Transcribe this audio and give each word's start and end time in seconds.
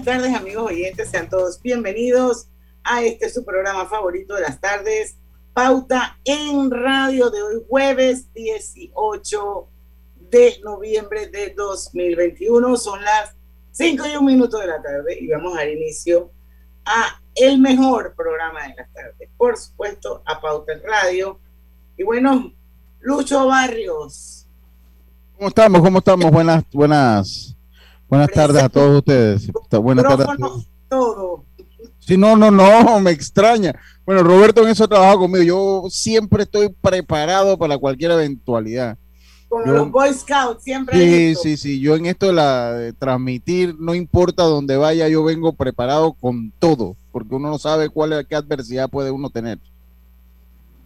Buenas 0.00 0.22
tardes, 0.22 0.40
amigos 0.40 0.70
oyentes. 0.70 1.10
Sean 1.10 1.28
todos 1.28 1.60
bienvenidos 1.60 2.48
a 2.82 3.02
este 3.02 3.28
su 3.28 3.44
programa 3.44 3.84
favorito 3.86 4.34
de 4.34 4.40
las 4.40 4.58
tardes, 4.58 5.18
Pauta 5.52 6.18
en 6.24 6.70
Radio 6.70 7.28
de 7.28 7.42
hoy, 7.42 7.62
jueves 7.68 8.32
18 8.32 9.68
de 10.30 10.58
noviembre 10.64 11.26
de 11.26 11.52
2021. 11.54 12.76
Son 12.78 13.04
las 13.04 13.34
5 13.72 14.06
y 14.06 14.16
un 14.16 14.24
minuto 14.24 14.58
de 14.58 14.68
la 14.68 14.80
tarde 14.80 15.18
y 15.20 15.28
vamos 15.28 15.52
a 15.52 15.58
dar 15.58 15.68
inicio 15.68 16.30
a 16.86 17.20
el 17.34 17.58
mejor 17.58 18.14
programa 18.16 18.68
de 18.68 18.74
las 18.76 18.90
tardes. 18.94 19.28
Por 19.36 19.58
supuesto, 19.58 20.22
a 20.24 20.40
Pauta 20.40 20.72
en 20.72 20.82
Radio. 20.82 21.40
Y 21.98 22.04
bueno, 22.04 22.54
Lucho 23.00 23.46
Barrios. 23.48 24.46
¿Cómo 25.36 25.48
estamos? 25.48 25.82
¿Cómo 25.82 25.98
estamos? 25.98 26.30
Buenas, 26.30 26.64
buenas 26.72 27.59
Buenas 28.10 28.30
tardes 28.32 28.60
a 28.60 28.68
todos 28.68 28.98
ustedes. 28.98 29.48
Buenas 29.70 30.04
tardes 30.04 30.28
a 30.28 30.36
todos. 30.36 30.66
Todo. 30.88 31.44
Sí, 32.00 32.16
no, 32.16 32.36
no, 32.36 32.50
no, 32.50 32.98
me 33.00 33.12
extraña. 33.12 33.72
Bueno, 34.04 34.24
Roberto 34.24 34.62
en 34.62 34.70
eso 34.70 34.88
trabaja 34.88 35.16
conmigo. 35.16 35.44
Yo 35.44 35.90
siempre 35.90 36.42
estoy 36.42 36.70
preparado 36.70 37.56
para 37.56 37.78
cualquier 37.78 38.10
eventualidad. 38.10 38.98
Con 39.48 39.72
los 39.72 39.90
Boy 39.92 40.12
Scouts, 40.12 40.64
siempre. 40.64 40.96
Sí, 40.98 41.40
sí, 41.40 41.56
sí. 41.56 41.80
Yo 41.80 41.94
en 41.94 42.06
esto 42.06 42.26
de, 42.26 42.32
la, 42.32 42.72
de 42.72 42.92
transmitir, 42.92 43.76
no 43.78 43.94
importa 43.94 44.42
dónde 44.42 44.76
vaya, 44.76 45.06
yo 45.06 45.22
vengo 45.22 45.52
preparado 45.52 46.12
con 46.12 46.52
todo, 46.58 46.96
porque 47.12 47.36
uno 47.36 47.48
no 47.48 47.58
sabe 47.60 47.90
cuál 47.90 48.26
qué 48.28 48.34
adversidad 48.34 48.88
puede 48.88 49.12
uno 49.12 49.30
tener. 49.30 49.58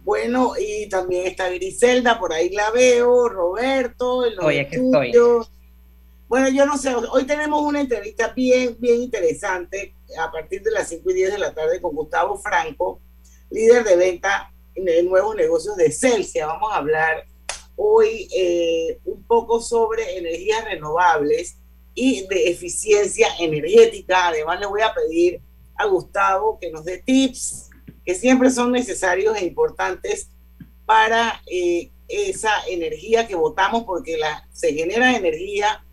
Bueno, 0.03 0.53
y 0.59 0.87
también 0.89 1.25
está 1.25 1.49
Griselda, 1.49 2.19
por 2.19 2.33
ahí 2.33 2.51
la 2.51 2.69
veo, 2.69 3.29
Roberto, 3.29 4.17
Oye, 4.43 4.67
que 4.67 4.75
estoy. 4.75 5.11
Bueno, 6.35 6.49
yo 6.49 6.65
no 6.65 6.77
sé, 6.77 6.93
hoy 6.93 7.23
tenemos 7.23 7.63
una 7.63 7.79
entrevista 7.79 8.33
bien, 8.35 8.75
bien 8.77 9.03
interesante 9.03 9.95
a 10.19 10.29
partir 10.29 10.61
de 10.63 10.71
las 10.71 10.89
5 10.89 11.09
y 11.11 11.13
10 11.13 11.31
de 11.31 11.39
la 11.39 11.53
tarde 11.53 11.79
con 11.79 11.95
Gustavo 11.95 12.37
Franco, 12.37 12.99
líder 13.49 13.85
de 13.85 13.95
venta 13.95 14.51
de 14.75 15.01
nuevos 15.03 15.33
negocios 15.37 15.77
de 15.77 15.93
Celsia. 15.93 16.45
Vamos 16.47 16.73
a 16.73 16.75
hablar 16.75 17.25
hoy 17.77 18.27
eh, 18.35 18.99
un 19.05 19.23
poco 19.23 19.61
sobre 19.61 20.17
energías 20.17 20.65
renovables 20.65 21.55
y 21.93 22.27
de 22.27 22.49
eficiencia 22.49 23.29
energética. 23.39 24.27
Además, 24.27 24.59
le 24.59 24.65
voy 24.65 24.81
a 24.81 24.93
pedir 24.93 25.39
a 25.77 25.85
Gustavo 25.85 26.59
que 26.59 26.69
nos 26.69 26.83
dé 26.83 26.97
tips 26.97 27.69
que 28.05 28.13
siempre 28.13 28.51
son 28.51 28.73
necesarios 28.73 29.37
e 29.37 29.45
importantes 29.45 30.31
para 30.85 31.41
eh, 31.49 31.91
esa 32.09 32.51
energía 32.67 33.25
que 33.25 33.35
votamos, 33.35 33.85
porque 33.85 34.17
la, 34.17 34.45
se 34.51 34.73
genera 34.73 35.15
energía 35.15 35.84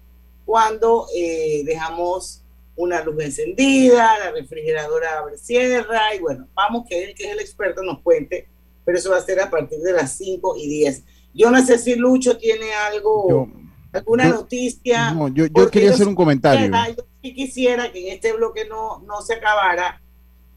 cuando 0.45 1.07
eh, 1.15 1.63
dejamos 1.65 2.43
una 2.77 3.03
luz 3.03 3.23
encendida, 3.23 4.19
la 4.19 4.31
refrigeradora 4.33 5.19
abre 5.19 5.39
cierra 5.39 6.15
y 6.15 6.21
bueno, 6.21 6.49
vamos 6.55 6.87
que 6.89 7.05
él 7.05 7.15
que 7.15 7.25
es 7.25 7.33
el 7.33 7.41
experto 7.41 7.83
nos 7.83 8.01
cuente, 8.01 8.49
pero 8.85 8.99
eso 8.99 9.11
va 9.11 9.19
a 9.19 9.23
ser 9.23 9.41
a 9.41 9.51
partir 9.51 9.79
de 9.81 9.93
las 9.93 10.17
5 10.17 10.57
y 10.57 10.69
10. 10.69 11.03
Yo 11.35 11.51
no 11.51 11.65
sé 11.65 11.79
si 11.79 11.95
Lucho 11.95 12.37
tiene 12.39 12.73
algo, 12.75 13.49
alguna 13.93 14.29
noticia. 14.29 15.13
No, 15.13 15.29
yo, 15.29 15.47
yo 15.47 15.71
quería 15.71 15.91
hacer 15.91 16.09
un 16.09 16.15
comentario. 16.15 16.71
yo 16.97 17.05
sí 17.23 17.35
quisiera 17.35 17.93
que 17.93 18.07
en 18.07 18.15
este 18.15 18.33
bloque 18.33 18.67
no, 18.67 19.01
no 19.01 19.23
se 19.23 19.35
acabara 19.35 20.01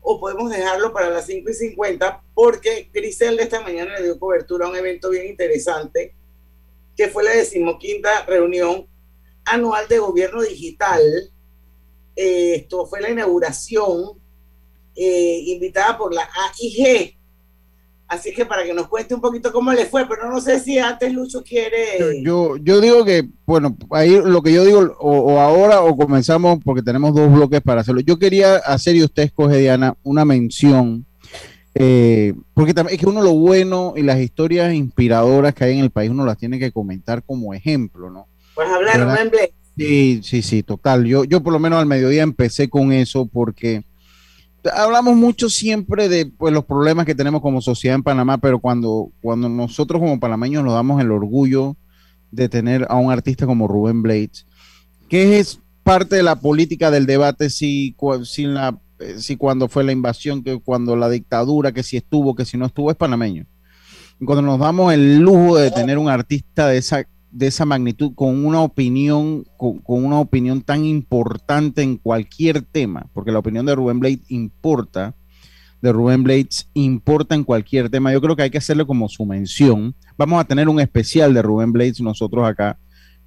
o 0.02 0.20
podemos 0.20 0.52
dejarlo 0.52 0.94
para 0.94 1.10
las 1.10 1.26
5 1.26 1.50
y 1.50 1.54
50 1.54 2.24
porque 2.34 2.90
Grisel 2.94 3.38
de 3.38 3.44
esta 3.44 3.62
mañana 3.62 3.98
le 3.98 4.04
dio 4.04 4.20
cobertura 4.20 4.68
a 4.68 4.70
un 4.70 4.76
evento 4.76 5.10
bien 5.10 5.26
interesante 5.26 6.14
que 6.96 7.08
fue 7.08 7.24
la 7.24 7.32
decimoquinta 7.32 8.26
reunión 8.26 8.88
anual 9.46 9.88
de 9.88 10.00
gobierno 10.00 10.42
digital. 10.42 11.02
Eh, 12.16 12.56
esto 12.56 12.86
fue 12.86 13.02
la 13.02 13.10
inauguración 13.10 14.20
eh, 14.96 15.44
invitada 15.48 15.98
por 15.98 16.14
la 16.14 16.24
AIG. 16.24 17.16
Así 18.08 18.32
que 18.34 18.46
para 18.46 18.64
que 18.64 18.74
nos 18.74 18.88
cuente 18.88 19.16
un 19.16 19.22
poquito 19.22 19.52
cómo 19.52 19.74
le 19.74 19.86
fue, 19.88 20.08
pero 20.08 20.30
no 20.30 20.40
sé 20.40 20.60
si 20.60 20.78
antes 20.78 21.12
Lucho 21.12 21.44
quiere. 21.44 22.22
Yo, 22.24 22.56
yo 22.58 22.80
digo 22.80 23.04
que, 23.04 23.28
bueno, 23.48 23.76
ahí 23.90 24.22
lo 24.24 24.44
que 24.44 24.54
yo 24.54 24.64
digo, 24.64 24.96
o, 25.00 25.40
ahora 25.40 25.82
o 25.82 25.98
comenzamos 25.98 26.60
porque 26.64 26.84
tenemos 26.84 27.16
dos 27.16 27.32
bloques 27.32 27.62
para 27.62 27.82
hacerlo. 27.82 28.02
Yo 28.02 28.20
quería 28.20 28.58
hacer, 28.58 28.96
y 28.96 29.04
usted 29.04 29.24
escoge, 29.24 29.58
Diana, 29.58 29.98
una 30.04 30.24
mención, 30.24 31.04
eh, 31.74 32.36
porque 32.54 32.76
también 32.76 32.94
es 32.96 33.02
que 33.02 33.10
uno 33.10 33.24
lo 33.24 33.34
bueno 33.34 33.94
y 33.98 34.04
las 34.04 34.20
historias 34.20 34.74
inspiradoras 34.74 35.56
que 35.56 35.64
hay 35.64 35.78
en 35.78 35.84
el 35.84 35.90
país, 35.90 36.12
uno 36.12 36.26
las 36.26 36.38
tiene 36.38 36.60
que 36.60 36.72
comentar 36.72 37.24
como 37.24 37.56
ejemplo, 37.56 38.12
¿no? 38.12 38.28
Pues 38.56 38.70
hablar 38.70 39.20
en 39.20 39.28
inglés. 39.28 39.50
Sí, 39.78 40.22
sí, 40.24 40.42
sí, 40.42 40.64
total. 40.64 41.06
Yo, 41.06 41.26
yo 41.26 41.44
por 41.44 41.52
lo 41.54 41.60
menos 41.60 41.80
al 41.80 41.86
mediodía 41.86 42.24
empecé 42.24 42.70
con 42.70 42.94
eso 42.94 43.26
porque 43.26 43.84
hablamos 44.74 45.16
mucho 45.16 45.50
siempre 45.50 46.10
de 46.10 46.26
pues, 46.26 46.54
los 46.54 46.66
problemas 46.66 47.06
que 47.06 47.16
tenemos 47.16 47.42
como 47.42 47.62
sociedad 47.62 47.96
en 47.96 48.04
Panamá, 48.04 48.38
pero 48.38 48.60
cuando, 48.60 49.12
cuando 49.22 49.50
nosotros 49.50 50.00
como 50.00 50.20
panameños 50.20 50.64
nos 50.64 50.74
damos 50.74 51.02
el 51.02 51.12
orgullo 51.12 51.76
de 52.32 52.50
tener 52.50 52.86
a 52.90 52.96
un 52.96 53.12
artista 53.12 53.46
como 53.46 53.68
Rubén 53.68 54.02
Blades, 54.02 54.46
que 55.10 55.40
es 55.40 55.60
parte 55.84 56.16
de 56.16 56.24
la 56.24 56.38
política 56.38 56.90
del 56.90 57.06
debate 57.06 57.50
si, 57.50 57.96
si, 58.24 58.46
la, 58.46 58.78
si 59.18 59.38
cuando 59.38 59.68
fue 59.68 59.84
la 59.84 59.92
invasión, 59.92 60.44
que 60.44 60.60
cuando 60.60 60.96
la 60.96 61.10
dictadura, 61.10 61.72
que 61.72 61.84
si 61.84 61.98
estuvo, 61.98 62.36
que 62.36 62.46
si 62.46 62.58
no 62.58 62.66
estuvo, 62.66 62.90
es 62.90 62.98
panameño. 62.98 63.46
cuando 64.26 64.42
nos 64.42 64.60
damos 64.60 64.94
el 64.94 65.20
lujo 65.20 65.58
de 65.58 65.72
tener 65.72 65.98
un 65.98 66.10
artista 66.10 66.68
de 66.68 66.78
esa 66.78 67.06
de 67.36 67.48
esa 67.48 67.66
magnitud, 67.66 68.14
con 68.16 68.46
una 68.46 68.62
opinión, 68.62 69.46
con, 69.58 69.82
una 69.86 70.20
opinión 70.20 70.62
tan 70.62 70.86
importante 70.86 71.82
en 71.82 71.98
cualquier 71.98 72.62
tema, 72.62 73.08
porque 73.14 73.34
la 73.34 73.40
opinión 73.40 73.66
de 73.66 73.76
Rubén 73.76 74.00
Blades 74.00 74.22
importa, 74.30 75.16
de 75.82 75.92
Rubén 75.92 76.24
Blades 76.24 76.70
importa 76.74 77.36
en 77.36 77.44
cualquier 77.44 77.90
tema. 77.90 78.14
Yo 78.14 78.22
creo 78.22 78.38
que 78.38 78.44
hay 78.44 78.50
que 78.50 78.58
hacerle 78.58 78.86
como 78.86 79.10
su 79.10 79.26
mención. 79.26 79.94
Vamos 80.18 80.40
a 80.40 80.46
tener 80.46 80.70
un 80.70 80.80
especial 80.80 81.34
de 81.34 81.42
Rubén 81.42 81.74
Blades 81.74 82.00
nosotros 82.00 82.48
acá, 82.48 82.80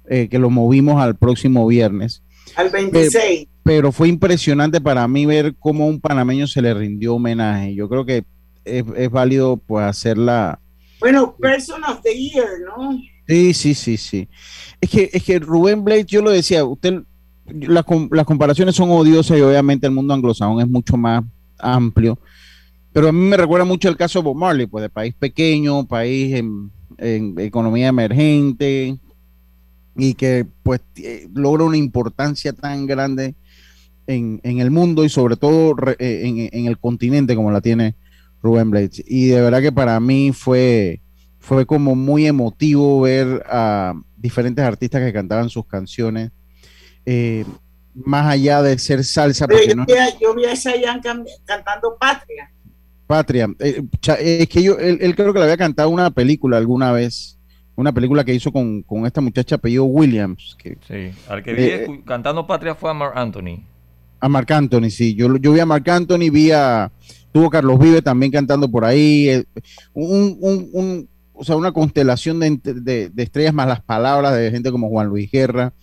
eh, 0.09 0.27
que 0.27 0.39
lo 0.39 0.49
movimos 0.49 0.99
al 0.99 1.15
próximo 1.15 1.67
viernes. 1.67 2.23
Al 2.55 2.71
26. 2.71 3.47
Pero, 3.61 3.91
fue 3.91 4.07
impresionante 4.07 4.81
para 4.81 5.07
mí 5.07 5.27
ver 5.27 5.53
cómo 5.59 5.85
un 5.85 6.01
panameño 6.01 6.47
se 6.47 6.63
le 6.63 6.73
rindió 6.73 7.13
homenaje. 7.13 7.75
Yo 7.75 7.87
creo 7.87 8.03
que 8.03 8.25
es, 8.65 8.83
es 8.95 9.11
válido 9.11 9.57
pues 9.57 9.85
hacerla. 9.85 10.59
Bueno, 10.99 11.35
Person 11.39 11.83
of 11.83 12.01
the 12.01 12.11
Year, 12.11 12.47
¿no? 12.65 12.99
Sí, 13.29 13.53
sí, 13.53 13.75
sí, 13.75 13.97
sí. 13.97 14.27
Es 14.81 14.89
que, 14.89 15.07
es 15.13 15.23
que 15.23 15.37
Rubén 15.37 15.83
Blades, 15.83 16.07
yo 16.07 16.23
lo 16.23 16.31
decía, 16.31 16.65
usted, 16.65 17.03
las 17.45 17.85
comparaciones 18.25 18.75
son 18.75 18.89
odiosas 18.89 19.37
y 19.37 19.41
obviamente 19.41 19.85
el 19.85 19.93
mundo 19.93 20.15
anglosajón 20.15 20.59
es 20.61 20.67
mucho 20.67 20.97
más 20.97 21.23
amplio. 21.59 22.17
Pero 22.91 23.09
a 23.09 23.11
mí 23.11 23.19
me 23.19 23.37
recuerda 23.37 23.65
mucho 23.65 23.87
el 23.87 23.97
caso 23.97 24.17
de 24.17 24.23
Bob 24.23 24.35
Marley, 24.35 24.65
pues 24.65 24.81
de 24.81 24.89
país 24.89 25.13
pequeño, 25.13 25.85
país 25.85 26.35
en, 26.37 26.71
economía 27.37 27.89
emergente 27.89 28.97
y 29.95 30.15
que 30.15 30.47
pues 30.63 30.81
logra 31.33 31.65
una 31.65 31.77
importancia 31.77 32.51
tan 32.51 32.87
grande 32.87 33.35
en, 34.07 34.41
el 34.43 34.71
mundo 34.71 35.05
y 35.05 35.09
sobre 35.09 35.37
todo 35.37 35.75
eh, 35.99 36.21
en, 36.25 36.49
en, 36.51 36.65
el 36.65 36.79
continente 36.79 37.35
como 37.35 37.51
la 37.51 37.61
tiene 37.61 37.95
Rubén 38.41 38.71
Blades. 38.71 39.03
Y 39.05 39.27
de 39.27 39.39
verdad 39.39 39.61
que 39.61 39.71
para 39.71 39.99
mí 39.99 40.31
fue, 40.33 40.99
fue 41.49 41.65
como 41.65 41.95
muy 41.95 42.27
emotivo 42.27 43.01
ver 43.01 43.43
a 43.49 43.95
diferentes 44.15 44.63
artistas 44.63 45.01
que 45.01 45.11
cantaban 45.11 45.49
sus 45.49 45.65
canciones. 45.65 46.29
Eh, 47.07 47.43
más 47.95 48.27
allá 48.27 48.61
de 48.61 48.77
ser 48.77 49.03
salsa. 49.03 49.47
yo, 49.49 49.57
vi 49.87 49.93
a, 49.95 50.19
yo, 50.19 50.35
vi 50.35 50.45
a, 50.45 50.55
Chayanne 50.55 51.01
cantando 51.45 51.97
Patria. 51.99 52.51
Patria. 53.07 53.47
Eh, 53.57 53.81
es 54.19 54.47
que 54.47 54.61
yo, 54.61 54.77
él, 54.77 55.15
creo 55.15 55.33
que 55.33 55.39
le 55.39 55.45
había 55.45 55.57
cantado 55.57 55.89
una 55.89 56.11
película 56.11 56.57
alguna 56.57 56.91
vez, 56.91 57.39
una 57.75 57.91
película 57.91 58.23
que 58.23 58.35
hizo 58.35 58.51
con, 58.51 58.85
esta 59.07 59.19
muchacha 59.19 59.55
apellido 59.55 59.85
Williams. 59.85 60.55
Que, 60.55 60.77
sí, 60.87 61.17
al 61.27 61.41
que 61.41 61.53
vi 61.53 61.63
eh, 61.63 62.03
cantando 62.05 62.45
Patria 62.45 62.75
fue 62.75 62.91
a 62.91 62.93
Mark 62.93 63.13
Anthony. 63.15 63.65
A 64.19 64.29
Marc 64.29 64.51
Anthony, 64.51 64.91
sí. 64.91 65.15
Yo, 65.15 65.35
yo 65.37 65.51
vi 65.51 65.61
a 65.61 65.65
Marc 65.65 65.87
Anthony, 65.89 66.29
vi 66.31 66.51
a. 66.51 66.91
Tuvo 67.31 67.49
Carlos 67.49 67.79
Vive 67.79 68.03
también 68.03 68.31
cantando 68.31 68.69
por 68.69 68.85
ahí. 68.85 69.29
Eh, 69.29 69.45
un, 69.93 71.09
o 71.39 71.45
sea, 71.45 71.55
una 71.55 71.71
constelación 71.71 72.39
de, 72.39 73.11
estrellas 73.15 73.53
más 73.53 73.67
las 73.67 73.81
palabras 73.81 74.35
de 74.35 74.51
gente 74.51 74.71
como 74.71 74.89
Juan 74.89 75.07
Luis 75.07 75.31
Guerra. 75.31 75.73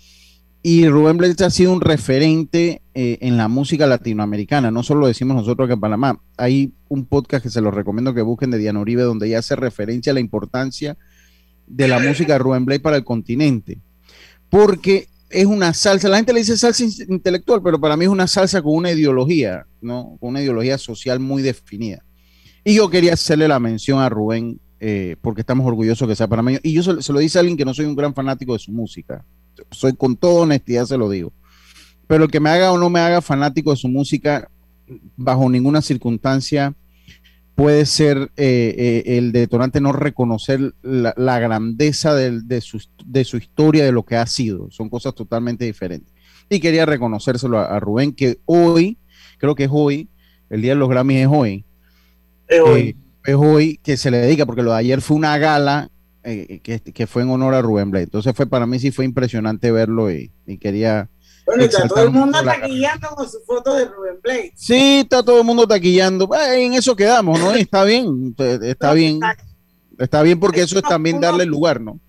Y 0.63 0.87
Rubén 0.89 1.17
Blades 1.17 1.41
ha 1.41 1.51
sido 1.51 1.73
un 1.73 1.81
referente 1.81 2.83
eh, 2.93 3.19
en 3.23 3.37
la 3.37 3.49
música 3.49 3.87
latinoamericana. 3.87 4.71
No 4.71 4.83
solo 4.83 5.01
lo 5.01 5.07
decimos 5.07 5.37
nosotros 5.37 5.67
que 5.67 5.75
en 5.75 5.81
Panamá. 5.81 6.21
Hay 6.37 6.75
un 6.89 7.07
podcast 7.07 7.43
que 7.43 7.51
se 7.51 7.61
los 7.61 7.73
recomiendo 7.73 8.13
que 8.13 8.21
busquen 8.21 8.51
de 8.51 8.59
Diana 8.59 8.81
Uribe, 8.81 9.03
donde 9.03 9.29
ella 9.29 9.39
hace 9.39 9.57
referencia 9.57 10.11
a 10.11 10.15
la 10.15 10.21
importancia 10.21 10.99
de 11.67 11.89
la 11.89 12.01
música 12.01 12.35
de 12.35 12.39
Rubén 12.41 12.67
Blades 12.67 12.83
para 12.83 12.97
el 12.97 13.05
continente. 13.05 13.79
Porque 14.51 15.09
es 15.31 15.47
una 15.47 15.73
salsa, 15.73 16.09
la 16.09 16.17
gente 16.17 16.35
le 16.35 16.41
dice 16.41 16.57
salsa 16.57 16.85
intelectual, 17.09 17.63
pero 17.63 17.81
para 17.81 17.97
mí 17.97 18.05
es 18.05 18.11
una 18.11 18.27
salsa 18.27 18.61
con 18.61 18.75
una 18.75 18.91
ideología, 18.91 19.67
¿no? 19.81 20.19
Con 20.21 20.31
una 20.31 20.43
ideología 20.43 20.77
social 20.77 21.19
muy 21.19 21.43
definida. 21.43 22.03
Y 22.65 22.75
yo 22.75 22.91
quería 22.91 23.15
hacerle 23.15 23.49
la 23.49 23.61
mención 23.61 24.01
a 24.01 24.09
Rubén, 24.09 24.61
eh, 24.81 25.17
porque 25.23 25.41
estamos 25.41 25.67
orgullosos 25.67 26.07
que 26.07 26.17
sea 26.17 26.29
panameño. 26.29 26.59
Y 26.63 26.73
yo 26.73 26.83
se, 26.83 27.13
lo 27.13 27.19
dice 27.19 27.39
a 27.39 27.41
alguien 27.41 27.57
que 27.57 27.65
no 27.65 27.75
soy 27.75 27.87
un 27.87 27.97
gran 27.97 28.15
fanático 28.15 28.53
de 28.53 28.59
su 28.59 28.73
música. 28.73 29.25
Soy 29.71 29.95
con 29.95 30.17
toda 30.17 30.43
honestidad, 30.43 30.87
se 30.87 30.99
lo 30.99 31.09
digo. 31.09 31.33
Pero 32.07 32.25
el 32.25 32.31
que 32.31 32.41
me 32.41 32.51
haga 32.51 32.73
o 32.73 32.79
no 32.79 32.91
me 32.91 33.01
haga 33.01 33.21
fanático 33.21 33.71
de 33.71 33.77
su 33.77 33.89
música, 33.89 34.51
bajo 35.17 35.49
ninguna 35.49 35.83
circunstancia 35.83 36.75
puede 37.57 37.87
ser 37.87 38.31
eh, 38.37 38.75
eh, 38.77 39.17
el 39.17 39.33
detonante 39.33 39.81
no 39.81 39.93
reconocer 39.93 40.75
la, 40.83 41.39
grandeza 41.41 42.15
de, 42.15 42.61
su, 42.61 42.81
de, 43.05 43.25
su, 43.25 43.39
historia, 43.39 43.85
de 43.85 43.93
lo 43.93 44.05
que 44.05 44.17
ha 44.17 44.27
sido. 44.27 44.71
Son 44.71 44.91
cosas 44.91 45.15
totalmente 45.15 45.65
diferentes. 45.65 46.15
Y 46.51 46.61
quería 46.61 46.85
reconocérselo 46.85 47.59
a, 47.59 47.81
Rubén, 47.81 48.13
que 48.13 48.39
hoy, 48.45 48.99
creo 49.39 49.55
que 49.55 49.65
es 49.65 49.71
hoy, 49.73 50.09
el 50.51 50.63
Día 50.63 50.73
de 50.73 50.79
los 50.79 50.89
Grammys 50.89 51.23
es 51.23 51.29
hoy. 51.29 51.65
Es 52.47 52.61
hoy. 52.61 52.97
Eh, 53.27 53.33
es 53.33 53.37
hoy 53.37 53.79
que 53.83 53.97
se 53.97 54.11
le 54.11 54.19
dedica, 54.19 54.47
porque 54.47 54.63
lo 54.63 54.73
de 54.73 54.79
ayer 54.79 55.01
fue 55.01 55.17
una 55.17 55.37
gala 55.39 55.91
que, 56.23 56.61
que, 56.61 57.07
fue 57.07 57.23
en 57.23 57.31
honor 57.31 57.55
a 57.55 57.63
Rubén 57.63 57.91
Blade. 57.91 58.05
Entonces 58.05 58.35
fue 58.35 58.47
para 58.47 58.67
mí 58.67 58.81
sí 58.81 58.91
fue 58.91 59.05
impresionante 59.05 59.71
verlo 59.71 60.11
y 60.11 60.31
quería 60.61 61.09
bueno, 61.47 61.63
está 61.63 61.87
todo 61.87 62.03
el 62.03 62.11
mundo 62.11 62.43
taquillando 62.43 63.09
con 63.11 63.31
su 63.31 63.41
foto 63.47 63.75
de 63.75 63.85
Rubén 63.85 64.19
Blades. 64.21 64.53
Sí, 64.57 65.01
está 65.03 65.23
todo 65.23 65.39
el 65.39 65.45
mundo 65.45 65.67
taquillando. 65.67 66.29
en 66.53 66.75
eso 66.75 66.97
quedamos, 66.97 67.39
¿no? 67.39 67.53
Está 67.53 67.85
bien, 67.85 68.35
está 68.63 68.93
bien. 68.93 69.21
Está 69.97 70.23
bien 70.23 70.41
porque 70.41 70.63
eso 70.63 70.77
es 70.77 70.83
también 70.83 71.21
darle 71.21 71.47
lugar, 71.47 71.81
¿no? 71.81 72.01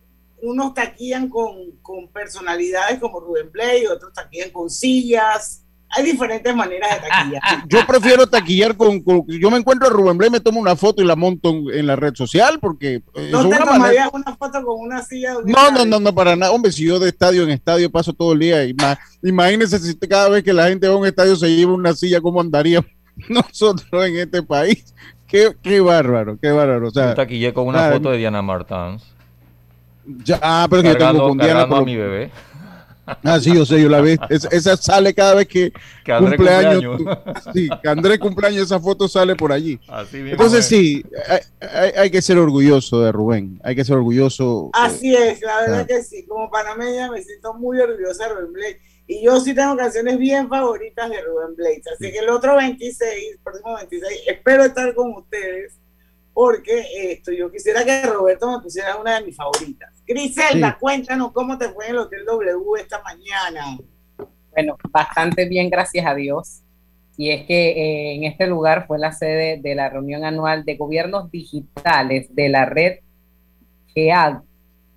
Unos 0.41 0.73
taquillan 0.73 1.29
con, 1.29 1.71
con 1.83 2.07
personalidades 2.09 2.99
como 2.99 3.19
Rubén 3.19 3.51
Blades, 3.51 3.89
otros 3.89 4.11
taquillan 4.13 4.49
con 4.49 4.69
sillas 4.71 5.63
hay 5.89 6.03
diferentes 6.03 6.55
maneras 6.55 6.89
de 6.95 7.07
taquillar. 7.07 7.41
Yo 7.69 7.87
prefiero 7.87 8.27
taquillar 8.27 8.75
con, 8.75 9.03
yo 9.27 9.51
me 9.51 9.57
encuentro 9.57 9.87
a 9.87 9.91
Rubén 9.91 10.17
Blay, 10.17 10.29
me 10.29 10.39
tomo 10.39 10.59
una 10.59 10.75
foto 10.75 11.01
y 11.01 11.05
la 11.05 11.15
monto 11.15 11.49
en, 11.49 11.87
la 11.87 11.95
red 11.95 12.13
social 12.15 12.59
porque 12.59 13.01
eh, 13.15 13.29
no 13.31 13.41
te 13.41 13.47
una 13.47 13.59
tomarías 13.59 14.09
una 14.11 14.35
foto 14.35 14.63
con 14.63 14.79
una 14.79 15.01
silla. 15.01 15.33
No, 15.45 15.71
no, 15.71 15.85
no, 15.85 15.99
no, 15.99 16.13
para 16.13 16.35
nada. 16.35 16.51
Hombre, 16.51 16.71
si 16.71 16.85
yo 16.85 16.99
de 16.99 17.09
estadio 17.09 17.43
en 17.43 17.51
estadio 17.51 17.89
paso 17.89 18.13
todo 18.13 18.33
el 18.33 18.39
día, 18.39 18.63
imagínese 19.23 19.79
si 19.79 19.95
cada 19.97 20.29
vez 20.29 20.43
que 20.43 20.53
la 20.53 20.67
gente 20.67 20.87
va 20.87 20.95
a 20.95 20.97
un 20.97 21.05
estadio 21.05 21.35
se 21.35 21.55
lleva 21.55 21.73
una 21.73 21.93
silla, 21.93 22.21
¿cómo 22.21 22.41
andaríamos 22.41 22.89
nosotros 23.29 24.05
en 24.05 24.17
este 24.17 24.43
país? 24.43 24.93
Qué, 25.27 25.55
qué 25.61 25.79
bárbaro, 25.79 26.37
qué 26.41 26.51
bárbaro. 26.51 26.87
O 26.87 26.91
sea, 26.91 27.09
yo 27.09 27.15
taquillé 27.15 27.53
con 27.53 27.67
una 27.67 27.91
foto 27.91 28.11
de 28.11 28.17
Diana 28.17 28.41
Martans. 28.41 29.03
Ya, 30.23 30.39
ah, 30.41 30.67
pero 30.69 30.81
que 30.81 30.89
yo 30.89 30.97
tengo 30.97 31.29
con 31.29 31.37
Diana. 31.37 31.67
Por... 31.67 31.85
mi 31.85 31.95
bebé. 31.95 32.31
Ah, 33.23 33.39
sí, 33.39 33.53
yo 33.53 33.65
sé, 33.65 33.81
yo 33.81 33.89
la 33.89 34.01
vi. 34.01 34.17
esa 34.29 34.75
sale 34.77 35.13
cada 35.13 35.35
vez 35.35 35.47
que, 35.47 35.71
cumpleaños. 36.19 37.01
sí, 37.53 37.69
que 37.81 37.89
Andrés 37.89 38.19
cumpleaños, 38.19 38.63
esa 38.63 38.79
foto 38.79 39.07
sale 39.07 39.35
por 39.35 39.51
allí. 39.51 39.79
Entonces, 40.11 40.65
sí, 40.65 41.03
hay, 41.61 42.09
que 42.11 42.21
ser 42.21 42.37
orgulloso 42.37 43.01
de 43.01 43.11
Rubén. 43.11 43.59
Hay 43.63 43.75
que 43.75 43.85
ser 43.85 43.95
orgulloso. 43.95 44.69
Así 44.73 45.15
es, 45.15 45.41
la 45.41 45.61
verdad 45.61 45.87
que 45.87 46.03
sí. 46.03 46.25
Como 46.25 46.49
panameña 46.49 47.09
me 47.09 47.21
siento 47.21 47.53
muy 47.53 47.79
orgullosa 47.79 48.27
de 48.27 48.33
Rubén 48.33 48.53
Blades. 48.53 48.77
Y 49.07 49.23
yo 49.23 49.39
sí 49.39 49.55
tengo 49.55 49.77
canciones 49.77 50.17
bien 50.17 50.49
favoritas 50.49 51.09
de 51.09 51.21
Rubén 51.21 51.55
Blades. 51.55 51.83
Así 51.93 52.11
que 52.11 52.19
el 52.19 52.29
otro 52.29 52.57
26, 52.57 53.39
próximo 53.43 53.75
26, 53.75 54.23
espero 54.27 54.65
estar 54.65 54.93
con 54.93 55.13
ustedes 55.13 55.79
porque 56.37 56.85
esto, 57.13 57.31
yo 57.31 57.49
quisiera 57.49 57.83
que 57.83 58.03
Roberto 58.03 58.51
me 58.51 58.61
pusiera 58.61 58.95
una 58.97 59.17
de 59.17 59.25
mis 59.25 59.35
favoritas. 59.35 59.91
Griselda, 60.07 60.77
cuéntanos 60.79 61.31
cómo 61.33 61.57
te 61.57 61.69
fue 61.69 61.85
en 61.85 61.91
el 61.91 61.97
Hotel 61.97 62.25
W 62.25 62.81
esta 62.81 63.01
mañana. 63.03 63.77
Bueno, 64.51 64.77
bastante 64.89 65.47
bien, 65.47 65.69
gracias 65.69 66.05
a 66.05 66.15
Dios. 66.15 66.61
Y 67.17 67.31
es 67.31 67.45
que 67.45 67.69
eh, 67.69 68.15
en 68.15 68.23
este 68.23 68.47
lugar 68.47 68.87
fue 68.87 68.99
la 68.99 69.11
sede 69.11 69.59
de 69.61 69.75
la 69.75 69.89
reunión 69.89 70.23
anual 70.23 70.63
de 70.65 70.77
gobiernos 70.77 71.29
digitales 71.31 72.33
de 72.33 72.49
la 72.49 72.65
red 72.65 72.99
GEAD, 73.93 74.41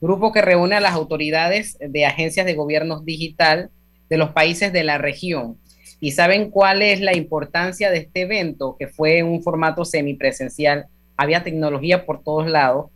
grupo 0.01 0.33
que 0.33 0.43
reúne 0.43 0.77
a 0.77 0.81
las 0.81 0.93
autoridades 0.93 1.77
de 1.81 2.07
agencias 2.07 2.47
de 2.47 2.55
gobiernos 2.55 3.05
digital 3.05 3.71
de 4.09 4.17
los 4.17 4.31
países 4.31 4.73
de 4.73 4.85
la 4.85 4.99
región. 4.99 5.59
¿Y 5.99 6.13
saben 6.13 6.51
cuál 6.51 6.83
es 6.83 7.01
la 7.01 7.17
importancia 7.17 7.91
de 7.91 7.99
este 7.99 8.23
evento, 8.23 8.77
que 8.79 8.87
fue 8.87 9.19
en 9.19 9.27
un 9.27 9.43
formato 9.43 9.85
semipresencial? 9.85 10.87
había 11.21 11.45
tecnología 11.45 12.07
por 12.07 12.23
todos 12.23 12.49
lados 12.49 12.87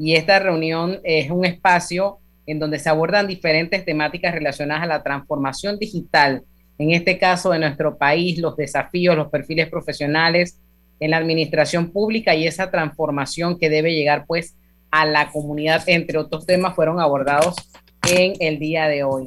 y 0.00 0.14
esta 0.14 0.38
reunión 0.38 0.98
es 1.04 1.30
un 1.30 1.44
espacio 1.44 2.20
en 2.46 2.58
donde 2.58 2.78
se 2.78 2.88
abordan 2.88 3.26
diferentes 3.26 3.84
temáticas 3.84 4.32
relacionadas 4.32 4.84
a 4.84 4.86
la 4.86 5.02
transformación 5.02 5.78
digital, 5.78 6.42
en 6.78 6.92
este 6.92 7.18
caso 7.18 7.50
de 7.50 7.58
nuestro 7.58 7.98
país, 7.98 8.38
los 8.38 8.56
desafíos, 8.56 9.14
los 9.14 9.28
perfiles 9.28 9.68
profesionales 9.68 10.58
en 11.00 11.10
la 11.10 11.18
administración 11.18 11.90
pública 11.90 12.34
y 12.34 12.46
esa 12.46 12.70
transformación 12.70 13.58
que 13.58 13.68
debe 13.68 13.92
llegar 13.92 14.24
pues 14.26 14.56
a 14.90 15.04
la 15.04 15.30
comunidad, 15.30 15.82
entre 15.86 16.16
otros 16.16 16.46
temas, 16.46 16.74
fueron 16.74 16.98
abordados 16.98 17.56
en 18.10 18.32
el 18.40 18.58
día 18.58 18.88
de 18.88 19.04
hoy. 19.04 19.26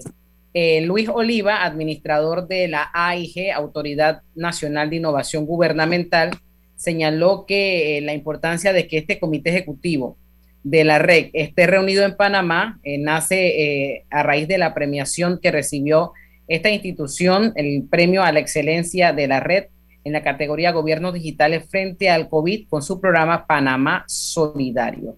Eh, 0.56 0.82
Luis 0.82 1.08
Oliva, 1.08 1.64
administrador 1.64 2.48
de 2.48 2.68
la 2.68 2.90
AIG, 2.96 3.52
Autoridad 3.54 4.24
Nacional 4.34 4.90
de 4.90 4.96
Innovación 4.96 5.46
Gubernamental, 5.46 6.32
señaló 6.76 7.46
que 7.46 8.00
eh, 8.00 8.02
la 8.02 8.16
importancia 8.16 8.74
de 8.74 8.88
que 8.88 8.98
este 8.98 9.20
comité 9.20 9.52
ejecutivo 9.52 10.18
de 10.64 10.84
la 10.84 11.00
REC 11.00 11.30
esté 11.34 11.68
reunido 11.68 12.06
en 12.06 12.16
Panamá 12.16 12.80
eh, 12.84 12.98
nace 12.98 13.48
eh, 13.48 14.06
a 14.10 14.24
raíz 14.24 14.48
de 14.48 14.58
la 14.58 14.74
premiación 14.74 15.40
que 15.42 15.52
recibió 15.52 16.14
esta 16.48 16.70
institución, 16.70 17.54
el 17.56 17.84
premio 17.90 18.24
a 18.24 18.32
la 18.32 18.40
excelencia 18.40 19.14
de 19.14 19.28
la 19.28 19.40
red 19.40 19.66
en 20.04 20.14
la 20.14 20.24
categoría 20.24 20.72
Gobiernos 20.72 21.14
Digitales 21.14 21.66
frente 21.70 22.10
al 22.10 22.28
COVID 22.28 22.68
con 22.68 22.82
su 22.82 23.00
programa 23.00 23.46
Panamá 23.48 24.04
Solidario. 24.08 25.18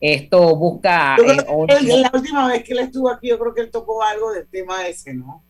Esto 0.00 0.54
busca... 0.54 1.16
la 1.18 2.10
última 2.12 2.48
vez 2.48 2.62
que 2.62 2.72
él 2.74 2.80
estuvo 2.80 3.10
aquí, 3.10 3.28
yo 3.28 3.38
creo 3.38 3.54
que 3.54 3.62
él 3.62 3.70
tocó 3.70 4.02
algo 4.02 4.32
del 4.32 4.46
tema 4.48 4.86
ese, 4.86 5.14
¿no? 5.14 5.42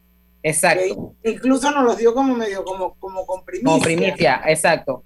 Exacto. 0.43 1.15
incluso 1.25 1.73
nos 1.73 1.85
lo 1.85 1.97
dio 1.97 2.15
como 2.15 2.35
medio, 2.37 2.63
como, 2.63 2.95
como 3.01 3.27
con 3.27 3.43
Como 3.65 3.81
primicia, 3.81 4.43
exacto. 4.47 5.03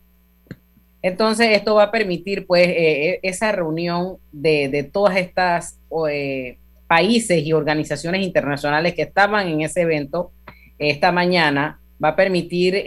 Entonces, 1.03 1.49
esto 1.57 1.77
va 1.77 1.85
a 1.85 1.91
permitir, 1.91 2.47
pues, 2.47 2.69
eh, 2.69 3.09
eh, 3.09 3.21
esa 3.23 3.53
reunión 3.53 4.19
de, 4.33 4.89
todas 4.93 5.17
estas 5.17 5.79
eh, 6.11 6.59
países 6.87 7.45
y 7.45 7.53
organizaciones 7.53 8.23
internacionales 8.23 8.95
que 8.95 9.03
estaban 9.03 9.49
en 9.49 9.63
ese 9.63 9.83
evento 9.83 10.33
esta 10.79 11.13
mañana, 11.13 11.81
va 12.03 12.09
a 12.09 12.17
permitir 12.17 12.83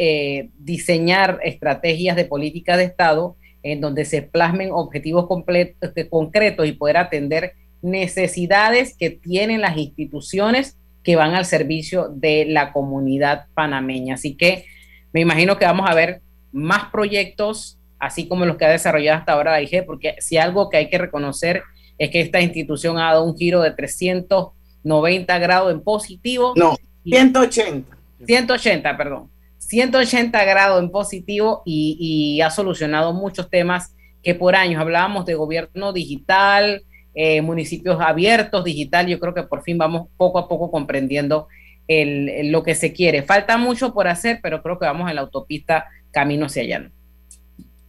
diseñar 0.57 1.39
estrategias 1.43 2.15
de 2.15 2.25
política 2.25 2.75
de 2.75 2.85
Estado 2.85 3.35
en 3.61 3.81
donde 3.81 4.03
se 4.05 4.23
plasmen 4.23 4.71
objetivos 4.71 5.27
concretos 5.27 6.67
y 6.67 6.71
poder 6.71 6.97
atender 6.97 7.53
necesidades 7.83 8.97
que 8.97 9.11
tienen 9.11 9.61
las 9.61 9.77
instituciones 9.77 10.75
que 11.03 11.15
van 11.15 11.35
al 11.35 11.45
servicio 11.45 12.09
de 12.09 12.45
la 12.45 12.73
comunidad 12.73 13.45
panameña. 13.53 14.15
Así 14.15 14.35
que 14.35 14.65
me 15.11 15.21
imagino 15.21 15.59
que 15.59 15.65
vamos 15.65 15.87
a 15.87 15.93
ver 15.93 16.21
más 16.51 16.85
proyectos 16.91 17.77
así 18.03 18.27
como 18.27 18.45
los 18.45 18.57
que 18.57 18.65
ha 18.65 18.69
desarrollado 18.69 19.17
hasta 19.17 19.31
ahora 19.31 19.51
la 19.51 19.61
IG, 19.61 19.85
porque 19.85 20.15
si 20.19 20.37
algo 20.37 20.69
que 20.69 20.77
hay 20.77 20.89
que 20.89 20.97
reconocer 20.97 21.63
es 21.97 22.09
que 22.09 22.19
esta 22.19 22.41
institución 22.41 22.97
ha 22.97 23.13
dado 23.13 23.23
un 23.23 23.37
giro 23.37 23.61
de 23.61 23.71
390 23.71 25.39
grados 25.39 25.71
en 25.71 25.81
positivo. 25.81 26.53
No, 26.57 26.75
180. 27.05 27.97
180, 28.25 28.97
perdón. 28.97 29.29
180 29.57 30.43
grados 30.43 30.83
en 30.83 30.91
positivo 30.91 31.61
y, 31.65 32.41
ha 32.41 32.49
solucionado 32.49 33.13
muchos 33.13 33.49
temas 33.49 33.95
que 34.21 34.35
por 34.35 34.55
años 34.55 34.81
hablábamos 34.81 35.25
de 35.25 35.35
gobierno 35.35 35.93
digital, 35.93 36.83
eh, 37.15 37.41
municipios 37.41 38.01
abiertos, 38.01 38.65
digital. 38.65 39.07
Yo 39.07 39.19
creo 39.19 39.33
que 39.33 39.43
por 39.43 39.63
fin 39.63 39.77
vamos 39.77 40.09
poco 40.17 40.39
a 40.39 40.49
poco 40.49 40.69
comprendiendo 40.69 41.47
lo 41.87 42.63
que 42.63 42.75
se 42.75 42.91
quiere. 42.91 43.23
Falta 43.23 43.57
mucho 43.57 43.93
por 43.93 44.07
hacer, 44.07 44.39
pero 44.43 44.61
creo 44.61 44.77
que 44.77 44.85
vamos 44.85 45.09
en 45.09 45.15
la 45.15 45.21
autopista 45.21 45.85
camino 46.11 46.47
hacia 46.47 46.63
allá. 46.63 46.91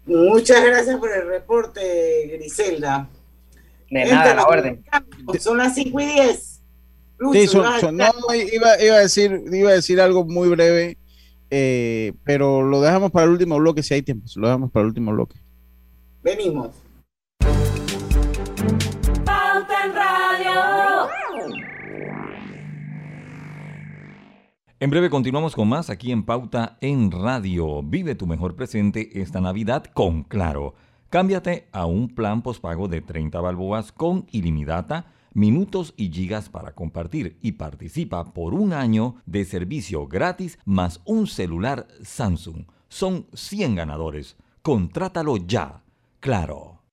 Muchas 0.07 0.65
gracias 0.65 0.99
por 0.99 1.11
el 1.13 1.27
reporte, 1.27 2.31
Griselda. 2.37 3.09
De 3.91 4.05
nada, 4.07 4.35
la 4.35 4.47
orden. 4.47 4.85
Son 5.39 5.57
las 5.57 5.75
5 5.75 6.01
y 6.01 6.05
10. 6.05 6.63
sí, 7.33 7.47
son, 7.47 7.97
no, 7.97 8.05
iba, 8.35 8.83
iba, 8.83 8.97
a 8.97 9.01
decir, 9.01 9.45
iba 9.53 9.71
a 9.71 9.75
decir 9.75 10.01
algo 10.01 10.25
muy 10.25 10.49
breve, 10.49 10.99
eh, 11.51 12.13
pero 12.25 12.63
lo 12.63 12.81
dejamos 12.81 13.13
para 13.13 13.25
el 13.27 13.31
último 13.31 13.57
bloque 13.59 13.83
si 13.83 13.95
hay 13.95 14.03
tiempo. 14.03 14.27
Lo 14.37 14.49
dejamos 14.49 14.71
para 14.71 14.83
el 14.83 14.89
último 14.89 15.13
bloque. 15.13 15.37
Venimos. 16.23 16.71
En 24.85 24.91
breve 24.91 25.09
continuamos 25.09 25.55
con 25.55 25.67
más 25.67 25.89
aquí 25.89 26.13
en 26.13 26.25
Pauta 26.25 26.77
en 26.83 27.11
Radio. 27.11 27.83
Vive 27.83 28.15
tu 28.15 28.27
mejor 28.27 28.55
presente 28.55 29.19
esta 29.23 29.41
Navidad 29.41 29.87
con 29.87 30.25
Claro. 30.25 30.75
Cámbiate 31.09 31.69
a 31.73 31.87
un 31.87 32.15
plan 32.15 32.43
pospago 32.43 32.87
de 32.87 33.01
30 33.01 33.41
balboas 33.41 33.93
con 33.93 34.27
ilimitada, 34.31 35.07
minutos 35.33 35.95
y 35.97 36.13
gigas 36.13 36.51
para 36.51 36.75
compartir 36.75 37.39
y 37.41 37.53
participa 37.53 38.35
por 38.35 38.53
un 38.53 38.75
año 38.75 39.15
de 39.25 39.47
servicio 39.47 40.07
gratis 40.07 40.59
más 40.67 41.01
un 41.07 41.29
celular 41.29 41.89
Samsung. 42.03 42.67
Son 42.91 43.25
100 43.33 43.77
ganadores. 43.77 44.37
Contrátalo 44.61 45.39
ya. 45.39 45.81
Claro. 46.21 46.74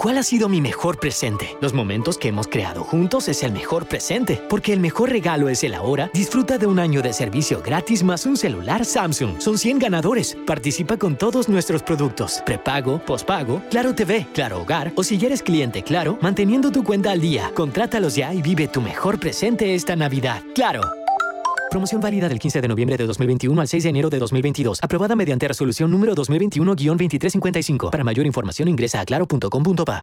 ¿Cuál 0.00 0.16
ha 0.18 0.22
sido 0.22 0.48
mi 0.48 0.60
mejor 0.60 1.00
presente? 1.00 1.56
Los 1.60 1.74
momentos 1.74 2.18
que 2.18 2.28
hemos 2.28 2.46
creado 2.46 2.84
juntos 2.84 3.26
es 3.26 3.42
el 3.42 3.50
mejor 3.50 3.86
presente, 3.86 4.40
porque 4.48 4.72
el 4.72 4.78
mejor 4.78 5.10
regalo 5.10 5.48
es 5.48 5.64
el 5.64 5.74
ahora. 5.74 6.08
Disfruta 6.14 6.56
de 6.56 6.66
un 6.66 6.78
año 6.78 7.02
de 7.02 7.12
servicio 7.12 7.60
gratis 7.60 8.04
más 8.04 8.24
un 8.24 8.36
celular 8.36 8.84
Samsung. 8.84 9.40
Son 9.40 9.58
100 9.58 9.80
ganadores. 9.80 10.36
Participa 10.46 10.98
con 10.98 11.16
todos 11.16 11.48
nuestros 11.48 11.82
productos. 11.82 12.44
Prepago, 12.46 13.04
pospago, 13.04 13.60
Claro 13.70 13.92
TV, 13.92 14.28
Claro 14.32 14.60
Hogar 14.60 14.92
o 14.94 15.02
si 15.02 15.16
eres 15.16 15.42
cliente 15.42 15.82
Claro, 15.82 16.16
manteniendo 16.20 16.70
tu 16.70 16.84
cuenta 16.84 17.10
al 17.10 17.20
día. 17.20 17.50
Contrátalos 17.52 18.14
ya 18.14 18.32
y 18.32 18.40
vive 18.40 18.68
tu 18.68 18.80
mejor 18.80 19.18
presente 19.18 19.74
esta 19.74 19.96
Navidad. 19.96 20.44
Claro. 20.54 20.97
Promoción 21.70 22.00
válida 22.00 22.28
del 22.28 22.38
15 22.38 22.60
de 22.62 22.68
noviembre 22.68 22.96
de 22.96 23.06
2021 23.06 23.60
al 23.60 23.68
6 23.68 23.82
de 23.82 23.88
enero 23.90 24.10
de 24.10 24.18
2022. 24.18 24.78
Aprobada 24.82 25.14
mediante 25.14 25.46
resolución 25.46 25.90
número 25.90 26.14
2021-2355. 26.14 27.90
Para 27.90 28.04
mayor 28.04 28.26
información 28.26 28.68
ingresa 28.68 29.00
a 29.00 29.04
claro.com.pa. 29.04 30.02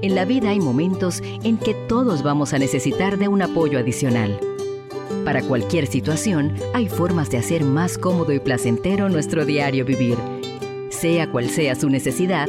En 0.00 0.14
la 0.14 0.24
vida 0.24 0.50
hay 0.50 0.60
momentos 0.60 1.20
en 1.22 1.58
que 1.58 1.74
todos 1.74 2.22
vamos 2.22 2.52
a 2.52 2.58
necesitar 2.58 3.18
de 3.18 3.28
un 3.28 3.42
apoyo 3.42 3.78
adicional. 3.78 4.38
Para 5.24 5.42
cualquier 5.42 5.86
situación, 5.86 6.54
hay 6.72 6.88
formas 6.88 7.30
de 7.30 7.38
hacer 7.38 7.64
más 7.64 7.98
cómodo 7.98 8.32
y 8.32 8.40
placentero 8.40 9.08
nuestro 9.08 9.44
diario 9.44 9.84
vivir. 9.84 10.16
Sea 10.90 11.30
cual 11.30 11.50
sea 11.50 11.74
su 11.74 11.90
necesidad, 11.90 12.48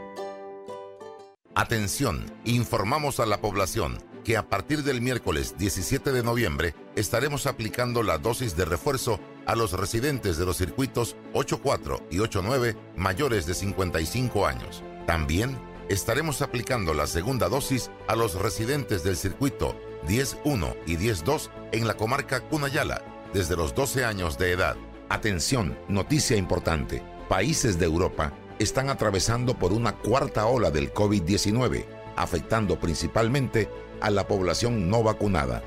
Atención, 1.53 2.25
informamos 2.45 3.19
a 3.19 3.25
la 3.25 3.41
población 3.41 4.01
que 4.23 4.37
a 4.37 4.47
partir 4.47 4.83
del 4.83 5.01
miércoles 5.01 5.55
17 5.57 6.13
de 6.13 6.23
noviembre 6.23 6.75
estaremos 6.95 7.45
aplicando 7.45 8.03
la 8.03 8.19
dosis 8.19 8.55
de 8.55 8.63
refuerzo 8.63 9.19
a 9.45 9.55
los 9.55 9.73
residentes 9.73 10.37
de 10.37 10.45
los 10.45 10.55
circuitos 10.55 11.17
84 11.33 12.07
y 12.09 12.19
89 12.19 12.77
mayores 12.95 13.45
de 13.47 13.53
55 13.53 14.47
años. 14.47 14.81
También 15.05 15.59
estaremos 15.89 16.41
aplicando 16.41 16.93
la 16.93 17.05
segunda 17.05 17.49
dosis 17.49 17.91
a 18.07 18.15
los 18.15 18.35
residentes 18.35 19.03
del 19.03 19.17
circuito 19.17 19.75
10.1 20.07 20.77
y 20.85 20.95
10.2 20.95 21.49
en 21.73 21.85
la 21.85 21.95
comarca 21.95 22.39
Cunayala 22.47 23.01
desde 23.33 23.57
los 23.57 23.75
12 23.75 24.05
años 24.05 24.37
de 24.37 24.51
edad. 24.51 24.77
Atención, 25.09 25.77
noticia 25.89 26.37
importante. 26.37 27.03
Países 27.27 27.77
de 27.77 27.85
Europa 27.85 28.33
están 28.61 28.89
atravesando 28.89 29.57
por 29.57 29.73
una 29.73 29.93
cuarta 29.97 30.45
ola 30.45 30.69
del 30.69 30.93
COVID-19, 30.93 31.85
afectando 32.15 32.79
principalmente 32.79 33.69
a 34.01 34.11
la 34.11 34.27
población 34.27 34.89
no 34.89 35.01
vacunada. 35.01 35.63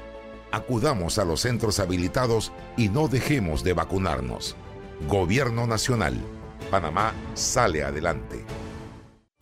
Acudamos 0.53 1.19
a 1.19 1.25
los 1.25 1.41
centros 1.41 1.81
habilitados 1.81 2.53
y 2.77 2.89
no 2.89 3.09
dejemos 3.09 3.65
de 3.65 3.73
vacunarnos. 3.73 4.55
Gobierno 5.09 5.67
Nacional. 5.67 6.17
Panamá 6.71 7.13
sale 7.35 7.83
adelante. 7.83 8.44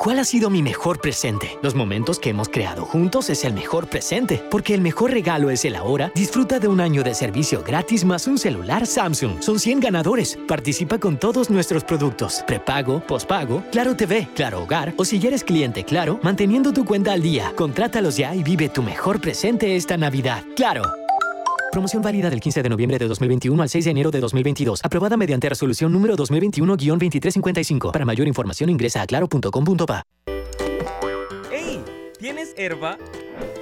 ¿Cuál 0.02 0.18
ha 0.18 0.24
sido 0.24 0.50
mi 0.50 0.64
mejor 0.64 1.00
presente? 1.00 1.56
Los 1.62 1.76
momentos 1.76 2.18
que 2.18 2.30
hemos 2.30 2.48
creado 2.48 2.84
juntos 2.84 3.30
es 3.30 3.44
el 3.44 3.52
mejor 3.52 3.86
presente, 3.86 4.42
porque 4.50 4.74
el 4.74 4.80
mejor 4.80 5.12
regalo 5.12 5.48
es 5.48 5.64
el 5.64 5.76
ahora. 5.76 6.10
Disfruta 6.12 6.58
de 6.58 6.66
un 6.66 6.80
año 6.80 7.04
de 7.04 7.14
servicio 7.14 7.62
gratis 7.62 8.04
más 8.04 8.26
un 8.26 8.36
celular 8.36 8.84
Samsung. 8.84 9.40
Son 9.40 9.60
100 9.60 9.78
ganadores. 9.78 10.40
Participa 10.48 10.98
con 10.98 11.18
todos 11.18 11.50
nuestros 11.50 11.84
productos. 11.84 12.42
Prepago, 12.48 12.98
pospago, 13.06 13.62
Claro 13.70 13.94
TV, 13.94 14.26
Claro 14.34 14.64
Hogar 14.64 14.92
o 14.96 15.04
si 15.04 15.24
eres 15.24 15.44
cliente 15.44 15.84
Claro, 15.84 16.18
manteniendo 16.24 16.72
tu 16.72 16.84
cuenta 16.84 17.12
al 17.12 17.22
día. 17.22 17.52
Contrátalos 17.54 18.16
ya 18.16 18.34
y 18.34 18.42
vive 18.42 18.68
tu 18.68 18.82
mejor 18.82 19.20
presente 19.20 19.76
esta 19.76 19.96
Navidad. 19.96 20.42
Claro. 20.56 21.01
Promoción 21.72 22.02
válida 22.02 22.28
del 22.28 22.38
15 22.38 22.62
de 22.62 22.68
noviembre 22.68 22.98
de 22.98 23.08
2021 23.08 23.62
al 23.62 23.68
6 23.70 23.86
de 23.86 23.90
enero 23.92 24.10
de 24.10 24.20
2022. 24.20 24.80
Aprobada 24.84 25.16
mediante 25.16 25.48
resolución 25.48 25.90
número 25.90 26.16
2021-2355. 26.16 27.92
Para 27.92 28.04
mayor 28.04 28.28
información 28.28 28.68
ingresa 28.68 29.00
a 29.00 29.06
claro.com.pa. 29.06 30.02
¡Ey! 31.50 31.82
¿Tienes 32.18 32.52
herba? 32.58 32.98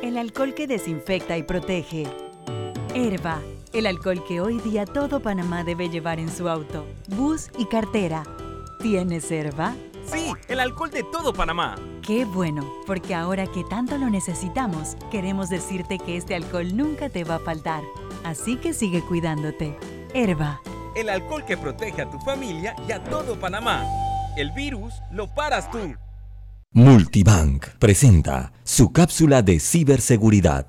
El 0.03 0.19
alcohol 0.19 0.55
que 0.55 0.67
desinfecta 0.67 1.39
y 1.39 1.45
protege. 1.45 2.09
Herba, 2.97 3.41
el 3.73 3.87
alcohol 3.87 4.25
que 4.27 4.41
hoy 4.41 4.59
día 4.59 4.87
todo 4.87 5.21
Panamá 5.21 5.63
debe 5.63 5.89
llevar 5.89 6.19
en 6.19 6.31
su 6.31 6.49
auto, 6.49 6.87
bus 7.11 7.49
y 7.59 7.67
cartera. 7.67 8.25
¿Tienes 8.83 9.31
herba? 9.31 9.77
Sí, 10.13 10.33
el 10.49 10.61
alcohol 10.61 10.91
de 10.91 11.05
todo 11.05 11.33
Panamá. 11.33 11.77
Qué 12.03 12.25
bueno, 12.25 12.69
porque 12.87 13.15
ahora 13.15 13.47
que 13.47 13.63
tanto 13.65 13.97
lo 13.97 14.11
necesitamos, 14.11 14.97
queremos 15.11 15.49
decirte 15.49 15.99
que 15.99 16.17
este 16.17 16.35
alcohol 16.35 16.77
nunca 16.77 17.09
te 17.09 17.25
va 17.25 17.37
a 17.37 17.41
faltar. 17.41 17.83
Así 18.25 18.57
que 18.57 18.73
sigue 18.73 19.03
cuidándote. 19.03 19.77
Herba. 20.15 20.61
El 20.97 21.09
alcohol 21.09 21.45
que 21.45 21.57
protege 21.57 22.03
a 22.03 22.11
tu 22.11 22.19
familia 22.19 22.75
y 22.89 22.93
a 22.93 23.03
todo 23.05 23.39
Panamá. 23.39 23.85
El 24.37 24.51
virus 24.53 24.95
lo 25.13 25.33
paras 25.33 25.71
tú. 25.71 25.95
Multibank 26.73 27.67
presenta 27.79 28.53
su 28.65 28.93
cápsula 28.93 29.43
de 29.43 29.61
ciberseguridad. 29.61 30.67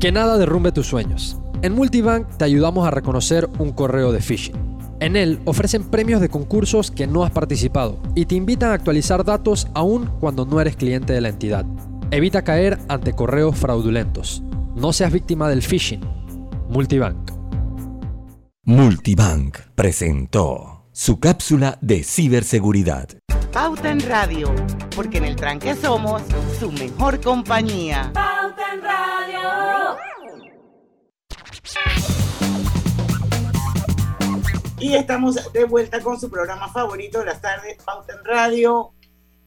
Que 0.00 0.12
nada 0.12 0.38
derrumbe 0.38 0.72
tus 0.72 0.86
sueños. 0.86 1.38
En 1.62 1.74
Multibank 1.74 2.36
te 2.36 2.44
ayudamos 2.44 2.86
a 2.86 2.92
reconocer 2.92 3.48
un 3.58 3.72
correo 3.72 4.12
de 4.12 4.20
phishing 4.20 4.77
en 5.00 5.16
él 5.16 5.40
ofrecen 5.44 5.84
premios 5.84 6.20
de 6.20 6.28
concursos 6.28 6.90
que 6.90 7.06
no 7.06 7.24
has 7.24 7.30
participado 7.30 7.98
y 8.14 8.26
te 8.26 8.34
invitan 8.34 8.70
a 8.70 8.74
actualizar 8.74 9.24
datos 9.24 9.68
aún 9.74 10.10
cuando 10.20 10.44
no 10.44 10.60
eres 10.60 10.76
cliente 10.76 11.12
de 11.12 11.20
la 11.20 11.28
entidad. 11.28 11.64
Evita 12.10 12.42
caer 12.42 12.78
ante 12.88 13.12
correos 13.12 13.56
fraudulentos. 13.56 14.42
No 14.74 14.92
seas 14.92 15.12
víctima 15.12 15.48
del 15.48 15.62
phishing. 15.62 16.00
Multibank. 16.68 17.32
Multibank 18.64 19.58
presentó 19.74 20.86
su 20.92 21.20
cápsula 21.20 21.78
de 21.80 22.02
ciberseguridad. 22.02 23.08
Pauta 23.52 23.90
en 23.90 24.00
Radio, 24.00 24.52
porque 24.94 25.18
en 25.18 25.24
el 25.24 25.36
tranque 25.36 25.74
somos 25.74 26.22
su 26.58 26.70
mejor 26.72 27.20
compañía. 27.20 28.10
Pauta 28.12 28.74
en 28.74 28.82
Radio. 28.82 29.98
Y 34.80 34.94
estamos 34.94 35.52
de 35.52 35.64
vuelta 35.64 36.00
con 36.00 36.20
su 36.20 36.30
programa 36.30 36.68
favorito 36.68 37.18
de 37.18 37.26
las 37.26 37.40
tardes, 37.40 37.78
Pauta 37.84 38.12
en 38.12 38.24
Radio. 38.24 38.92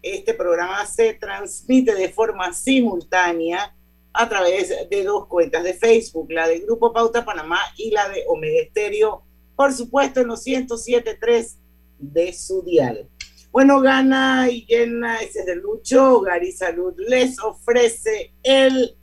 Este 0.01 0.33
programa 0.33 0.85
se 0.85 1.13
transmite 1.13 1.95
de 1.95 2.09
forma 2.09 2.51
simultánea 2.51 3.73
a 4.11 4.27
través 4.27 4.73
de 4.89 5.03
dos 5.05 5.27
cuentas 5.27 5.63
de 5.63 5.73
Facebook, 5.73 6.31
la 6.31 6.50
de 6.50 6.59
Grupo 6.59 6.91
Pauta 6.91 7.23
Panamá 7.23 7.59
y 7.77 7.91
la 7.91 8.09
de 8.09 8.25
Omega 8.27 8.61
Estéreo, 8.61 9.23
por 9.55 9.71
supuesto 9.71 10.19
en 10.19 10.27
los 10.27 10.45
107.3 10.45 11.55
de 11.97 12.33
su 12.33 12.61
dial. 12.63 13.07
Bueno, 13.53 13.79
gana 13.79 14.50
y 14.50 14.65
llena 14.65 15.21
ese 15.21 15.45
de 15.45 15.55
Lucho, 15.55 16.19
Gary 16.19 16.51
Salud 16.51 16.93
les 16.97 17.39
ofrece 17.39 18.33
el 18.43 18.97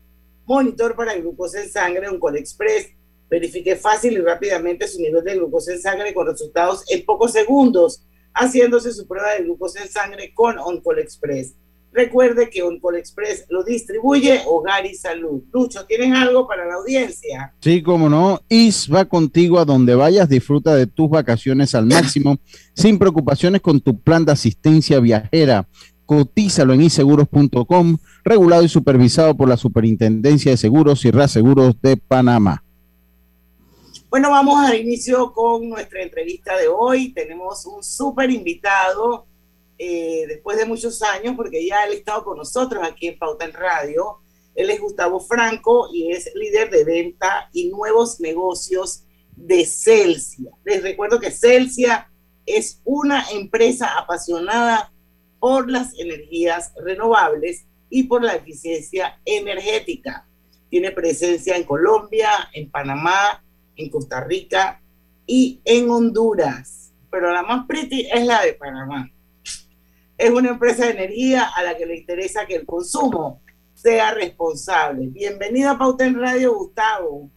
monitor 0.45 0.95
para 0.95 1.15
glucosa 1.15 1.63
en 1.63 1.71
sangre, 1.71 2.11
un 2.11 2.37
Express. 2.37 2.98
Verifique 3.31 3.77
fácil 3.77 4.15
y 4.15 4.21
rápidamente 4.21 4.89
su 4.89 5.01
nivel 5.01 5.25
de 5.25 5.37
glucosa 5.37 5.73
en 5.73 5.81
sangre 5.81 6.15
con 6.15 6.27
resultados 6.27 6.85
en 6.91 7.05
pocos 7.05 7.33
segundos, 7.33 8.03
haciéndose 8.35 8.93
su 8.93 9.07
prueba 9.07 9.33
de 9.35 9.45
glucosa 9.45 9.83
en 9.83 9.89
sangre 9.89 10.33
con 10.35 10.59
Oncol 10.59 10.99
Express. 10.99 11.55
Recuerde 11.93 12.51
que 12.51 12.63
Oncol 12.63 12.97
Express 12.97 13.47
lo 13.49 13.65
distribuye 13.65 14.43
Hogar 14.47 14.85
y 14.87 14.95
Salud. 14.95 15.43
Lucho, 15.53 15.87
¿tienen 15.87 16.15
algo 16.15 16.47
para 16.47 16.67
la 16.67 16.75
audiencia? 16.75 17.55
Sí, 17.61 17.83
como 17.83 18.09
no. 18.09 18.41
IS 18.49 18.93
va 18.93 19.07
contigo 19.07 19.59
a 19.59 19.65
donde 19.65 19.95
vayas. 19.95 20.29
Disfruta 20.29 20.75
de 20.75 20.87
tus 20.87 21.09
vacaciones 21.09 21.75
al 21.75 21.87
máximo, 21.87 22.39
sin 22.75 22.99
preocupaciones 22.99 23.63
con 23.63 23.81
tu 23.81 23.99
plan 24.01 24.25
de 24.25 24.33
asistencia 24.33 25.01
viajera. 25.01 25.67
Cotízalo 26.05 26.73
en 26.75 26.83
iseguros.com, 26.83 27.99
regulado 28.23 28.63
y 28.63 28.69
supervisado 28.69 29.37
por 29.37 29.49
la 29.49 29.57
Superintendencia 29.57 30.53
de 30.53 30.57
Seguros 30.57 31.05
y 31.05 31.11
Reaseguros 31.11 31.81
de 31.83 31.97
Panamá. 31.97 32.65
Bueno, 34.11 34.31
vamos 34.31 34.59
a 34.59 34.75
inicio 34.75 35.35
con 35.35 35.69
nuestra 35.69 36.03
entrevista 36.03 36.57
de 36.57 36.67
hoy. 36.67 37.13
Tenemos 37.13 37.67
un 37.67 37.85
súper 37.85 38.31
invitado 38.31 39.27
eh, 39.77 40.25
después 40.27 40.57
de 40.57 40.65
muchos 40.65 41.03
años, 41.03 41.35
porque 41.37 41.67
ya 41.67 41.85
él 41.85 41.93
ha 41.93 41.95
estado 41.95 42.25
con 42.25 42.39
nosotros 42.39 42.83
aquí 42.83 43.09
en 43.09 43.19
Pauta 43.19 43.45
en 43.45 43.53
Radio. 43.53 44.21
Él 44.55 44.71
es 44.71 44.81
Gustavo 44.81 45.21
Franco 45.21 45.91
y 45.93 46.11
es 46.11 46.31
líder 46.35 46.71
de 46.71 46.85
venta 46.85 47.51
y 47.53 47.69
nuevos 47.69 48.19
negocios 48.19 49.05
de 49.37 49.67
Celsia. 49.67 50.53
Les 50.65 50.83
recuerdo 50.83 51.21
que 51.21 51.31
Celsia 51.31 52.11
es 52.47 52.81
una 52.87 53.29
empresa 53.31 53.99
apasionada 53.99 54.91
por 55.39 55.71
las 55.71 55.93
energías 55.99 56.73
renovables 56.83 57.67
y 57.91 58.05
por 58.05 58.25
la 58.25 58.37
eficiencia 58.37 59.21
energética. 59.27 60.27
Tiene 60.71 60.93
presencia 60.93 61.59
en 61.59 61.65
Colombia, 61.65 62.31
en 62.55 62.71
Panamá, 62.71 63.45
en 63.79 63.89
Costa 63.89 64.23
Rica 64.23 64.83
y 65.27 65.61
en 65.65 65.89
Honduras. 65.89 66.93
Pero 67.11 67.33
la 67.33 67.43
más 67.43 67.67
pretty 67.67 68.07
es 68.13 68.27
la 68.27 68.43
de 68.43 68.53
Panamá 68.53 69.11
es 70.19 70.31
una 70.31 70.51
empresa 70.51 70.85
de 70.87 70.91
energía 70.91 71.45
a 71.57 71.63
la 71.63 71.77
que 71.77 71.87
le 71.87 71.97
interesa 71.97 72.45
que 72.45 72.57
el 72.57 72.67
consumo 72.67 73.41
sea 73.73 74.13
responsable. 74.13 75.07
Bienvenido 75.07 75.71
a 75.71 75.79
Pauta 75.79 76.05
en 76.05 76.19
Radio, 76.19 76.57
Gustavo. 76.57 77.31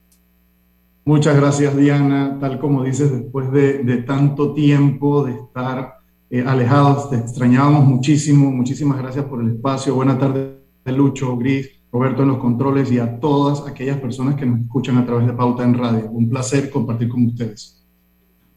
Muchas 1.06 1.36
gracias, 1.36 1.78
Diana. 1.78 2.38
Tal 2.42 2.60
como 2.60 2.84
dices, 2.84 3.12
después 3.12 3.52
de, 3.52 4.04
tanto 4.08 4.56
tiempo 4.56 5.24
de 5.24 5.34
estar 5.34 6.00
eh, 6.32 6.44
alejados, 6.46 7.12
te 7.12 7.18
extrañábamos 7.18 7.86
muchísimo. 7.86 8.50
Muchísimas 8.50 8.98
gracias 8.98 9.26
por 9.26 9.42
el 9.42 9.52
espacio. 9.52 9.94
Buenas 9.94 10.18
tardes, 10.18 10.56
Lucho, 10.86 11.38
Gris, 11.38 11.70
Roberto 11.92 12.24
en 12.24 12.30
los 12.30 12.38
controles 12.38 12.92
y 12.92 13.00
a 13.00 13.20
todas 13.20 13.68
aquellas 13.68 14.00
personas 14.00 14.36
que 14.36 14.46
nos 14.46 14.62
escuchan 14.62 14.98
a 14.98 15.06
través 15.06 15.28
de 15.28 15.34
Pauta 15.34 15.64
en 15.64 15.78
Radio. 15.78 16.10
Un 16.12 16.30
placer 16.30 16.70
compartir 16.70 17.10
con 17.10 17.26
ustedes. 17.26 17.84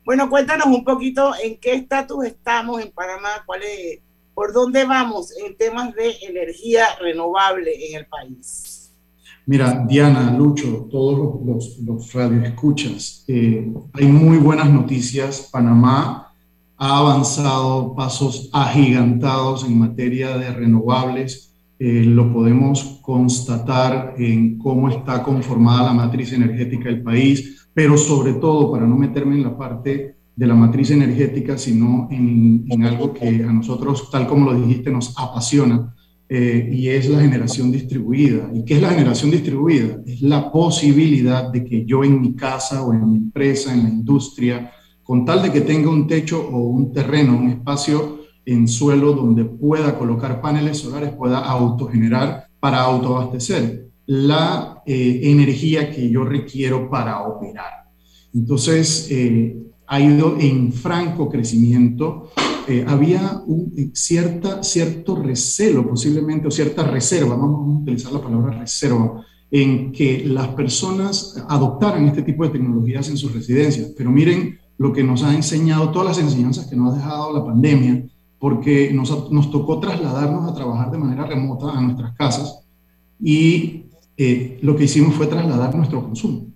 Bueno, 0.04 0.28
cuéntanos 0.28 0.66
un 0.66 0.84
poquito 0.84 1.32
en 1.42 1.58
qué 1.58 1.74
estatus 1.74 2.26
estamos 2.26 2.80
en 2.82 2.92
Panamá, 2.92 3.42
cuál 3.46 3.62
es 3.62 4.00
¿Por 4.34 4.52
dónde 4.52 4.84
vamos 4.84 5.32
en 5.36 5.56
temas 5.56 5.94
de 5.94 6.12
energía 6.28 6.86
renovable 7.00 7.70
en 7.88 7.98
el 7.98 8.06
país? 8.06 8.92
Mira, 9.46 9.84
Diana, 9.86 10.34
Lucho, 10.36 10.88
todos 10.90 11.40
los, 11.44 11.78
los, 11.78 12.12
radioescuchas, 12.12 13.24
eh, 13.28 13.70
hay 13.92 14.06
muy 14.06 14.38
buenas 14.38 14.68
noticias. 14.68 15.50
Panamá 15.52 16.34
ha 16.76 16.98
avanzado 16.98 17.94
pasos 17.94 18.50
agigantados 18.52 19.64
en 19.64 19.78
materia 19.78 20.36
de 20.36 20.50
renovables. 20.50 21.53
Eh, 21.76 22.04
lo 22.04 22.32
podemos 22.32 23.00
constatar 23.02 24.14
en 24.16 24.58
cómo 24.58 24.88
está 24.88 25.22
conformada 25.22 25.84
la 25.84 25.92
matriz 25.92 26.32
energética 26.32 26.88
del 26.88 27.02
país, 27.02 27.68
pero 27.74 27.98
sobre 27.98 28.34
todo, 28.34 28.70
para 28.70 28.86
no 28.86 28.96
meterme 28.96 29.34
en 29.34 29.42
la 29.42 29.58
parte 29.58 30.16
de 30.36 30.46
la 30.46 30.54
matriz 30.54 30.90
energética, 30.90 31.58
sino 31.58 32.08
en, 32.10 32.64
algo 32.84 33.12
que 33.12 33.44
a 33.44 33.52
nosotros, 33.52 34.08
tal 34.10 34.26
como 34.28 34.52
lo 34.52 34.60
dijiste, 34.60 34.90
nos 34.90 35.14
apasiona, 35.18 35.94
eh, 36.28 36.70
y 36.72 36.88
es 36.88 37.08
la 37.08 37.20
generación 37.20 37.72
distribuida. 37.72 38.50
¿Y 38.54 38.64
qué 38.64 38.74
es 38.74 38.82
la 38.82 38.90
generación 38.90 39.30
distribuida? 39.32 39.98
Es 40.06 40.22
la 40.22 40.50
posibilidad 40.50 41.50
de 41.50 41.64
que 41.64 41.84
yo 41.84 42.04
en 42.04 42.20
mi 42.20 42.34
casa 42.34 42.82
o 42.82 42.94
en 42.94 43.10
mi 43.10 43.16
empresa, 43.16 43.74
en 43.74 43.82
la 43.82 43.88
industria, 43.88 44.70
con 45.02 45.24
tal 45.24 45.42
de 45.42 45.52
que 45.52 45.60
tenga 45.60 45.90
un 45.90 46.06
techo 46.06 46.48
o 46.50 46.68
un 46.68 46.92
terreno, 46.92 47.36
un 47.36 47.50
espacio 47.50 48.23
en 48.46 48.68
suelo 48.68 49.12
donde 49.12 49.44
pueda 49.44 49.98
colocar 49.98 50.40
paneles 50.40 50.78
solares, 50.78 51.12
pueda 51.12 51.38
autogenerar 51.38 52.48
para 52.60 52.82
autoabastecer 52.82 53.88
la 54.06 54.82
eh, 54.86 55.20
energía 55.24 55.90
que 55.90 56.10
yo 56.10 56.24
requiero 56.24 56.90
para 56.90 57.22
operar. 57.22 57.84
Entonces, 58.34 59.08
eh, 59.10 59.64
ha 59.86 60.00
ido 60.00 60.36
en 60.38 60.72
franco 60.72 61.28
crecimiento. 61.28 62.30
Eh, 62.66 62.84
había 62.86 63.42
un 63.46 63.72
eh, 63.76 63.90
cierta, 63.92 64.62
cierto 64.62 65.16
recelo 65.16 65.86
posiblemente, 65.88 66.48
o 66.48 66.50
cierta 66.50 66.82
reserva, 66.84 67.36
vamos 67.36 67.60
a 67.60 67.80
utilizar 67.82 68.12
la 68.12 68.22
palabra 68.22 68.58
reserva, 68.58 69.24
en 69.50 69.92
que 69.92 70.24
las 70.26 70.48
personas 70.48 71.44
adoptaran 71.48 72.08
este 72.08 72.22
tipo 72.22 72.44
de 72.44 72.50
tecnologías 72.50 73.08
en 73.08 73.16
sus 73.16 73.32
residencias. 73.32 73.92
Pero 73.96 74.10
miren 74.10 74.58
lo 74.78 74.92
que 74.92 75.04
nos 75.04 75.22
ha 75.22 75.34
enseñado, 75.34 75.90
todas 75.90 76.16
las 76.16 76.18
enseñanzas 76.18 76.66
que 76.66 76.76
nos 76.76 76.92
ha 76.92 76.96
dejado 76.96 77.32
la 77.32 77.44
pandemia, 77.44 78.04
porque 78.38 78.92
nos, 78.92 79.30
nos 79.30 79.50
tocó 79.50 79.80
trasladarnos 79.80 80.50
a 80.50 80.54
trabajar 80.54 80.90
de 80.90 80.98
manera 80.98 81.26
remota 81.26 81.70
a 81.70 81.80
nuestras 81.80 82.14
casas 82.16 82.64
y 83.20 83.86
eh, 84.16 84.58
lo 84.62 84.76
que 84.76 84.84
hicimos 84.84 85.14
fue 85.14 85.26
trasladar 85.26 85.74
nuestro 85.74 86.02
consumo 86.02 86.54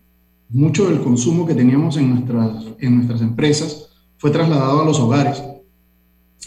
mucho 0.49 0.89
del 0.89 1.01
consumo 1.01 1.47
que 1.47 1.55
teníamos 1.55 1.97
en 1.97 2.11
nuestras, 2.11 2.65
en 2.79 2.97
nuestras 2.97 3.21
empresas 3.21 3.91
fue 4.17 4.31
trasladado 4.31 4.83
a 4.83 4.85
los 4.85 4.99
hogares 4.99 5.43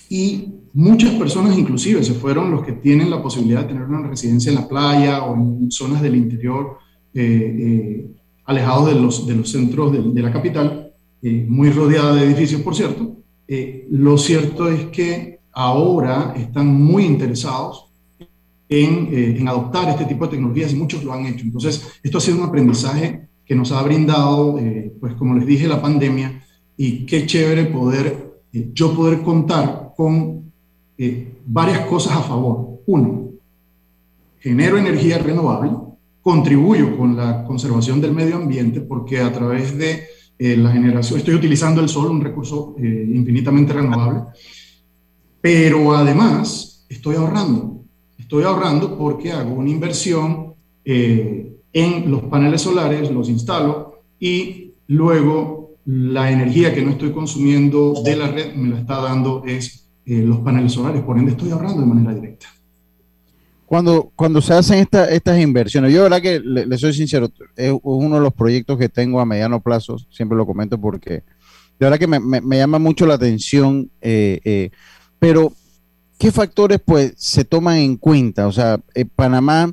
y 0.10 0.56
muchas 0.74 1.12
personas 1.14 1.58
inclusive 1.58 2.04
se 2.04 2.14
fueron 2.14 2.52
los 2.52 2.64
que 2.64 2.74
tienen 2.74 3.10
la 3.10 3.22
posibilidad 3.22 3.62
de 3.62 3.68
tener 3.68 3.84
una 3.84 4.08
residencia 4.08 4.50
en 4.50 4.56
la 4.56 4.68
playa 4.68 5.24
o 5.24 5.36
en 5.36 5.72
zonas 5.72 6.02
del 6.02 6.16
interior 6.16 6.78
eh, 7.14 7.24
eh, 7.24 8.12
alejados 8.46 8.88
de 8.88 8.96
los, 9.00 9.28
de 9.28 9.36
los 9.36 9.50
centros 9.50 9.92
de, 9.92 10.22
la 10.22 10.32
capital, 10.32 10.92
eh, 11.22 11.46
muy 11.48 11.70
rodeada 11.70 12.16
de 12.16 12.26
edificios, 12.26 12.62
por 12.62 12.76
cierto. 12.76 13.18
Lo 13.90 14.18
cierto 14.18 14.70
es 14.70 14.86
que 14.86 15.40
ahora 15.52 16.34
están 16.38 16.68
muy 16.68 17.04
interesados 17.04 17.88
en, 18.70 19.10
en, 19.12 19.48
adoptar 19.50 19.90
este 19.90 20.06
tipo 20.06 20.26
de 20.26 20.32
tecnologías 20.32 20.72
y 20.72 20.78
muchos 20.78 21.04
lo 21.04 21.12
han 21.12 21.26
hecho. 21.26 21.44
Entonces, 21.44 22.00
esto 22.02 22.18
ha 22.18 22.22
sido 22.22 22.38
un 22.38 22.46
aprendizaje 22.46 23.28
que 23.46 23.56
nos 23.56 23.74
ha 23.74 23.84
brindado, 23.84 24.58
eh, 24.60 24.94
pues 24.98 25.14
como 25.16 25.36
les 25.36 25.46
dije, 25.46 25.68
la 25.68 25.82
pandemia 25.82 26.42
y 26.78 27.06
qué 27.06 27.26
chévere 27.26 27.66
poder, 27.66 28.40
eh, 28.54 28.70
yo 28.74 28.96
poder 28.96 29.22
contar 29.24 29.92
con 29.98 30.54
eh, 30.98 31.34
varias 31.46 31.82
cosas 31.82 32.14
a 32.16 32.22
favor. 32.22 32.80
Uno, 32.86 33.32
genero 34.40 34.78
energía 34.78 35.18
renovable, 35.18 35.72
contribuyo 36.22 36.98
con 36.98 37.18
la 37.18 37.44
conservación 37.44 38.00
del 38.00 38.14
medio 38.14 38.38
ambiente 38.38 38.80
porque 38.80 39.20
a 39.20 39.34
través 39.34 39.78
de 39.78 40.04
la 40.44 40.72
generación, 40.72 41.20
estoy 41.20 41.36
utilizando 41.36 41.82
el 41.82 41.90
sol, 41.90 42.10
un 42.10 42.22
recurso 42.22 42.76
infinitamente 42.80 43.74
renovable, 43.74 44.22
pero 45.40 45.94
además 45.96 46.86
estoy 46.90 47.16
ahorrando. 47.16 47.84
Estoy 48.18 48.44
ahorrando 48.44 48.98
porque 48.98 49.32
hago 49.32 49.54
una 49.54 49.70
inversión 49.70 50.56
en 50.84 52.10
los 52.10 52.24
paneles 52.24 52.62
solares, 52.62 53.12
los 53.12 53.30
instalo 53.30 54.02
y 54.20 54.74
luego 54.88 55.62
la 55.86 56.32
energía 56.32 56.74
que 56.74 56.82
no 56.82 56.92
estoy 56.92 57.12
consumiendo 57.12 57.94
de 58.04 58.16
la 58.16 58.28
red 58.28 58.54
me 58.56 58.70
la 58.70 58.80
está 58.80 59.02
dando 59.02 59.44
es 59.46 59.90
eh, 60.06 60.22
los 60.22 60.40
paneles 60.40 60.74
solares, 60.74 61.02
por 61.04 61.18
ende 61.18 61.32
estoy 61.32 61.52
ahorrando 61.52 61.82
de 61.82 61.88
manera 61.88 62.14
directa. 62.14 62.48
Cuando, 63.72 64.12
cuando 64.18 64.42
se 64.42 64.54
hacen 64.54 64.86
estas 65.12 65.40
inversiones, 65.40 65.94
yo 65.94 66.04
verdad 66.04 66.22
que 66.22 66.42
le, 66.42 66.78
soy 66.78 66.92
sincero, 66.92 67.30
es 67.56 67.74
uno 67.84 68.16
de 68.16 68.22
los 68.22 68.34
proyectos 68.34 68.78
que 68.78 68.90
tengo 68.90 69.22
a 69.22 69.26
mediano 69.26 69.62
plazo, 69.62 69.96
siempre 70.10 70.38
lo 70.38 70.46
comento 70.46 70.78
porque 70.78 71.10
de 71.12 71.24
verdad 71.80 71.98
que 71.98 72.06
me, 72.06 72.58
llama 72.58 72.80
mucho 72.80 73.06
la 73.06 73.14
atención, 73.14 73.90
eh, 74.02 74.42
eh, 74.44 74.72
pero 75.20 75.54
¿qué 76.20 76.34
factores 76.34 76.82
pues 76.84 77.14
se 77.16 77.46
toman 77.46 77.78
en 77.78 77.96
cuenta? 77.96 78.46
O 78.46 78.52
sea, 78.52 78.78
Panamá 79.16 79.72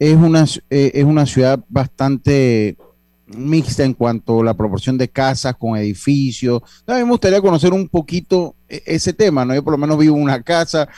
es 0.00 0.16
una, 0.16 0.44
eh, 0.68 0.90
es 0.94 1.04
una 1.04 1.24
ciudad 1.24 1.64
bastante 1.68 2.76
mixta 3.36 3.84
en 3.84 3.94
cuanto 3.94 4.40
a 4.40 4.44
la 4.44 4.54
proporción 4.54 4.96
de 4.96 5.08
casas 5.08 5.54
con 5.56 5.76
edificios. 5.76 6.62
A 6.86 6.94
mí 6.94 7.04
me 7.04 7.10
gustaría 7.10 7.40
conocer 7.40 7.72
un 7.72 7.88
poquito 7.88 8.54
e, 8.68 8.82
ese 8.86 9.12
tema, 9.12 9.44
¿no? 9.44 9.54
Yo 9.54 9.62
por 9.62 9.72
lo 9.72 9.78
menos 9.78 9.98
vivo 9.98 10.16
en 10.16 10.22
una 10.22 10.42
casa, 10.42 10.88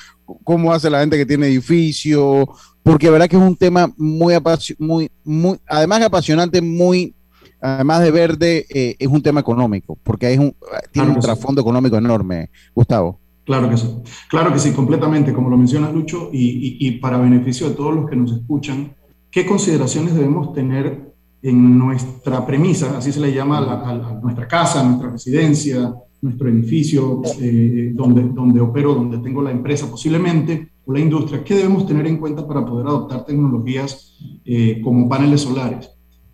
cómo 0.44 0.72
hace 0.72 0.90
la 0.90 1.00
gente 1.00 1.16
que 1.16 1.26
tiene 1.26 1.46
edificio, 1.46 2.48
porque 2.82 3.10
verdad 3.10 3.28
que 3.28 3.36
es 3.36 3.42
un 3.42 3.56
tema 3.56 3.92
muy, 3.96 4.34
muy, 4.78 5.10
muy, 5.24 5.58
además 5.66 6.02
apasionante, 6.02 6.60
muy, 6.60 7.14
además 7.60 8.00
de 8.00 8.10
verde, 8.10 8.66
eh, 8.70 8.96
es 8.98 9.08
un 9.08 9.22
tema 9.22 9.40
económico, 9.40 9.98
porque 10.02 10.26
un, 10.38 10.54
tiene 10.92 11.10
un 11.10 11.20
trasfondo 11.20 11.60
económico 11.60 11.96
enorme, 11.96 12.50
Gustavo. 12.74 13.18
Claro 13.44 13.68
que 13.68 13.76
sí, 13.76 13.88
claro 14.28 14.52
que 14.52 14.58
sí, 14.60 14.72
completamente, 14.72 15.32
como 15.32 15.50
lo 15.50 15.56
mencionas 15.56 15.92
Lucho, 15.92 16.30
y, 16.32 16.76
y, 16.78 16.98
para 16.98 17.18
beneficio 17.18 17.68
de 17.68 17.74
todos 17.74 17.94
los 17.94 18.08
que 18.08 18.14
nos 18.14 18.30
escuchan, 18.32 18.94
¿qué 19.30 19.44
consideraciones 19.44 20.14
debemos 20.14 20.52
tener 20.52 21.09
en 21.42 21.78
nuestra 21.78 22.46
premisa, 22.46 22.98
así 22.98 23.12
se 23.12 23.20
le 23.20 23.32
llama 23.32 23.58
a, 23.58 24.20
nuestra 24.20 24.46
casa, 24.46 24.84
nuestra 24.84 25.10
residencia, 25.10 25.94
nuestro 26.20 26.48
edificio, 26.48 27.22
eh, 27.40 27.92
donde, 27.94 28.22
donde 28.24 28.60
opero, 28.60 28.94
donde 28.94 29.18
tengo 29.18 29.40
la 29.40 29.50
empresa 29.50 29.90
posiblemente, 29.90 30.68
o 30.84 30.92
la 30.92 31.00
industria, 31.00 31.42
¿qué 31.42 31.54
debemos 31.54 31.86
tener 31.86 32.06
en 32.06 32.18
cuenta 32.18 32.46
para 32.46 32.64
poder 32.64 32.86
adoptar 32.86 33.24
tecnologías 33.24 34.18
eh, 34.44 34.80
como 34.82 35.08
paneles 35.08 35.42
solares? 35.42 35.90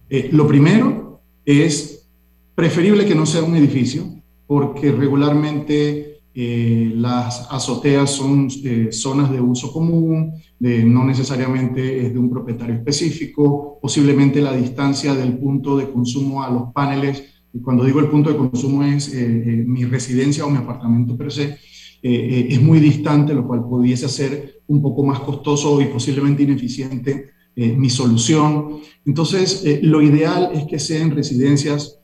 Eh, 0.08 0.28
lo 0.32 0.46
primero 0.46 1.20
es 1.44 2.08
preferible 2.54 3.06
que 3.06 3.14
no 3.14 3.26
sea 3.26 3.42
un 3.42 3.54
edificio, 3.54 4.04
porque 4.46 4.90
regularmente 4.92 6.15
las 6.36 7.48
azoteas 7.50 8.10
son 8.10 8.50
zonas 8.90 9.30
de 9.30 9.40
uso 9.40 9.72
común, 9.72 10.34
no 10.60 11.04
necesariamente 11.04 12.06
es 12.06 12.12
de 12.12 12.18
un 12.18 12.28
propietario 12.28 12.74
específico, 12.74 13.78
posiblemente 13.80 14.42
la 14.42 14.54
distancia 14.54 15.14
del 15.14 15.38
punto 15.38 15.78
de 15.78 15.90
consumo 15.90 16.42
a 16.42 16.50
los 16.50 16.72
paneles 16.74 17.36
y 17.56 17.60
cuando 17.60 17.84
digo 17.84 18.00
el 18.00 18.08
punto 18.08 18.30
de 18.30 18.36
consumo 18.36 18.82
es 18.82 19.14
eh, 19.14 19.24
eh, 19.24 19.64
mi 19.66 19.84
residencia 19.84 20.44
o 20.44 20.50
mi 20.50 20.58
apartamento 20.58 21.16
per 21.16 21.32
se, 21.32 21.56
eh, 22.02 22.48
es 22.50 22.60
muy 22.60 22.80
distante, 22.80 23.32
lo 23.32 23.46
cual 23.46 23.64
pudiese 23.64 24.08
ser 24.10 24.60
un 24.66 24.82
poco 24.82 25.02
más 25.02 25.20
costoso 25.20 25.80
y 25.80 25.86
posiblemente 25.86 26.42
ineficiente 26.42 27.30
mi 27.56 27.88
solución. 27.88 28.80
Entonces, 29.06 29.64
lo 29.80 30.02
ideal 30.02 30.50
es 30.52 30.66
que 30.66 30.78
sean 30.78 31.10
residencias 31.10 31.98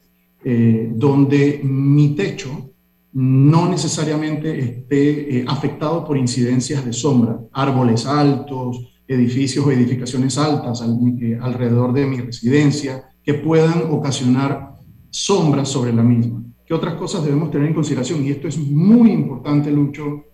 donde 0.94 1.60
mi 1.62 2.14
techo 2.14 2.71
no 3.12 3.68
necesariamente 3.68 4.58
esté 4.58 5.44
afectado 5.46 6.04
por 6.04 6.16
incidencias 6.16 6.84
de 6.84 6.92
sombra, 6.92 7.38
árboles 7.52 8.06
altos, 8.06 9.02
edificios 9.06 9.66
o 9.66 9.70
edificaciones 9.70 10.38
altas 10.38 10.82
alrededor 10.82 11.92
de 11.92 12.06
mi 12.06 12.18
residencia, 12.20 13.04
que 13.22 13.34
puedan 13.34 13.90
ocasionar 13.90 14.76
sombra 15.10 15.64
sobre 15.64 15.92
la 15.92 16.02
misma. 16.02 16.42
¿Qué 16.66 16.74
otras 16.74 16.94
cosas 16.94 17.24
debemos 17.24 17.50
tener 17.50 17.68
en 17.68 17.74
consideración? 17.74 18.24
Y 18.24 18.30
esto 18.30 18.48
es 18.48 18.56
muy 18.56 19.10
importante, 19.10 19.70
Lucho, 19.70 20.24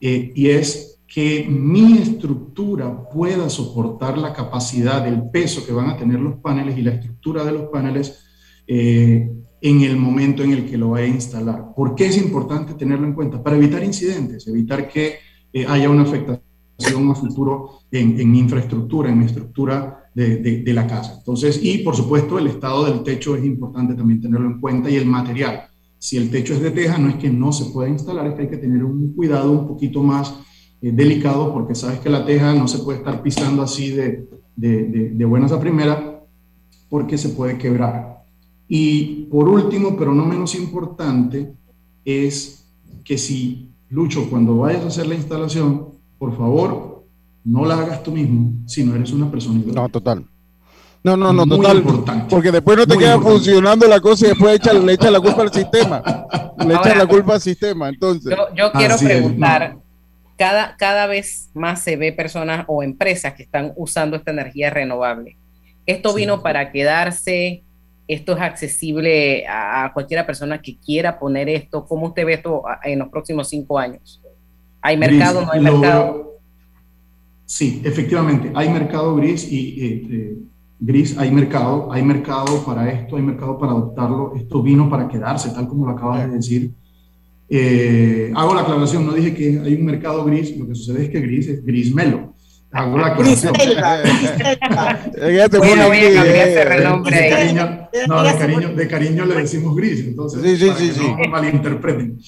eh, 0.00 0.32
y 0.34 0.48
es 0.48 1.00
que 1.06 1.44
mi 1.48 1.98
estructura 1.98 3.08
pueda 3.10 3.50
soportar 3.50 4.16
la 4.16 4.32
capacidad 4.32 5.02
del 5.02 5.28
peso 5.30 5.66
que 5.66 5.72
van 5.72 5.90
a 5.90 5.96
tener 5.96 6.20
los 6.20 6.36
paneles 6.36 6.78
y 6.78 6.82
la 6.82 6.92
estructura 6.92 7.44
de 7.44 7.52
los 7.52 7.62
paneles 7.64 8.24
eh, 8.68 9.28
en 9.60 9.82
el 9.82 9.96
momento 9.96 10.42
en 10.42 10.52
el 10.52 10.68
que 10.68 10.78
lo 10.78 10.90
vaya 10.90 11.06
a 11.06 11.08
instalar. 11.08 11.74
¿Por 11.74 11.94
qué 11.94 12.06
es 12.06 12.16
importante 12.16 12.74
tenerlo 12.74 13.06
en 13.06 13.14
cuenta? 13.14 13.42
Para 13.42 13.56
evitar 13.56 13.84
incidentes, 13.84 14.46
evitar 14.46 14.88
que 14.88 15.16
eh, 15.52 15.66
haya 15.68 15.90
una 15.90 16.02
afectación 16.02 17.10
a 17.10 17.14
futuro 17.14 17.80
en, 17.90 18.34
infraestructura, 18.34 19.10
en 19.10 19.18
mi 19.18 19.26
estructura 19.26 20.10
de, 20.14 20.64
la 20.72 20.86
casa. 20.86 21.16
Entonces, 21.18 21.60
y 21.62 21.78
por 21.78 21.94
supuesto, 21.94 22.38
el 22.38 22.46
estado 22.46 22.86
del 22.86 23.02
techo 23.02 23.36
es 23.36 23.44
importante 23.44 23.94
también 23.94 24.20
tenerlo 24.20 24.46
en 24.46 24.60
cuenta 24.60 24.88
y 24.88 24.96
el 24.96 25.06
material. 25.06 25.64
Si 25.98 26.16
el 26.16 26.30
techo 26.30 26.54
es 26.54 26.60
de 26.60 26.70
teja, 26.70 26.96
no 26.96 27.10
es 27.10 27.16
que 27.16 27.28
no 27.28 27.52
se 27.52 27.66
pueda 27.66 27.88
instalar, 27.88 28.26
es 28.26 28.34
que 28.34 28.42
hay 28.42 28.48
que 28.48 28.56
tener 28.56 28.82
un 28.82 29.12
cuidado 29.14 29.52
un 29.52 29.68
poquito 29.68 30.02
más 30.02 30.34
eh, 30.80 30.90
delicado 30.90 31.52
porque 31.52 31.74
sabes 31.74 32.00
que 32.00 32.08
la 32.08 32.24
teja 32.24 32.54
no 32.54 32.66
se 32.66 32.78
puede 32.78 32.98
estar 32.98 33.22
pisando 33.22 33.62
así 33.62 33.90
de, 33.90 34.26
de 34.56 35.24
buenas 35.26 35.52
a 35.52 35.60
primera 35.60 36.22
porque 36.88 37.18
se 37.18 37.30
puede 37.30 37.58
quebrar. 37.58 38.19
Y 38.72 39.24
por 39.24 39.48
último, 39.48 39.96
pero 39.98 40.14
no 40.14 40.24
menos 40.24 40.54
importante, 40.54 41.52
es 42.04 42.72
que 43.02 43.18
si, 43.18 43.68
Lucho, 43.88 44.30
cuando 44.30 44.58
vayas 44.58 44.84
a 44.84 44.86
hacer 44.86 45.08
la 45.08 45.16
instalación, 45.16 45.88
por 46.16 46.36
favor, 46.36 47.04
no 47.44 47.64
la 47.64 47.74
hagas 47.74 48.04
tú 48.04 48.12
mismo 48.12 48.52
si 48.66 48.84
no 48.84 48.94
eres 48.94 49.10
una 49.10 49.28
persona 49.28 49.60
No, 49.66 49.88
total. 49.88 50.24
No, 51.02 51.16
no, 51.16 51.32
no, 51.32 51.48
total. 51.48 51.82
Porque 52.28 52.52
después 52.52 52.78
no 52.78 52.86
te 52.86 52.96
queda 52.96 53.18
funcionando 53.18 53.88
la 53.88 54.00
cosa 54.00 54.26
y 54.26 54.28
después 54.28 54.60
le 54.84 54.92
echas 54.92 55.10
la 55.10 55.20
culpa 55.20 55.42
al 55.42 55.52
sistema. 55.52 56.02
Le 56.64 56.74
echas 56.74 56.96
la 56.96 57.06
culpa 57.06 57.34
al 57.34 57.40
sistema. 57.40 57.88
Entonces. 57.88 58.36
Yo, 58.54 58.70
quiero 58.70 58.96
preguntar. 58.98 59.78
Cada, 60.36 60.76
cada 60.76 61.06
vez 61.06 61.50
más 61.54 61.82
se 61.82 61.96
ve 61.96 62.12
personas 62.12 62.66
o 62.68 62.84
empresas 62.84 63.34
que 63.34 63.42
están 63.42 63.72
usando 63.76 64.16
esta 64.16 64.30
energía 64.30 64.70
renovable. 64.70 65.38
Esto 65.86 66.14
vino 66.14 66.42
para 66.42 66.70
quedarse, 66.70 67.64
esto 68.12 68.32
es 68.36 68.40
accesible 68.40 69.46
a 69.48 69.90
cualquiera 69.94 70.26
persona 70.26 70.60
que 70.60 70.76
quiera 70.78 71.18
poner 71.18 71.48
esto. 71.48 71.84
¿Cómo 71.86 72.08
usted 72.08 72.26
ve 72.26 72.34
esto 72.34 72.64
en 72.82 72.98
los 72.98 73.08
próximos 73.08 73.48
cinco 73.48 73.78
años? 73.78 74.20
¿Hay 74.82 74.96
mercado? 74.96 75.42
¿No 75.42 75.52
hay 75.52 75.60
mercado? 75.60 76.38
Sí, 77.44 77.80
efectivamente, 77.84 78.50
hay 78.54 78.68
mercado 78.68 79.14
gris 79.16 79.50
y 79.50 79.84
este, 79.84 80.36
gris, 80.80 81.16
hay 81.18 81.30
mercado, 81.30 81.92
hay 81.92 82.02
mercado 82.02 82.64
para 82.64 82.90
esto, 82.90 83.16
hay 83.16 83.22
mercado 83.22 83.58
para 83.58 83.72
adoptarlo. 83.72 84.34
Esto 84.34 84.62
vino 84.62 84.90
para 84.90 85.06
quedarse, 85.06 85.50
tal 85.50 85.68
como 85.68 85.86
lo 85.86 85.92
acabas 85.92 86.28
de 86.28 86.36
decir. 86.36 86.70
Eh, 87.48 88.32
hago 88.34 88.54
la 88.54 88.62
aclaración, 88.62 89.06
no 89.06 89.12
dije 89.12 89.34
que 89.34 89.60
hay 89.64 89.74
un 89.74 89.84
mercado 89.84 90.24
gris, 90.24 90.56
lo 90.56 90.66
que 90.66 90.74
sucede 90.74 91.04
es 91.04 91.10
que 91.10 91.20
gris 91.20 91.48
es 91.48 91.64
gris 91.64 91.94
melo. 91.94 92.34
Hago 92.72 92.98
la 92.98 93.14
bueno, 93.14 93.32
voy 95.88 95.98
a 95.98 96.14
cambiar 96.14 96.48
ese 96.48 96.64
renombre. 96.64 97.16
De 97.16 97.28
cariño, 97.28 97.88
no, 98.06 98.22
de 98.22 98.38
cariño, 98.38 98.68
de 98.74 98.88
cariño 98.88 99.24
le 99.24 99.34
decimos 99.34 99.74
gris, 99.74 100.00
entonces, 100.06 100.40
sí, 100.58 100.70
sí, 100.78 100.92
sí, 100.92 101.02
no 101.02 101.28
malinterpreten. 101.30 102.20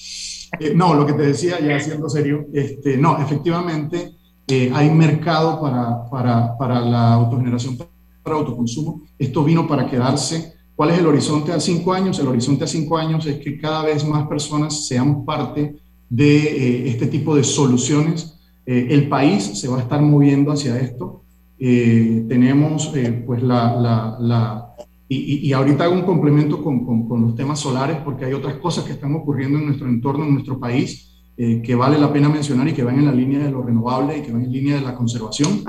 Eh, 0.59 0.73
no, 0.75 0.93
lo 0.95 1.05
que 1.05 1.13
te 1.13 1.23
decía, 1.23 1.59
ya 1.61 1.79
siendo 1.79 2.09
serio, 2.09 2.45
este, 2.53 2.97
no, 2.97 3.21
efectivamente, 3.21 4.17
eh, 4.47 4.69
hay 4.73 4.89
mercado 4.89 5.61
para, 5.61 6.09
para, 6.09 6.57
para, 6.57 6.81
la 6.81 7.13
autogeneración, 7.13 7.77
para 8.21 8.35
autoconsumo. 8.35 9.03
Esto 9.17 9.43
vino 9.43 9.65
para 9.67 9.89
quedarse. 9.89 10.53
¿Cuál 10.75 10.89
es 10.89 10.99
el 10.99 11.07
horizonte 11.07 11.53
a 11.53 11.59
cinco 11.59 11.93
años? 11.93 12.19
El 12.19 12.27
horizonte 12.27 12.65
a 12.65 12.67
cinco 12.67 12.97
años 12.97 13.25
es 13.25 13.37
que 13.37 13.57
cada 13.57 13.83
vez 13.83 14.05
más 14.05 14.27
personas 14.27 14.87
seamos 14.87 15.25
parte 15.25 15.75
de 16.09 16.37
eh, 16.37 16.89
este 16.89 17.07
tipo 17.07 17.35
de 17.35 17.43
soluciones. 17.43 18.32
Eh, 18.65 18.87
el 18.89 19.09
país 19.09 19.43
se 19.59 19.67
va 19.67 19.77
a 19.77 19.81
estar 19.81 20.01
moviendo 20.01 20.51
hacia 20.51 20.79
esto. 20.79 21.23
tenemos 21.57 22.91
pues 23.25 23.41
la, 23.41 23.75
la, 23.75 24.17
la 24.19 24.75
y, 25.07 25.47
y, 25.47 25.53
ahorita 25.53 25.85
hago 25.85 25.93
un 25.93 26.01
complemento 26.01 26.61
con, 26.61 26.85
con, 26.85 27.07
con 27.07 27.21
los 27.21 27.35
temas 27.35 27.59
solares 27.59 27.97
porque 28.03 28.25
hay 28.25 28.33
otras 28.33 28.55
cosas 28.55 28.83
que 28.83 28.93
están 28.93 29.15
ocurriendo 29.15 29.59
en 29.59 29.67
nuestro 29.67 29.87
entorno, 29.87 30.25
en 30.25 30.33
nuestro 30.33 30.59
país 30.59 31.13
eh, 31.35 31.63
que 31.63 31.73
vale 31.73 31.97
la 31.97 32.13
pena 32.13 32.29
mencionar 32.29 32.67
y 32.67 32.73
que 32.73 32.83
van 32.83 32.99
en 32.99 33.07
la 33.07 33.11
línea 33.11 33.39
de 33.39 33.49
lo 33.49 33.63
renovable 33.63 34.19
y 34.19 34.21
que 34.21 34.31
van 34.31 34.43
en 34.43 34.51
línea 34.51 34.75
de 34.75 34.81
la 34.81 34.93
conservación 34.93 35.63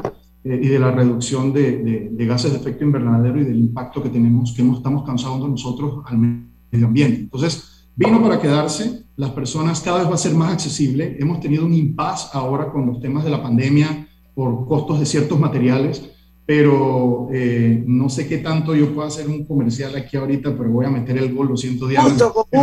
eh, 0.44 0.60
y 0.62 0.68
de 0.68 0.78
la 0.78 0.90
reducción 0.90 1.54
de, 1.54 2.10
de, 2.10 2.26
gases 2.26 2.52
de 2.52 2.58
efecto 2.58 2.84
invernadero 2.84 3.40
y 3.40 3.44
del 3.44 3.58
impacto 3.58 4.02
que 4.02 4.10
tenemos, 4.10 4.52
que 4.52 4.60
estamos 4.60 5.04
causando 5.04 5.48
nosotros 5.48 6.04
al 6.04 6.18
medio 6.18 6.86
ambiente. 6.86 7.20
Entonces, 7.20 7.73
vino 7.96 8.22
para 8.22 8.40
quedarse, 8.40 9.04
las 9.16 9.30
personas 9.30 9.80
cada 9.80 9.98
vez 9.98 10.08
va 10.10 10.14
a 10.14 10.18
ser 10.18 10.34
más 10.34 10.52
accesible, 10.52 11.16
hemos 11.20 11.40
tenido 11.40 11.64
un 11.64 11.74
impasse 11.74 12.28
ahora 12.32 12.70
con 12.70 12.86
los 12.86 13.00
temas 13.00 13.24
de 13.24 13.30
la 13.30 13.42
pandemia 13.42 14.08
por 14.34 14.66
costos 14.66 14.98
de 14.98 15.06
ciertos 15.06 15.38
materiales, 15.38 16.10
pero 16.46 17.28
eh, 17.32 17.82
no 17.86 18.08
sé 18.08 18.26
qué 18.26 18.38
tanto 18.38 18.74
yo 18.74 18.92
puedo 18.92 19.06
hacer 19.06 19.28
un 19.28 19.44
comercial 19.44 19.94
aquí 19.94 20.16
ahorita, 20.16 20.56
pero 20.56 20.70
voy 20.70 20.86
a 20.86 20.90
meter 20.90 21.16
el 21.18 21.32
gol, 21.32 21.48
lo 21.48 21.56
siento, 21.56 21.86
Diana. 21.86 22.14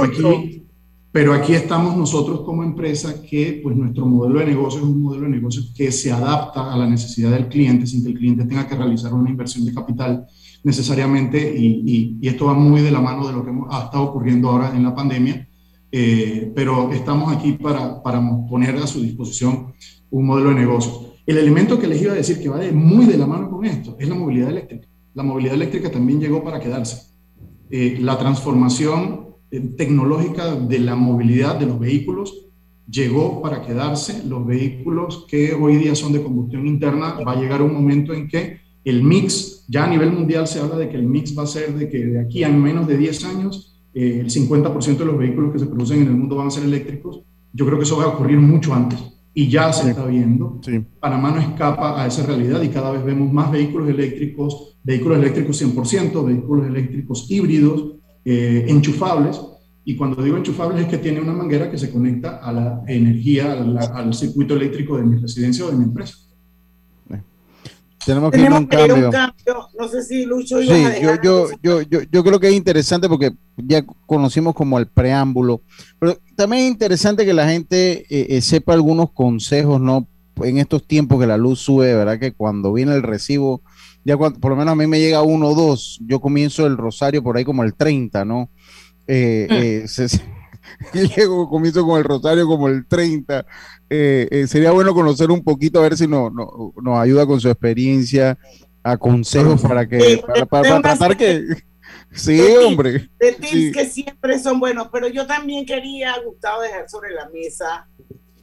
aquí, 0.03 0.67
pero 1.11 1.33
aquí 1.33 1.53
estamos 1.53 1.95
nosotros 1.97 2.41
como 2.41 2.63
empresa 2.63 3.21
que 3.21 3.59
pues 3.63 3.75
nuestro 3.75 4.05
modelo 4.05 4.39
de 4.39 4.45
negocio 4.47 4.79
es 4.79 4.85
un 4.85 5.01
modelo 5.01 5.23
de 5.23 5.29
negocio 5.29 5.63
que 5.75 5.91
se 5.91 6.11
adapta 6.11 6.71
a 6.71 6.77
la 6.77 6.87
necesidad 6.87 7.31
del 7.31 7.47
cliente 7.47 7.87
sin 7.87 8.03
que 8.03 8.09
el 8.09 8.17
cliente 8.17 8.45
tenga 8.45 8.67
que 8.67 8.75
realizar 8.75 9.13
una 9.13 9.29
inversión 9.29 9.65
de 9.65 9.73
capital 9.73 10.27
necesariamente 10.63 11.55
y, 11.57 12.19
esto 12.21 12.45
va 12.45 12.53
muy 12.53 12.81
de 12.81 12.91
la 12.91 13.01
mano 13.01 13.27
de 13.27 13.33
lo 13.33 13.43
que 13.43 13.51
ha 13.69 13.85
estado 13.85 14.03
ocurriendo 14.03 14.49
ahora 14.49 14.75
en 14.75 14.83
la 14.83 14.95
pandemia, 14.95 15.47
eh, 15.91 16.51
pero 16.55 16.91
estamos 16.91 17.33
aquí 17.33 17.53
para, 17.53 18.01
poner 18.01 18.75
a 18.77 18.87
su 18.87 19.01
disposición 19.01 19.73
un 20.09 20.25
modelo 20.25 20.49
de 20.49 20.55
negocio. 20.55 21.13
El 21.25 21.37
elemento 21.37 21.79
que 21.79 21.87
les 21.87 22.01
iba 22.01 22.13
a 22.13 22.15
decir 22.15 22.39
que 22.39 22.49
va 22.49 22.57
de, 22.57 22.71
muy 22.71 23.05
de 23.05 23.17
la 23.17 23.27
mano 23.27 23.49
con 23.49 23.65
esto 23.65 23.95
es 23.99 24.07
la 24.07 24.15
movilidad 24.15 24.49
eléctrica. 24.49 24.87
La 25.13 25.23
movilidad 25.23 25.55
eléctrica 25.55 25.91
también 25.91 26.19
llegó 26.19 26.43
para 26.43 26.59
quedarse. 26.59 27.13
Eh, 27.69 27.97
la 28.01 28.17
transformación 28.17 29.31
tecnológica 29.77 30.55
de 30.55 30.79
la 30.79 30.95
movilidad 30.95 31.59
de 31.59 31.65
los 31.65 31.79
vehículos 31.79 32.47
llegó 32.89 33.41
para 33.41 33.61
quedarse. 33.61 34.23
Los 34.25 34.45
vehículos 34.45 35.25
que 35.27 35.53
hoy 35.53 35.77
día 35.77 35.95
son 35.95 36.13
de 36.13 36.23
combustión 36.23 36.67
interna, 36.67 37.17
va 37.25 37.33
a 37.33 37.39
llegar 37.39 37.61
un 37.61 37.73
momento 37.73 38.13
en 38.13 38.27
que 38.27 38.59
el 38.83 39.03
mix, 39.03 39.65
ya 39.67 39.85
a 39.85 39.87
nivel 39.87 40.11
mundial 40.11 40.47
se 40.47 40.59
habla 40.59 40.77
de 40.77 40.89
que 40.89 40.97
el 40.97 41.03
mix 41.03 41.37
va 41.37 41.43
a 41.43 41.47
ser 41.47 41.73
de 41.73 41.89
que 41.89 42.05
de 42.05 42.19
aquí 42.19 42.43
a 42.43 42.49
menos 42.49 42.87
de 42.87 42.97
10 42.97 43.25
años, 43.25 43.71
eh, 43.93 44.19
el 44.21 44.29
50% 44.29 44.97
de 44.97 45.05
los 45.05 45.17
vehículos 45.17 45.51
que 45.51 45.59
se 45.59 45.65
producen 45.65 46.01
en 46.01 46.07
el 46.07 46.15
mundo 46.15 46.35
van 46.35 46.47
a 46.47 46.51
ser 46.51 46.63
eléctricos. 46.63 47.21
Yo 47.53 47.65
creo 47.65 47.77
que 47.77 47.83
eso 47.83 47.97
va 47.97 48.05
a 48.05 48.07
ocurrir 48.07 48.39
mucho 48.39 48.73
antes. 48.73 48.99
y 49.33 49.47
ya 49.47 49.71
se 49.71 49.91
está 49.91 50.05
viendo. 50.05 50.59
Panamá 50.99 51.31
no 51.31 51.39
escapa 51.39 52.03
a 52.03 52.05
esa 52.05 52.25
realidad 52.25 52.61
y 52.61 52.67
cada 52.67 52.91
vez 52.91 53.01
vemos 53.05 53.31
más 53.31 53.49
vehículos 53.49 53.87
eléctricos, 53.87 54.75
vehículos 54.83 55.19
eléctricos 55.19 55.61
100%, 55.61 56.25
vehículos 56.25 56.67
eléctricos 56.67 57.31
híbridos, 57.31 57.95
eh, 58.25 58.65
enchufables. 58.67 59.39
Y 59.85 59.95
cuando 59.95 60.21
digo 60.21 60.35
enchufables 60.35 60.81
es 60.81 60.87
que 60.89 60.97
tiene 60.97 61.21
una 61.21 61.31
manguera 61.31 61.71
que 61.71 61.77
se 61.77 61.89
conecta 61.89 62.39
a 62.39 62.51
la 62.51 62.83
energía, 62.87 63.53
al 63.53 64.13
circuito 64.13 64.53
eléctrico 64.53 64.97
de 64.97 65.03
mi 65.03 65.15
residencia 65.15 65.63
o 65.63 65.71
de 65.71 65.77
mi 65.77 65.85
empresa. 65.85 66.15
Tenemos 68.05 68.31
que 68.31 68.41
ir 68.41 68.47
a 68.47 68.57
un 68.57 68.65
cambio. 68.65 69.11
No 69.77 69.87
sé 69.87 70.03
si 70.03 70.25
Lucho 70.25 70.59
sí, 70.61 70.67
yo, 71.01 71.21
yo, 71.21 71.47
yo, 71.61 71.81
yo, 71.81 71.99
yo 72.11 72.23
creo 72.23 72.39
que 72.39 72.49
es 72.49 72.53
interesante 72.53 73.07
porque 73.07 73.31
ya 73.57 73.83
conocimos 74.05 74.55
como 74.55 74.79
el 74.79 74.87
preámbulo, 74.87 75.61
pero 75.99 76.17
también 76.35 76.63
es 76.63 76.71
interesante 76.71 77.25
que 77.25 77.33
la 77.33 77.47
gente 77.47 78.05
eh, 78.09 78.37
eh, 78.37 78.41
sepa 78.41 78.73
algunos 78.73 79.11
consejos, 79.11 79.79
¿no? 79.79 80.07
En 80.43 80.57
estos 80.57 80.87
tiempos 80.87 81.19
que 81.19 81.27
la 81.27 81.37
luz 81.37 81.59
sube, 81.59 81.93
¿verdad? 81.93 82.19
Que 82.19 82.31
cuando 82.31 82.73
viene 82.73 82.95
el 82.95 83.03
recibo, 83.03 83.61
ya 84.03 84.17
cuando, 84.17 84.39
por 84.39 84.51
lo 84.51 84.57
menos 84.57 84.71
a 84.71 84.75
mí 84.75 84.87
me 84.87 84.99
llega 84.99 85.21
uno 85.21 85.49
o 85.49 85.55
dos, 85.55 85.99
yo 86.07 86.19
comienzo 86.19 86.65
el 86.65 86.77
rosario 86.77 87.21
por 87.21 87.37
ahí 87.37 87.45
como 87.45 87.63
el 87.63 87.75
30, 87.75 88.25
¿no? 88.25 88.49
Eh, 89.07 89.47
mm. 89.49 89.53
eh 89.53 89.87
se, 89.87 90.07
llego, 91.15 91.49
comienzo 91.49 91.85
con 91.85 91.97
el 91.97 92.03
rosario 92.03 92.47
como 92.47 92.67
el 92.67 92.85
30. 92.85 93.45
Eh, 93.89 94.27
eh, 94.31 94.47
sería 94.47 94.71
bueno 94.71 94.93
conocer 94.93 95.31
un 95.31 95.43
poquito, 95.43 95.79
a 95.79 95.83
ver 95.83 95.97
si 95.97 96.07
no, 96.07 96.29
nos 96.29 96.99
ayuda 96.99 97.25
con 97.25 97.39
su 97.41 97.49
experiencia, 97.49 98.37
a 98.83 98.97
consejos 98.97 99.61
para 99.61 99.87
que, 99.87 100.23
para, 100.49 100.81
tratar 100.81 101.17
que... 101.17 101.43
Sí, 102.13 102.41
hombre. 102.65 103.09
De 103.19 103.31
tips 103.31 103.73
que 103.73 103.85
siempre 103.85 104.37
son 104.37 104.59
buenos, 104.59 104.89
pero 104.91 105.07
yo 105.07 105.25
también 105.25 105.65
quería, 105.65 106.13
Gustavo, 106.25 106.61
dejar 106.61 106.89
sobre 106.89 107.11
la 107.11 107.29
mesa 107.29 107.87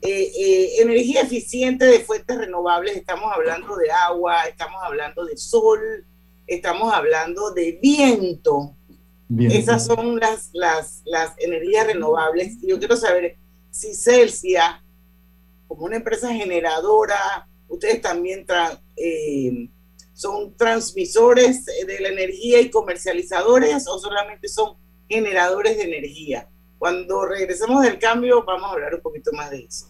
eh, 0.01 0.81
energía 0.81 1.21
eficiente 1.21 1.85
de 1.85 2.01
fuentes 2.01 2.39
renovables. 2.39 2.97
Estamos 2.97 3.31
hablando 3.31 3.77
de 3.77 3.91
agua, 3.91 4.45
estamos 4.45 4.79
hablando 4.83 5.23
de 5.27 5.37
sol, 5.37 5.81
estamos 6.47 6.93
hablando 6.95 7.51
de 7.51 7.79
viento. 7.83 8.75
Esas 9.39 9.87
son 9.87 10.19
las, 10.19 10.51
las, 10.53 11.03
las 11.05 11.35
energías 11.39 11.87
renovables. 11.87 12.57
Y 12.63 12.69
yo 12.69 12.79
quiero 12.79 12.97
saber 12.97 13.37
si 13.71 13.95
Celsia, 13.95 14.83
como 15.67 15.85
una 15.85 15.97
empresa 15.97 16.33
generadora, 16.33 17.49
ustedes 17.69 18.01
también 18.01 18.47
eh, 18.97 19.69
son 20.15 20.57
transmisores 20.57 21.67
de 21.67 22.01
la 22.01 22.09
energía 22.09 22.61
y 22.61 22.71
comercializadores 22.71 23.87
o 23.87 23.99
solamente 23.99 24.49
son 24.49 24.77
generadores 25.09 25.77
de 25.77 25.85
energía. 25.85 26.49
Cuando 26.79 27.25
regresemos 27.27 27.83
del 27.83 27.99
cambio 27.99 28.45
vamos 28.45 28.71
a 28.71 28.73
hablar 28.73 28.95
un 28.95 29.01
poquito 29.01 29.31
más 29.33 29.51
de 29.51 29.65
eso. 29.65 29.87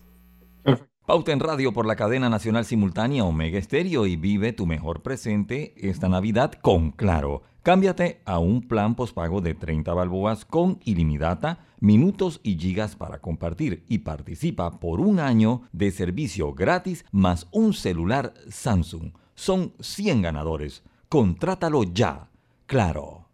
Pauta 1.07 1.33
en 1.33 1.41
radio 1.41 1.73
por 1.73 1.87
la 1.87 1.97
cadena 1.97 2.29
nacional 2.29 2.67
simultánea 2.67 3.25
Omega 3.25 3.59
Estéreo 3.59 4.05
y 4.05 4.17
vive 4.17 4.53
tu 4.53 4.67
mejor 4.67 5.03
presente 5.03 5.73
esta 5.77 6.09
Navidad 6.09 6.53
con 6.61 6.91
Claro. 6.91 7.43
Cámbiate 7.69 8.23
a 8.25 8.39
un 8.39 8.63
plan 8.63 8.95
pospago 8.95 9.43
de 9.43 9.53
30 9.53 9.93
balboas 9.93 10.47
con 10.47 10.81
ilimitada, 10.87 11.67
minutos 11.81 12.41
y 12.43 12.57
gigas 12.59 12.97
para 12.97 13.19
compartir 13.19 13.85
y 13.91 13.99
participa 13.99 14.81
por 14.81 15.01
un 15.01 15.21
año 15.21 15.61
de 15.73 15.91
servicio 15.91 16.55
gratis 16.55 17.05
más 17.13 17.47
un 17.51 17.75
celular 17.75 18.33
Samsung. 18.49 19.13
Son 19.35 19.75
100 19.81 20.23
ganadores. 20.23 20.83
Contrátalo 21.11 21.83
ya. 21.83 22.31
Claro. 22.65 23.29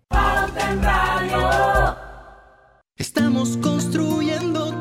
Estamos 2.97 3.57
construyendo 3.59 4.81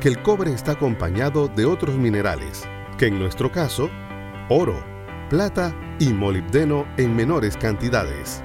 que 0.00 0.08
el 0.08 0.22
cobre 0.22 0.52
está 0.52 0.72
acompañado 0.72 1.48
de 1.48 1.64
otros 1.64 1.96
minerales, 1.96 2.64
que 2.98 3.06
en 3.06 3.18
nuestro 3.18 3.50
caso, 3.50 3.90
oro, 4.48 4.82
plata 5.30 5.74
y 5.98 6.12
molibdeno 6.12 6.86
en 6.96 7.14
menores 7.14 7.56
cantidades. 7.56 8.42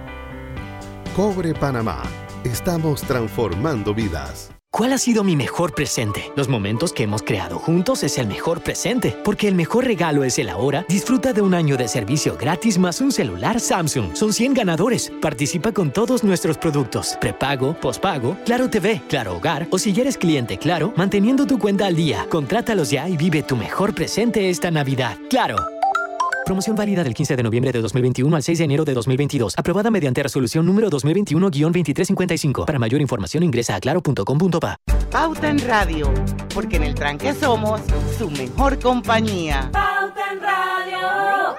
Cobre 1.15 1.53
Panamá. 1.53 2.03
Estamos 2.43 3.01
transformando 3.01 3.93
vidas. 3.93 4.48
¿Cuál 4.71 4.93
ha 4.93 4.99
sido 4.99 5.23
mi 5.23 5.35
mejor 5.35 5.73
presente? 5.73 6.31
Los 6.35 6.47
momentos 6.47 6.93
que 6.93 7.01
hemos 7.01 7.23
creado 7.23 7.57
juntos 7.57 8.03
es 8.03 8.19
el 8.19 8.27
mejor 8.27 8.61
presente, 8.61 9.17
porque 9.23 9.47
el 9.47 9.55
mejor 9.55 9.85
regalo 9.85 10.23
es 10.23 10.37
el 10.37 10.47
ahora. 10.47 10.85
Disfruta 10.87 11.33
de 11.33 11.41
un 11.41 11.55
año 11.55 11.75
de 11.75 11.87
servicio 11.87 12.37
gratis 12.39 12.77
más 12.77 13.01
un 13.01 13.11
celular 13.11 13.59
Samsung. 13.59 14.15
Son 14.15 14.31
100 14.31 14.53
ganadores. 14.53 15.11
Participa 15.21 15.71
con 15.71 15.91
todos 15.91 16.23
nuestros 16.23 16.59
productos. 16.59 17.17
Prepago, 17.19 17.73
pospago, 17.73 18.37
Claro 18.45 18.69
TV, 18.69 19.01
Claro 19.09 19.37
Hogar 19.37 19.67
o 19.71 19.79
si 19.79 19.89
eres 19.99 20.17
cliente 20.17 20.59
Claro, 20.59 20.93
manteniendo 20.95 21.47
tu 21.47 21.57
cuenta 21.57 21.87
al 21.87 21.95
día. 21.95 22.27
Contrátalos 22.29 22.91
ya 22.91 23.09
y 23.09 23.17
vive 23.17 23.41
tu 23.41 23.55
mejor 23.55 23.95
presente 23.95 24.51
esta 24.51 24.69
Navidad. 24.69 25.17
Claro. 25.31 25.78
Promoción 26.49 26.75
válida 26.75 27.03
del 27.03 27.13
15 27.13 27.35
de 27.35 27.43
noviembre 27.43 27.71
de 27.71 27.79
2021 27.79 28.35
al 28.35 28.41
6 28.41 28.57
de 28.57 28.63
enero 28.63 28.83
de 28.83 28.95
2022. 28.95 29.53
Aprobada 29.55 29.91
mediante 29.91 30.23
resolución 30.23 30.65
número 30.65 30.89
2021-2355. 30.89 32.65
Para 32.65 32.79
mayor 32.79 33.01
información 33.01 33.43
ingresa 33.43 33.75
a 33.75 33.79
claro.com.pa. 33.79 34.77
Pauta 35.11 35.47
en 35.47 35.59
Radio, 35.59 36.11
porque 36.51 36.77
en 36.77 36.85
el 36.85 36.95
tranque 36.95 37.35
somos 37.35 37.81
su 38.17 38.31
mejor 38.31 38.79
compañía. 38.79 39.69
Pauta 39.71 40.21
en 40.33 40.41
Radio. 40.41 41.55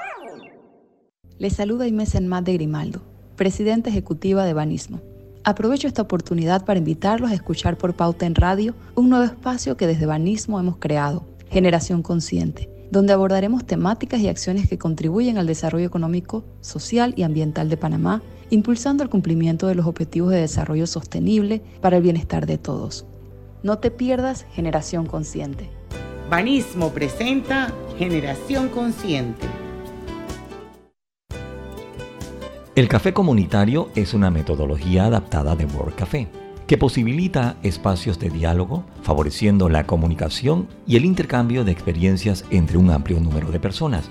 Les 1.39 1.53
saluda 1.53 1.87
Inés 1.87 2.17
Enmat 2.17 2.45
de 2.45 2.55
Grimaldo, 2.55 3.01
presidenta 3.37 3.91
ejecutiva 3.91 4.45
de 4.45 4.55
Banismo. 4.55 5.01
Aprovecho 5.45 5.87
esta 5.87 6.03
oportunidad 6.03 6.65
para 6.65 6.81
invitarlos 6.81 7.31
a 7.31 7.35
escuchar 7.35 7.77
por 7.77 7.95
Pauta 7.95 8.27
en 8.27 8.35
Radio 8.35 8.75
un 8.97 9.09
nuevo 9.09 9.25
espacio 9.25 9.77
que 9.77 9.87
desde 9.87 10.07
Banismo 10.07 10.59
hemos 10.59 10.79
creado, 10.79 11.29
Generación 11.49 12.03
Consciente, 12.03 12.69
donde 12.91 13.13
abordaremos 13.13 13.65
temáticas 13.65 14.21
y 14.21 14.29
acciones 14.29 14.69
que 14.69 14.79
contribuyen 14.79 15.39
al 15.39 15.47
desarrollo 15.47 15.87
económico, 15.87 16.45
social 16.61 17.15
y 17.17 17.23
ambiental 17.23 17.69
de 17.69 17.77
Panamá, 17.77 18.23
impulsando 18.51 19.03
el 19.03 19.11
cumplimiento 19.11 19.67
de 19.67 19.75
los 19.75 19.87
objetivos 19.87 20.31
de 20.31 20.41
desarrollo 20.41 20.87
sostenible 20.87 21.63
para 21.81 21.99
el 21.99 22.03
bienestar 22.03 22.47
de 22.47 22.59
todos. 22.59 23.07
No 23.63 23.79
te 23.79 23.91
pierdas 23.91 24.47
Generación 24.53 25.07
Consciente. 25.07 25.69
Banismo 26.29 26.91
presenta 26.91 27.73
Generación 27.99 28.69
Consciente. 28.69 29.47
El 32.75 32.89
café 32.89 33.13
comunitario 33.13 33.91
es 33.95 34.15
una 34.15 34.31
metodología 34.31 35.07
adaptada 35.07 35.55
de 35.55 35.67
World 35.67 35.95
Café 35.97 36.29
que 36.71 36.79
posibilita 36.79 37.57
espacios 37.65 38.21
de 38.21 38.31
diálogo, 38.31 38.85
favoreciendo 39.03 39.69
la 39.69 39.89
comunicación 39.89 40.69
y 40.87 40.95
el 40.95 41.05
intercambio 41.05 41.65
de 41.65 41.73
experiencias 41.73 42.45
entre 42.53 42.79
un 42.79 42.93
amplio 42.93 43.19
número 43.19 43.51
de 43.51 43.59
personas, 43.59 44.09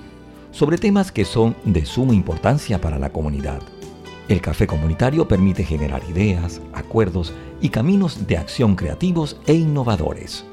sobre 0.50 0.76
temas 0.76 1.10
que 1.10 1.24
son 1.24 1.56
de 1.64 1.86
suma 1.86 2.12
importancia 2.12 2.78
para 2.78 2.98
la 2.98 3.08
comunidad. 3.14 3.62
El 4.28 4.42
café 4.42 4.66
comunitario 4.66 5.26
permite 5.26 5.64
generar 5.64 6.02
ideas, 6.10 6.60
acuerdos 6.74 7.32
y 7.62 7.70
caminos 7.70 8.26
de 8.26 8.36
acción 8.36 8.76
creativos 8.76 9.40
e 9.46 9.54
innovadores. 9.54 10.44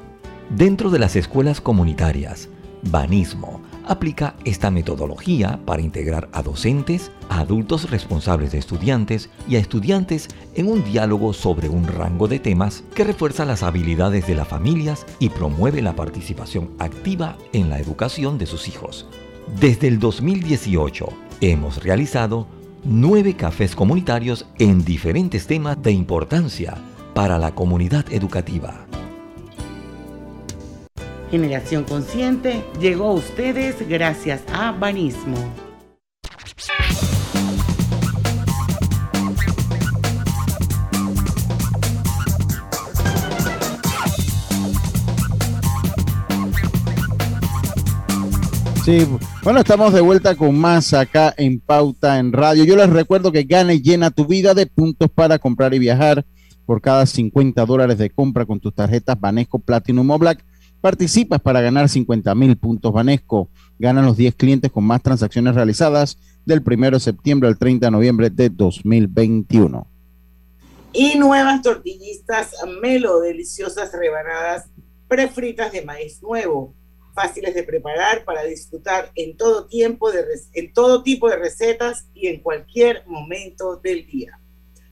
Dentro 0.48 0.88
de 0.88 1.00
las 1.00 1.14
escuelas 1.14 1.60
comunitarias, 1.60 2.48
Banismo, 2.90 3.60
aplica 3.88 4.34
esta 4.44 4.70
metodología 4.70 5.58
para 5.64 5.82
integrar 5.82 6.28
a 6.32 6.42
docentes, 6.42 7.10
a 7.28 7.40
adultos 7.40 7.90
responsables 7.90 8.52
de 8.52 8.58
estudiantes 8.58 9.30
y 9.48 9.56
a 9.56 9.58
estudiantes 9.58 10.28
en 10.54 10.68
un 10.68 10.84
diálogo 10.84 11.32
sobre 11.32 11.68
un 11.68 11.86
rango 11.86 12.28
de 12.28 12.38
temas 12.38 12.84
que 12.94 13.04
refuerza 13.04 13.44
las 13.44 13.62
habilidades 13.62 14.26
de 14.26 14.34
las 14.34 14.46
familias 14.46 15.06
y 15.18 15.30
promueve 15.30 15.82
la 15.82 15.96
participación 15.96 16.70
activa 16.78 17.36
en 17.52 17.70
la 17.70 17.80
educación 17.80 18.38
de 18.38 18.46
sus 18.46 18.68
hijos. 18.68 19.06
Desde 19.58 19.88
el 19.88 19.98
2018 19.98 21.08
hemos 21.40 21.82
realizado 21.82 22.46
nueve 22.84 23.34
cafés 23.34 23.74
comunitarios 23.74 24.46
en 24.58 24.84
diferentes 24.84 25.46
temas 25.46 25.82
de 25.82 25.92
importancia 25.92 26.76
para 27.14 27.38
la 27.38 27.54
comunidad 27.54 28.04
educativa. 28.12 28.86
Generación 31.30 31.84
Consciente 31.84 32.64
llegó 32.80 33.08
a 33.08 33.14
ustedes 33.14 33.86
gracias 33.86 34.42
a 34.52 34.72
Banismo. 34.72 35.36
Sí, 48.84 49.06
bueno, 49.42 49.60
estamos 49.60 49.92
de 49.92 50.00
vuelta 50.00 50.34
con 50.34 50.58
más 50.58 50.94
acá 50.94 51.34
en 51.36 51.60
Pauta 51.60 52.18
en 52.18 52.32
Radio. 52.32 52.64
Yo 52.64 52.74
les 52.74 52.88
recuerdo 52.88 53.30
que 53.30 53.42
gane 53.42 53.74
y 53.74 53.82
llena 53.82 54.10
tu 54.10 54.24
vida 54.24 54.54
de 54.54 54.66
puntos 54.66 55.10
para 55.10 55.38
comprar 55.38 55.74
y 55.74 55.78
viajar 55.78 56.24
por 56.64 56.80
cada 56.80 57.04
50 57.04 57.66
dólares 57.66 57.98
de 57.98 58.08
compra 58.08 58.46
con 58.46 58.60
tus 58.60 58.74
tarjetas 58.74 59.20
Banesco 59.20 59.58
Platinum 59.58 60.10
o 60.10 60.18
Black 60.18 60.42
Participas 60.80 61.40
para 61.40 61.60
ganar 61.60 61.88
50 61.88 62.34
mil 62.34 62.56
puntos 62.56 62.92
Banesco. 62.92 63.50
Ganan 63.78 64.06
los 64.06 64.16
10 64.16 64.34
clientes 64.36 64.70
con 64.70 64.84
más 64.84 65.02
transacciones 65.02 65.54
realizadas 65.54 66.18
del 66.44 66.62
1 66.64 66.92
de 66.92 67.00
septiembre 67.00 67.48
al 67.48 67.58
30 67.58 67.86
de 67.86 67.90
noviembre 67.90 68.30
de 68.30 68.48
2021. 68.48 69.86
Y 70.92 71.18
nuevas 71.18 71.62
tortillistas 71.62 72.52
Melo, 72.80 73.20
deliciosas 73.20 73.92
rebanadas 73.92 74.70
prefritas 75.08 75.72
de 75.72 75.84
maíz 75.84 76.22
nuevo, 76.22 76.74
fáciles 77.14 77.54
de 77.54 77.64
preparar 77.64 78.24
para 78.24 78.44
disfrutar 78.44 79.10
en 79.14 79.36
todo 79.36 79.66
tiempo, 79.66 80.12
de, 80.12 80.24
en 80.52 80.72
todo 80.72 81.02
tipo 81.02 81.28
de 81.28 81.36
recetas 81.36 82.08
y 82.14 82.28
en 82.28 82.40
cualquier 82.40 83.04
momento 83.06 83.76
del 83.76 84.06
día. 84.06 84.38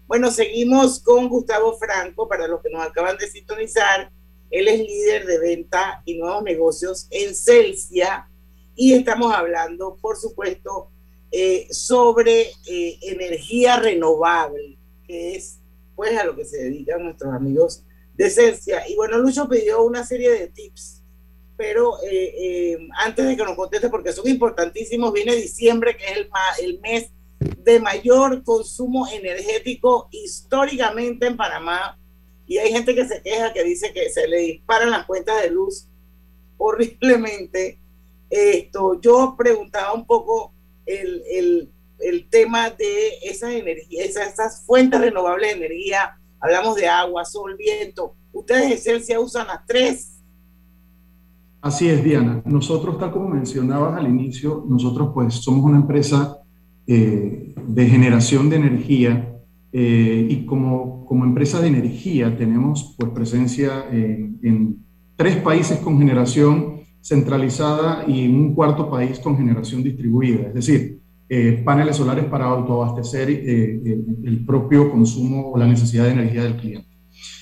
Bueno, 0.06 0.30
seguimos 0.30 1.00
con 1.00 1.28
Gustavo 1.28 1.76
Franco, 1.76 2.28
para 2.28 2.48
los 2.48 2.62
que 2.62 2.70
nos 2.70 2.84
acaban 2.84 3.16
de 3.18 3.28
sintonizar 3.28 4.10
él 4.58 4.68
es 4.68 4.80
líder 4.80 5.26
de 5.26 5.38
venta 5.38 6.02
y 6.06 6.16
nuevos 6.16 6.42
negocios 6.42 7.06
en 7.10 7.34
Celsia 7.34 8.26
y 8.74 8.94
estamos 8.94 9.34
hablando, 9.34 9.98
por 10.00 10.16
supuesto, 10.16 10.90
eh, 11.30 11.66
sobre 11.70 12.52
eh, 12.66 12.98
energía 13.02 13.76
renovable, 13.76 14.78
que 15.06 15.36
es 15.36 15.58
pues 15.94 16.16
a 16.18 16.24
lo 16.24 16.34
que 16.34 16.44
se 16.44 16.64
dedican 16.64 17.02
nuestros 17.02 17.34
amigos 17.34 17.82
de 18.14 18.30
Celsia. 18.30 18.88
Y 18.88 18.96
bueno, 18.96 19.18
Lucho 19.18 19.46
pidió 19.46 19.82
una 19.82 20.04
serie 20.06 20.30
de 20.30 20.48
tips, 20.48 21.02
pero 21.56 21.94
eh, 22.10 22.78
antes 22.98 23.26
de 23.26 23.36
que 23.36 23.44
nos 23.44 23.56
conteste, 23.56 23.90
porque 23.90 24.12
son 24.12 24.26
importantísimos, 24.26 25.12
viene 25.12 25.34
diciembre, 25.34 25.96
que 25.96 26.04
es 26.04 26.16
el, 26.16 26.30
el 26.60 26.80
mes 26.80 27.10
de 27.40 27.80
mayor 27.80 28.42
consumo 28.42 29.06
energético 29.06 30.08
históricamente 30.10 31.26
en 31.26 31.36
Panamá 31.36 31.98
y 32.46 32.58
hay 32.58 32.72
gente 32.72 32.94
que 32.94 33.06
se 33.06 33.22
queja, 33.22 33.52
que 33.52 33.64
dice 33.64 33.92
que 33.92 34.08
se 34.10 34.28
le 34.28 34.38
disparan 34.38 34.90
las 34.90 35.04
cuentas 35.04 35.42
de 35.42 35.50
luz 35.50 35.88
horriblemente. 36.58 37.78
Esto, 38.30 39.00
yo 39.00 39.34
preguntaba 39.36 39.92
un 39.92 40.06
poco 40.06 40.52
el, 40.84 41.22
el, 41.30 41.70
el 41.98 42.28
tema 42.28 42.70
de 42.70 43.18
esas 43.24 43.52
energías, 43.52 44.16
esas, 44.16 44.64
fuentes 44.64 45.00
renovables 45.00 45.50
de 45.50 45.56
energía. 45.64 46.18
Hablamos 46.40 46.76
de 46.76 46.86
agua, 46.86 47.24
sol, 47.24 47.56
viento. 47.56 48.14
Ustedes 48.32 48.70
en 48.70 48.78
Celsia 48.78 49.20
usan 49.20 49.46
las 49.48 49.66
tres. 49.66 50.22
Así 51.60 51.88
es, 51.88 52.04
Diana. 52.04 52.42
Nosotros, 52.44 52.98
tal 52.98 53.10
como 53.10 53.28
mencionabas 53.28 53.98
al 53.98 54.06
inicio, 54.06 54.64
nosotros 54.68 55.10
pues 55.12 55.34
somos 55.34 55.64
una 55.64 55.78
empresa 55.78 56.38
eh, 56.86 57.54
de 57.56 57.86
generación 57.86 58.48
de 58.48 58.56
energía 58.56 59.35
eh, 59.78 60.26
y 60.30 60.46
como, 60.46 61.04
como, 61.04 61.26
empresa 61.26 61.60
de 61.60 61.68
energía 61.68 62.34
tenemos 62.34 62.94
pues, 62.96 63.10
presencia 63.10 63.84
en, 63.92 64.78
tres 65.16 65.36
países 65.36 65.80
con 65.80 65.98
generación 65.98 66.80
centralizada 67.02 68.06
y 68.08 68.24
en 68.24 68.36
un 68.36 68.54
cuarto 68.54 68.88
país 68.90 69.18
con 69.18 69.36
generación 69.36 69.82
distribuida, 69.82 70.48
es 70.48 70.54
decir, 70.54 71.00
eh, 71.28 71.60
paneles 71.62 71.96
solares 71.96 72.24
para 72.24 72.46
autoabastecer 72.46 73.28
eh, 73.28 74.02
el 74.24 74.46
propio 74.46 74.90
consumo 74.90 75.50
o 75.50 75.58
la 75.58 75.66
necesidad 75.66 76.04
de 76.04 76.12
energía 76.12 76.44
del 76.44 76.56
cliente. 76.56 76.88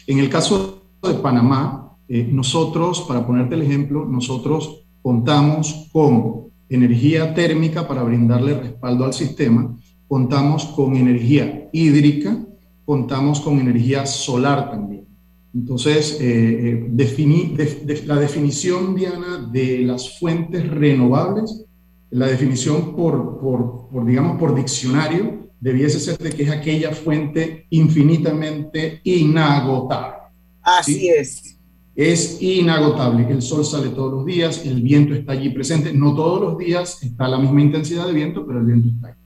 En 0.08 0.18
el 0.18 0.28
caso 0.28 0.82
de 1.04 1.14
Panamá, 1.14 1.96
nosotros, 2.08 3.02
para 3.06 3.24
ponerte 3.24 3.54
el 3.54 3.62
ejemplo, 3.62 4.06
nosotros 4.06 4.86
contamos 5.02 5.88
con 5.92 6.48
energía 6.68 7.32
térmica 7.32 7.86
para 7.86 8.02
brindarle 8.02 8.54
respaldo 8.54 9.04
al 9.04 9.14
sistema, 9.14 9.76
contamos 10.14 10.66
con 10.66 10.94
energía 10.94 11.68
hídrica, 11.72 12.38
contamos 12.84 13.40
con 13.40 13.58
energía 13.58 14.06
solar 14.06 14.70
también. 14.70 15.08
Entonces, 15.52 16.18
eh, 16.20 16.86
eh, 16.96 18.02
la 18.06 18.20
definición, 18.20 18.94
Diana, 18.94 19.48
de 19.50 19.80
las 19.80 20.16
fuentes 20.20 20.70
renovables, 20.70 21.64
la 22.10 22.28
definición 22.28 22.94
por, 22.94 23.40
por, 23.40 24.06
digamos, 24.06 24.38
por 24.38 24.54
diccionario, 24.54 25.48
debiese 25.58 25.98
ser 25.98 26.16
de 26.18 26.30
que 26.30 26.44
es 26.44 26.50
aquella 26.50 26.92
fuente 26.92 27.66
infinitamente 27.70 29.00
inagotable. 29.02 30.28
Así 30.62 31.08
es. 31.08 31.58
Es 31.96 32.40
inagotable. 32.40 33.26
El 33.28 33.42
sol 33.42 33.64
sale 33.64 33.88
todos 33.88 34.12
los 34.12 34.24
días, 34.24 34.64
el 34.64 34.80
viento 34.80 35.12
está 35.12 35.32
allí 35.32 35.48
presente. 35.48 35.92
No 35.92 36.14
todos 36.14 36.40
los 36.40 36.56
días 36.56 37.02
está 37.02 37.26
la 37.26 37.38
misma 37.38 37.62
intensidad 37.62 38.06
de 38.06 38.12
viento, 38.12 38.46
pero 38.46 38.60
el 38.60 38.66
viento 38.66 38.90
está 38.90 39.08
ahí. 39.08 39.23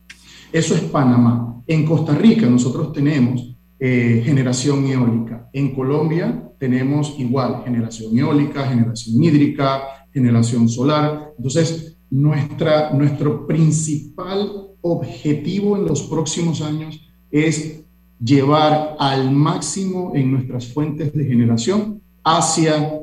Eso 0.52 0.74
es 0.74 0.80
Panamá. 0.82 1.62
En 1.66 1.84
Costa 1.84 2.14
Rica 2.14 2.46
nosotros 2.46 2.92
tenemos 2.92 3.54
eh, 3.78 4.22
generación 4.24 4.86
eólica. 4.86 5.48
En 5.52 5.74
Colombia 5.74 6.50
tenemos 6.58 7.14
igual 7.18 7.62
generación 7.64 8.18
eólica, 8.18 8.66
generación 8.66 9.22
hídrica, 9.22 9.82
generación 10.12 10.68
solar. 10.68 11.32
Entonces, 11.36 11.98
nuestra, 12.10 12.90
nuestro 12.92 13.46
principal 13.46 14.68
objetivo 14.80 15.76
en 15.76 15.86
los 15.86 16.02
próximos 16.04 16.62
años 16.62 17.00
es 17.30 17.84
llevar 18.22 18.96
al 18.98 19.30
máximo 19.30 20.12
en 20.14 20.32
nuestras 20.32 20.66
fuentes 20.66 21.12
de 21.12 21.24
generación 21.24 22.00
hacia 22.24 23.00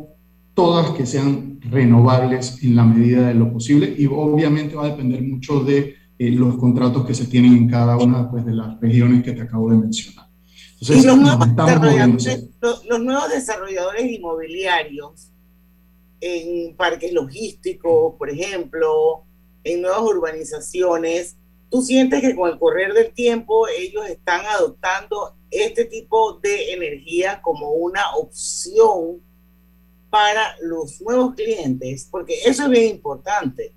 todas 0.54 0.92
que 0.92 1.06
sean 1.06 1.60
renovables 1.70 2.62
en 2.64 2.76
la 2.76 2.84
medida 2.84 3.28
de 3.28 3.34
lo 3.34 3.52
posible 3.52 3.94
y 3.98 4.08
obviamente 4.08 4.76
va 4.76 4.86
a 4.86 4.90
depender 4.90 5.22
mucho 5.22 5.62
de 5.62 5.96
eh, 6.18 6.32
los 6.32 6.58
contratos 6.58 7.06
que 7.06 7.14
se 7.14 7.26
tienen 7.26 7.54
en 7.54 7.70
cada 7.70 7.98
una 7.98 8.30
pues, 8.30 8.46
de 8.46 8.54
las 8.54 8.80
regiones 8.80 9.24
que 9.24 9.34
te 9.34 9.42
acabo 9.42 9.70
de 9.70 9.78
mencionar. 9.78 10.28
Entonces, 10.80 11.04
y 11.04 11.08
los 11.08 11.18
nuevos, 11.18 11.48
desarrolladores, 11.56 12.50
los, 12.62 12.86
los 12.86 13.00
nuevos 13.00 13.30
desarrolladores 13.30 14.12
inmobiliarios 14.12 15.32
en 16.22 16.76
parques 16.76 17.14
logísticos, 17.14 18.16
por 18.18 18.30
ejemplo, 18.30 19.24
en 19.64 19.82
nuevas 19.82 20.02
urbanizaciones, 20.02 21.36
¿tú 21.70 21.82
sientes 21.82 22.22
que 22.22 22.36
con 22.36 22.50
el 22.50 22.58
correr 22.58 22.94
del 22.94 23.14
tiempo 23.14 23.68
ellos 23.68 24.08
están 24.08 24.42
adoptando 24.46 25.36
este 25.52 25.86
tipo 25.86 26.40
de 26.40 26.74
energía 26.74 27.42
como 27.42 27.72
una 27.72 28.16
opción 28.16 29.22
para 30.10 30.56
los 30.62 31.02
nuevos 31.02 31.36
clientes? 31.36 32.08
Porque 32.10 32.36
eso 32.46 32.64
es 32.64 32.70
bien 32.70 32.96
importante. 32.96 33.75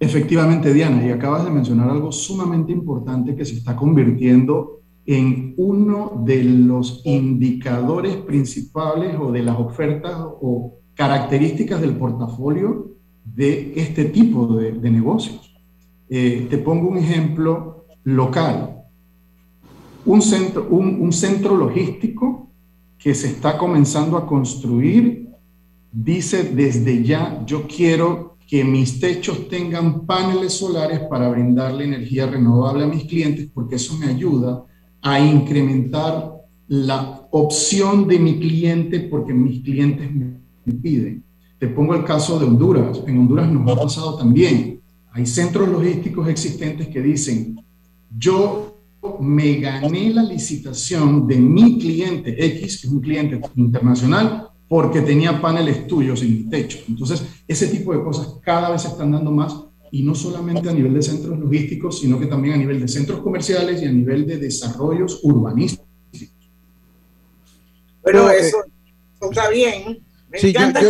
Efectivamente, 0.00 0.72
Diana, 0.72 1.04
y 1.04 1.10
acabas 1.10 1.44
de 1.44 1.50
mencionar 1.50 1.90
algo 1.90 2.12
sumamente 2.12 2.70
importante 2.70 3.34
que 3.34 3.44
se 3.44 3.56
está 3.56 3.74
convirtiendo 3.74 4.80
en 5.06 5.54
uno 5.56 6.22
de 6.24 6.44
los 6.44 7.02
indicadores 7.04 8.16
principales 8.16 9.16
o 9.18 9.32
de 9.32 9.42
las 9.42 9.58
ofertas 9.58 10.14
o 10.18 10.74
características 10.94 11.80
del 11.80 11.96
portafolio 11.96 12.92
de 13.24 13.72
este 13.74 14.04
tipo 14.04 14.46
de, 14.46 14.72
negocios. 14.90 15.56
Eh, 16.08 16.46
te 16.48 16.58
pongo 16.58 16.88
un 16.88 16.98
ejemplo 16.98 17.86
local. 18.04 18.84
Un 20.06 20.22
centro, 20.22 20.66
un 20.70 21.12
centro 21.12 21.56
logístico 21.56 22.50
que 22.98 23.14
se 23.14 23.28
está 23.28 23.58
comenzando 23.58 24.16
a 24.16 24.26
construir 24.26 25.28
dice 25.92 26.44
desde 26.44 27.02
ya, 27.02 27.42
yo 27.46 27.66
quiero 27.66 28.27
que 28.48 28.64
mis 28.64 28.98
techos 28.98 29.46
tengan 29.48 30.06
paneles 30.06 30.54
solares 30.54 31.00
para 31.00 31.28
brindarle 31.28 31.84
energía 31.84 32.26
renovable 32.26 32.84
a 32.84 32.86
mis 32.88 33.04
clientes, 33.04 33.46
porque 33.52 33.76
eso 33.76 33.96
me 33.98 34.06
ayuda 34.06 34.64
a 35.02 35.20
incrementar 35.20 36.32
la 36.66 37.28
opción 37.30 38.08
de 38.08 38.18
mi 38.18 38.40
cliente, 38.40 39.00
porque 39.00 39.34
mis 39.34 39.62
clientes 39.62 40.10
me 40.10 40.72
piden. 40.72 41.22
Te 41.58 41.68
pongo 41.68 41.94
el 41.94 42.04
caso 42.04 42.38
de 42.38 42.46
Honduras. 42.46 43.02
En 43.06 43.18
Honduras 43.18 43.52
nos 43.52 43.70
ha 43.70 43.82
pasado 43.82 44.16
también. 44.16 44.80
Hay 45.12 45.26
centros 45.26 45.68
logísticos 45.68 46.26
existentes 46.26 46.88
que 46.88 47.02
dicen, 47.02 47.60
yo 48.16 48.78
me 49.20 49.56
gané 49.56 50.10
la 50.10 50.22
licitación 50.22 51.26
de 51.26 51.36
mi 51.36 51.78
cliente 51.78 52.42
X, 52.46 52.80
que 52.80 52.86
es 52.86 52.92
un 52.92 53.00
cliente 53.00 53.40
internacional, 53.56 54.47
porque 54.68 55.00
tenía 55.00 55.40
paneles 55.40 55.86
tuyos 55.86 56.22
en 56.22 56.30
mi 56.30 56.50
techo. 56.50 56.78
Entonces, 56.88 57.22
ese 57.46 57.68
tipo 57.68 57.94
de 57.94 58.02
cosas 58.02 58.34
cada 58.42 58.70
vez 58.70 58.82
se 58.82 58.88
están 58.88 59.12
dando 59.12 59.30
más 59.30 59.56
y 59.90 60.02
no 60.02 60.14
solamente 60.14 60.68
a 60.68 60.72
nivel 60.72 60.94
de 60.94 61.02
centros 61.02 61.38
logísticos, 61.38 62.00
sino 62.00 62.20
que 62.20 62.26
también 62.26 62.54
a 62.54 62.58
nivel 62.58 62.80
de 62.80 62.88
centros 62.88 63.20
comerciales 63.20 63.82
y 63.82 63.86
a 63.86 63.92
nivel 63.92 64.26
de 64.26 64.36
desarrollos 64.36 65.20
urbanísticos. 65.22 65.86
Pero 68.04 68.30
eso, 68.30 68.58
está 69.20 69.48
bien. 69.48 69.98
Me 70.30 70.38
encanta 70.38 70.80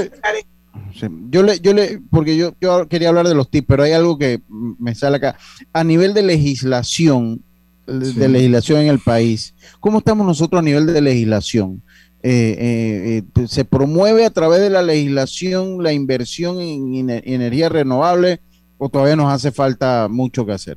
yo, 1.31 1.43
le, 1.43 1.61
yo 1.61 1.73
le, 1.75 2.01
porque 2.11 2.37
yo, 2.37 2.55
yo 2.61 2.89
quería 2.89 3.09
hablar 3.09 3.29
de 3.29 3.35
los 3.35 3.51
tips, 3.51 3.67
pero 3.69 3.83
hay 3.83 3.93
algo 3.93 4.19
que 4.19 4.41
me 4.49 4.95
sale 4.95 5.17
acá. 5.17 5.37
A 5.73 5.85
nivel 5.85 6.15
de 6.15 6.23
legislación, 6.23 7.43
de 7.87 8.29
legislación 8.29 8.81
en 8.81 8.89
el 8.89 8.99
país, 8.99 9.55
¿cómo 9.81 9.99
estamos 9.99 10.27
nosotros 10.27 10.59
a 10.59 10.65
nivel 10.65 10.87
de 10.87 11.01
legislación? 11.01 11.83
Eh, 12.31 12.57
eh, 12.59 13.23
eh, 13.41 13.47
se 13.49 13.65
promueve 13.65 14.27
a 14.27 14.31
través 14.31 14.61
de 14.61 14.69
la 14.69 14.83
legislación 14.83 15.83
la 15.83 15.95
inversión 15.95 16.61
en, 16.61 17.09
energía 17.09 17.71
renovable 17.71 18.41
o 18.77 18.91
todavía 18.91 19.17
nos 19.17 19.33
hace 19.33 19.51
falta 19.51 20.09
mucho 20.11 20.45
que 20.45 20.53
hacer? 20.53 20.77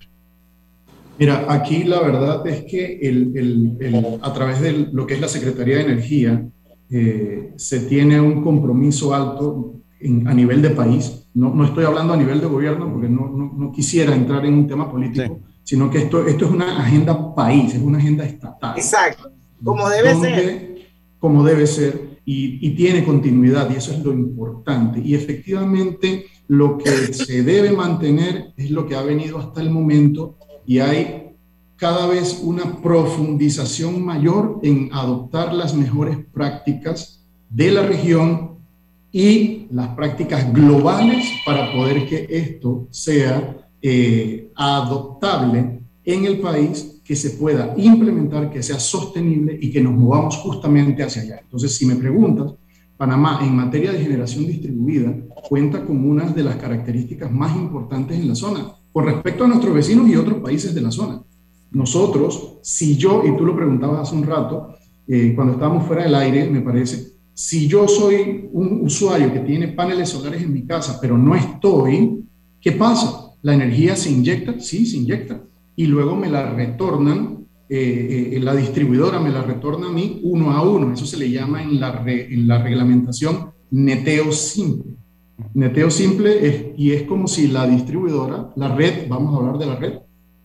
Mira, 1.19 1.45
aquí 1.49 1.83
la 1.83 1.99
verdad 1.99 2.47
es 2.47 2.63
que 2.63 2.99
el, 3.01 4.17
a 4.21 4.33
través 4.33 4.61
de 4.61 4.87
lo 4.93 5.05
que 5.05 5.15
es 5.15 5.19
la 5.19 5.27
Secretaría 5.27 5.75
de 5.75 5.81
Energía 5.81 6.47
se 7.57 7.79
tiene 7.81 8.21
un 8.21 8.41
compromiso 8.41 9.13
alto 9.13 9.75
a 10.27 10.33
nivel 10.33 10.61
de 10.61 10.69
país. 10.69 11.27
No, 11.33 11.53
no, 11.53 11.65
estoy 11.65 11.83
hablando 11.83 12.13
a 12.13 12.17
nivel 12.17 12.39
de 12.39 12.47
gobierno 12.47 12.89
porque 12.93 13.09
no, 13.09 13.27
no, 13.27 13.51
no 13.57 13.71
quisiera 13.73 14.15
entrar 14.15 14.45
en 14.45 14.53
un 14.53 14.67
tema 14.69 14.89
político, 14.89 15.41
sino 15.63 15.91
que 15.91 15.97
esto, 15.97 16.25
esto 16.25 16.45
es 16.45 16.51
una 16.51 16.81
agenda 16.81 17.35
país, 17.35 17.73
es 17.73 17.81
una 17.81 17.97
agenda 17.97 18.23
estatal. 18.23 18.77
Exacto, 18.77 19.33
como 19.61 19.89
debe 19.89 20.15
ser 20.15 20.70
como 21.21 21.43
debe 21.43 21.67
ser 21.67 22.19
y, 22.25 22.71
tiene 22.71 23.05
continuidad 23.05 23.69
y 23.71 23.75
eso 23.75 23.91
es 23.91 24.03
lo 24.03 24.11
importante. 24.11 24.99
Y 24.99 25.13
efectivamente 25.13 26.25
lo 26.47 26.77
que 26.77 26.89
se 27.13 27.43
debe 27.43 27.71
mantener 27.71 28.53
es 28.57 28.71
lo 28.71 28.87
que 28.87 28.95
ha 28.95 29.03
venido 29.03 29.37
hasta 29.37 29.61
el 29.61 29.69
momento 29.69 30.35
y 30.65 30.79
hay 30.79 31.29
cada 31.75 32.07
vez 32.07 32.41
una 32.43 32.81
profundización 32.81 34.03
mayor 34.03 34.59
en 34.63 34.89
adoptar 34.91 35.53
las 35.53 35.75
mejores 35.75 36.17
prácticas 36.33 37.23
de 37.49 37.71
la 37.71 37.83
región 37.83 38.57
y 39.11 39.67
las 39.71 39.89
prácticas 39.89 40.51
globales 40.53 41.25
para 41.45 41.71
poder 41.73 42.07
que 42.07 42.27
esto 42.29 42.87
sea 42.89 43.67
eh, 43.81 44.51
adoptable 44.55 45.81
en 46.03 46.25
el 46.25 46.39
país 46.39 46.90
que 47.11 47.17
se 47.17 47.31
pueda 47.31 47.73
implementar, 47.75 48.49
que 48.49 48.63
sea 48.63 48.79
sostenible 48.79 49.59
y 49.61 49.69
que 49.69 49.81
nos 49.81 49.91
movamos 49.91 50.37
justamente 50.37 51.03
hacia 51.03 51.23
allá. 51.23 51.39
Entonces, 51.43 51.75
si 51.75 51.85
me 51.85 51.95
preguntas, 51.95 52.53
Panamá 52.95 53.41
en 53.43 53.53
materia 53.53 53.91
de 53.91 53.99
generación 53.99 54.47
distribuida 54.47 55.13
cuenta 55.49 55.85
con 55.85 56.09
una 56.09 56.23
de 56.29 56.41
las 56.41 56.55
características 56.55 57.29
más 57.29 57.53
importantes 57.57 58.17
en 58.17 58.29
la 58.29 58.35
zona 58.35 58.65
con 58.93 59.03
respecto 59.07 59.43
a 59.43 59.47
nuestros 59.49 59.73
vecinos 59.73 60.07
y 60.07 60.15
otros 60.15 60.39
países 60.39 60.73
de 60.73 60.79
la 60.79 60.89
zona. 60.89 61.21
Nosotros, 61.71 62.59
si 62.61 62.95
yo, 62.95 63.23
y 63.25 63.35
tú 63.35 63.45
lo 63.45 63.57
preguntabas 63.57 64.07
hace 64.07 64.15
un 64.15 64.25
rato, 64.25 64.69
eh, 65.05 65.33
cuando 65.35 65.55
estábamos 65.55 65.85
fuera 65.85 66.03
del 66.03 66.15
aire, 66.15 66.49
me 66.49 66.61
parece, 66.61 67.07
si 67.33 67.67
yo 67.67 67.89
soy 67.89 68.47
un 68.53 68.85
usuario 68.85 69.33
que 69.33 69.41
tiene 69.41 69.67
paneles 69.67 70.07
solares 70.07 70.43
en 70.43 70.53
mi 70.53 70.65
casa, 70.65 70.97
pero 71.01 71.17
no 71.17 71.35
estoy, 71.35 72.23
¿qué 72.61 72.71
pasa? 72.71 73.33
¿La 73.41 73.53
energía 73.53 73.97
se 73.97 74.09
inyecta? 74.09 74.61
Sí, 74.61 74.85
se 74.85 74.95
inyecta 74.95 75.41
y 75.75 75.85
luego 75.87 76.15
me 76.15 76.29
la 76.29 76.53
retornan, 76.53 77.45
eh, 77.69 78.33
eh, 78.33 78.39
la 78.41 78.53
distribuidora 78.53 79.19
me 79.19 79.29
la 79.29 79.43
retorna 79.43 79.87
a 79.87 79.91
mí 79.91 80.19
uno 80.23 80.51
a 80.51 80.61
uno. 80.61 80.93
Eso 80.93 81.05
se 81.05 81.17
le 81.17 81.31
llama 81.31 81.63
en 81.63 81.79
la, 81.79 82.03
en 82.05 82.47
la 82.47 82.61
reglamentación 82.61 83.51
neteo 83.71 84.31
simple. 84.31 84.95
Neteo 85.53 85.89
simple 85.89 86.45
es, 86.45 86.65
y 86.77 86.91
es 86.91 87.03
como 87.03 87.27
si 87.27 87.47
la 87.47 87.65
distribuidora, 87.65 88.51
la 88.55 88.75
red, 88.75 89.07
vamos 89.07 89.33
a 89.33 89.37
hablar 89.37 89.57
de 89.57 89.65
la 89.65 89.75
red, 89.75 89.93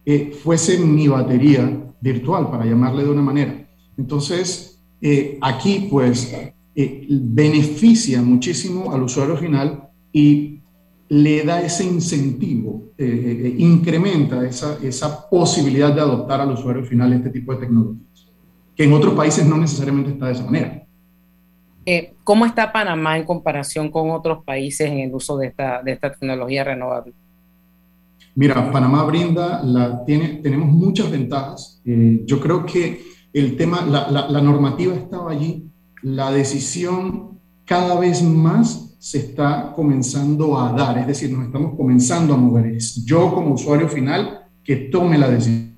eh, 0.05 0.33
fuese 0.43 0.79
mi 0.79 1.09
batería 1.09 1.93
virtual, 2.01 2.51
para 2.51 2.65
llamarle 2.65 3.05
de 3.05 3.11
una 3.11 3.23
manera. 3.23 3.69
Entonces, 3.99 4.81
aquí 5.41 5.89
pues 5.91 6.35
beneficia 7.09 8.23
muchísimo 8.23 8.93
al 8.93 9.03
usuario 9.03 9.37
final 9.37 9.89
y 10.13 10.61
le 11.09 11.45
da 11.45 11.63
ese 11.63 11.85
incentivo, 11.85 12.91
eh, 12.99 13.05
eh, 13.05 13.47
eh, 13.47 13.55
incrementa 13.59 14.45
esa, 14.45 14.79
esa 14.83 15.29
posibilidad 15.29 15.95
de 15.95 16.01
adoptar 16.01 16.41
al 16.41 16.53
usuario 16.53 16.85
final 16.85 17.13
este 17.13 17.31
tipo 17.31 17.53
de 17.53 17.61
tecnologías, 17.61 18.29
que 18.75 18.85
en 18.85 18.93
otros 18.93 19.15
países 19.15 19.47
no 19.47 19.57
necesariamente 19.57 20.11
está 20.11 20.27
de 20.27 20.33
esa 20.33 20.45
manera. 20.45 20.83
¿Cómo 22.25 22.45
está 22.45 22.73
Panamá 22.73 23.17
en 23.17 23.25
comparación 23.25 23.93
con 23.93 24.11
otros 24.11 24.43
países 24.45 24.91
en 24.91 24.99
el 24.99 25.15
uso 25.15 25.37
de 25.39 25.47
esta, 25.47 25.81
de 25.85 25.93
esta 25.93 26.11
tecnología 26.11 26.65
renovable? 26.65 27.13
Mira, 28.35 28.73
Panamá 28.73 29.05
brinda, 29.05 29.63
la, 29.63 30.05
tiene, 30.05 30.41
tenemos 30.43 30.69
muchas 30.69 31.09
ventajas. 31.09 31.81
yo 31.85 32.41
creo 32.41 32.67
que 32.67 33.05
el 33.33 33.57
tema, 33.57 33.87
la, 33.87 34.11
la, 34.11 34.29
la 34.29 34.43
normativa 34.43 34.95
estaba 34.95 35.31
allí, 35.31 35.71
la 36.03 36.33
decisión 36.33 37.39
cada 37.65 38.01
vez 38.01 38.21
más 38.21 38.86
se 38.99 39.19
está 39.19 39.73
comenzando 39.75 40.59
a 40.59 40.73
dar, 40.73 40.99
es 40.99 41.07
decir, 41.07 41.31
nos 41.31 41.47
estamos 41.47 41.75
comenzando 41.77 42.35
a 42.35 42.37
mover. 42.37 42.67
Es 42.67 43.05
yo 43.05 43.33
como 43.35 43.55
usuario 43.55 43.89
final 43.89 44.41
que 44.65 44.77
tome 44.77 45.19
la 45.19 45.29
decisión. 45.29 45.77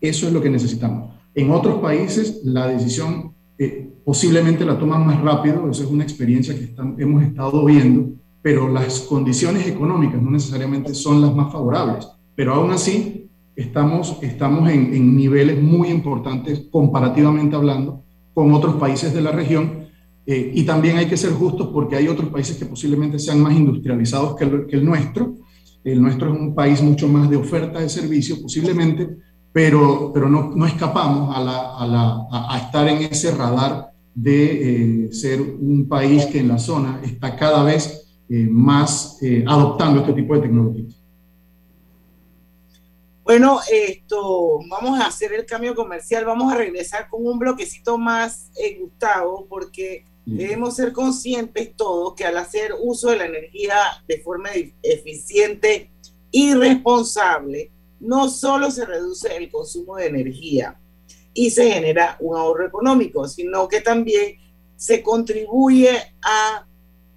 Eso 0.00 0.26
es 0.26 0.32
lo 0.32 0.40
que 0.40 0.50
necesitamos. 0.50 1.14
En 1.34 1.50
otros 1.50 1.80
países 1.80 2.40
la 2.44 2.66
decisión 2.68 3.34
eh, 3.58 3.90
posiblemente 4.04 4.64
la 4.64 4.78
toman 4.78 5.06
más 5.06 5.20
rápido, 5.20 5.68
eso 5.70 5.82
es 5.82 5.90
una 5.90 6.04
experiencia 6.04 6.54
que 6.54 6.74
hemos 7.02 7.22
estado 7.22 7.64
viendo, 7.64 8.12
pero 8.40 8.68
las 8.68 9.00
condiciones 9.00 9.66
económicas 9.66 10.22
no 10.22 10.30
necesariamente 10.30 10.94
son 10.94 11.20
las 11.20 11.34
más 11.34 11.52
favorables. 11.52 12.08
Pero 12.34 12.54
aún 12.54 12.70
así 12.70 13.28
estamos, 13.56 14.16
estamos 14.22 14.70
en 14.70 15.16
niveles 15.16 15.60
muy 15.60 15.88
importantes 15.88 16.68
comparativamente 16.70 17.56
hablando 17.56 18.04
con 18.32 18.52
otros 18.52 18.76
países 18.76 19.12
de 19.12 19.20
la 19.20 19.32
región 19.32 19.87
eh, 20.30 20.52
y 20.54 20.62
también 20.64 20.98
hay 20.98 21.06
que 21.06 21.16
ser 21.16 21.32
justos 21.32 21.70
porque 21.72 21.96
hay 21.96 22.06
otros 22.06 22.28
países 22.28 22.58
que 22.58 22.66
posiblemente 22.66 23.18
sean 23.18 23.40
más 23.40 23.54
industrializados 23.54 24.36
que 24.36 24.44
el, 24.44 24.66
que 24.66 24.76
el, 24.76 24.84
nuestro. 24.84 25.36
El 25.82 26.02
nuestro 26.02 26.34
es 26.34 26.38
un 26.38 26.54
país 26.54 26.82
mucho 26.82 27.08
más 27.08 27.30
de 27.30 27.36
oferta 27.36 27.80
de 27.80 27.88
servicio, 27.88 28.36
posiblemente, 28.42 29.08
pero, 29.54 30.10
pero 30.12 30.28
no, 30.28 30.52
no 30.54 30.66
escapamos 30.66 31.34
a, 31.34 31.40
la, 31.40 31.78
a, 31.78 31.86
la, 31.86 32.26
a, 32.30 32.58
estar 32.58 32.86
en 32.88 33.10
ese 33.10 33.30
radar 33.30 33.90
de 34.14 35.06
eh, 35.06 35.12
ser 35.14 35.40
un 35.40 35.88
país 35.88 36.26
que 36.26 36.40
en 36.40 36.48
la 36.48 36.58
zona 36.58 37.00
está 37.02 37.34
cada 37.34 37.62
vez 37.62 38.06
eh, 38.28 38.46
más 38.50 39.16
eh, 39.22 39.42
adoptando 39.48 40.00
este 40.00 40.12
tipo 40.12 40.34
de 40.34 40.42
tecnologías. 40.42 40.94
Bueno, 43.24 43.60
esto, 43.72 44.58
vamos 44.68 45.00
a 45.00 45.06
hacer 45.06 45.32
el 45.32 45.46
cambio 45.46 45.74
comercial, 45.74 46.26
vamos 46.26 46.52
a 46.52 46.56
regresar 46.56 47.08
con 47.08 47.26
un 47.26 47.38
bloquecito 47.38 47.96
más, 47.96 48.50
Gustavo, 48.78 49.46
porque 49.48 50.04
debemos 50.36 50.76
ser 50.76 50.92
conscientes 50.92 51.74
todos 51.74 52.14
que 52.14 52.24
al 52.24 52.36
hacer 52.36 52.74
uso 52.80 53.10
de 53.10 53.16
la 53.16 53.26
energía 53.26 53.76
de 54.06 54.20
forma 54.20 54.50
eficiente 54.82 55.90
y 56.30 56.54
responsable, 56.54 57.70
no 58.00 58.28
solo 58.28 58.70
se 58.70 58.84
reduce 58.84 59.34
el 59.36 59.50
consumo 59.50 59.96
de 59.96 60.06
energía 60.06 60.78
y 61.32 61.50
se 61.50 61.70
genera 61.70 62.16
un 62.20 62.36
ahorro 62.36 62.66
económico, 62.66 63.26
sino 63.26 63.68
que 63.68 63.80
también 63.80 64.36
se 64.76 65.02
contribuye 65.02 65.90
a 66.22 66.66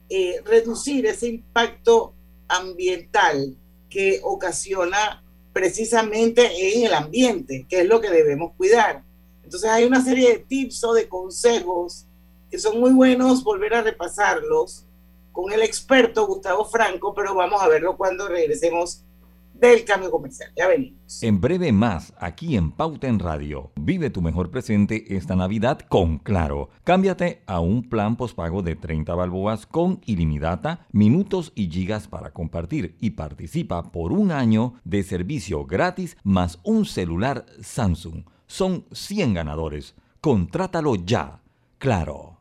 eh, 0.10 0.42
reducir 0.46 1.06
ese 1.06 1.28
impacto 1.28 2.14
ambiental 2.48 3.56
que 3.90 4.22
ocasiona 4.24 5.24
precisamente 5.54 6.76
en 6.76 6.86
el 6.86 6.94
ambiente, 6.94 7.66
que 7.70 7.82
es 7.82 7.88
lo 7.88 8.00
que 8.00 8.10
debemos 8.10 8.54
cuidar. 8.56 9.04
Entonces 9.44 9.70
hay 9.70 9.84
una 9.84 10.04
serie 10.04 10.30
de 10.30 10.40
tips 10.40 10.84
o 10.86 10.94
de 10.94 11.10
consejos 11.10 12.08
que 12.52 12.60
son 12.60 12.80
muy 12.80 12.92
buenos 12.92 13.44
volver 13.44 13.74
a 13.74 13.82
repasarlos 13.82 14.86
con 15.32 15.52
el 15.54 15.62
experto 15.62 16.28
Gustavo 16.28 16.66
Franco, 16.66 17.14
pero 17.14 17.34
vamos 17.34 17.62
a 17.62 17.70
verlo 17.70 17.96
cuando 17.96 18.28
regresemos 18.28 19.06
del 19.54 19.86
cambio 19.86 20.10
comercial. 20.10 20.52
Ya 20.58 20.68
venimos. 20.68 21.22
En 21.22 21.40
breve 21.40 21.72
más, 21.72 22.14
aquí 22.18 22.58
en 22.58 22.72
Pauta 22.72 23.08
en 23.08 23.20
Radio. 23.20 23.72
Vive 23.76 24.10
tu 24.10 24.22
mejor 24.22 24.50
presente 24.50 25.16
esta 25.16 25.36
Navidad 25.36 25.80
con 25.88 26.18
Claro. 26.18 26.70
Cámbiate 26.84 27.44
a 27.46 27.60
un 27.60 27.88
plan 27.88 28.18
pospago 28.18 28.64
de 28.64 28.76
30 28.76 29.14
balboas 29.14 29.68
con 29.68 30.02
ilimitada, 30.06 30.88
minutos 30.92 31.54
y 31.56 31.70
gigas 31.70 32.08
para 32.08 32.32
compartir 32.32 32.98
y 33.00 33.12
participa 33.12 33.92
por 33.92 34.12
un 34.12 34.32
año 34.32 34.74
de 34.84 35.04
servicio 35.04 35.66
gratis 35.66 36.18
más 36.24 36.60
un 36.64 36.86
celular 36.86 37.46
Samsung. 37.62 38.24
Son 38.48 38.86
100 38.92 39.36
ganadores. 39.36 39.96
Contrátalo 40.20 40.96
ya. 40.96 41.40
Claro. 41.78 42.41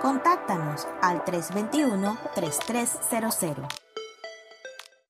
Contáctanos 0.00 0.86
al 1.02 1.24
321-3300. 1.24 3.66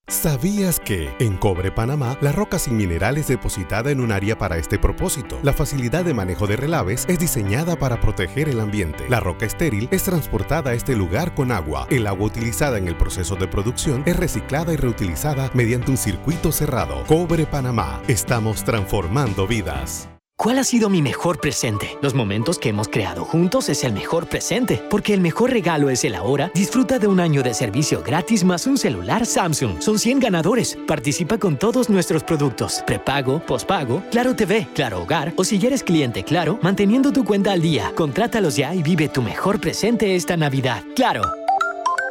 ¿Sabías 0.08 0.78
que 0.78 1.12
en 1.18 1.36
Cobre 1.36 1.72
Panamá 1.72 2.16
la 2.20 2.30
roca 2.30 2.60
sin 2.60 2.76
mineral 2.76 3.18
es 3.18 3.26
depositada 3.26 3.90
en 3.90 4.00
un 4.00 4.12
área 4.12 4.38
para 4.38 4.56
este 4.56 4.78
propósito? 4.78 5.36
La 5.42 5.52
facilidad 5.52 6.04
de 6.04 6.14
manejo 6.14 6.46
de 6.46 6.54
relaves 6.54 7.06
es 7.08 7.18
diseñada 7.18 7.74
para 7.74 8.00
proteger 8.00 8.48
el 8.48 8.60
ambiente. 8.60 9.04
La 9.08 9.18
roca 9.18 9.46
estéril 9.46 9.88
es 9.90 10.04
transportada 10.04 10.70
a 10.70 10.74
este 10.74 10.94
lugar 10.94 11.34
con 11.34 11.50
agua. 11.50 11.88
El 11.90 12.06
agua 12.06 12.26
utilizada 12.26 12.78
en 12.78 12.86
el 12.86 12.96
proceso 12.96 13.34
de 13.34 13.48
producción 13.48 14.04
es 14.06 14.16
reciclada 14.16 14.72
y 14.72 14.76
reutilizada 14.76 15.50
mediante 15.54 15.90
un 15.90 15.96
circuito 15.96 16.52
cerrado. 16.52 17.02
Cobre 17.08 17.44
Panamá. 17.44 18.00
Estamos 18.06 18.62
transformando 18.62 19.48
vidas. 19.48 20.08
¿Cuál 20.38 20.58
ha 20.58 20.64
sido 20.64 20.90
mi 20.90 21.00
mejor 21.00 21.40
presente? 21.40 21.96
Los 22.02 22.14
momentos 22.14 22.58
que 22.58 22.68
hemos 22.68 22.88
creado 22.88 23.24
juntos 23.24 23.70
es 23.70 23.84
el 23.84 23.94
mejor 23.94 24.28
presente, 24.28 24.82
porque 24.90 25.14
el 25.14 25.22
mejor 25.22 25.50
regalo 25.50 25.88
es 25.88 26.04
el 26.04 26.14
ahora. 26.14 26.52
Disfruta 26.54 26.98
de 26.98 27.06
un 27.06 27.20
año 27.20 27.42
de 27.42 27.54
servicio 27.54 28.02
gratis 28.02 28.44
más 28.44 28.66
un 28.66 28.76
celular 28.76 29.24
Samsung. 29.24 29.80
Son 29.80 29.98
100 29.98 30.20
ganadores. 30.20 30.76
Participa 30.86 31.38
con 31.38 31.58
todos 31.58 31.88
nuestros 31.88 32.22
productos. 32.22 32.84
Prepago, 32.86 33.40
pospago, 33.40 34.02
Claro 34.10 34.36
TV, 34.36 34.68
Claro 34.74 35.00
Hogar 35.00 35.32
o 35.36 35.42
si 35.42 35.56
eres 35.66 35.82
cliente 35.82 36.22
Claro, 36.22 36.58
manteniendo 36.60 37.12
tu 37.12 37.24
cuenta 37.24 37.52
al 37.52 37.62
día. 37.62 37.92
Contrátalos 37.94 38.56
ya 38.56 38.74
y 38.74 38.82
vive 38.82 39.08
tu 39.08 39.22
mejor 39.22 39.58
presente 39.58 40.16
esta 40.16 40.36
Navidad. 40.36 40.84
Claro. 40.94 41.45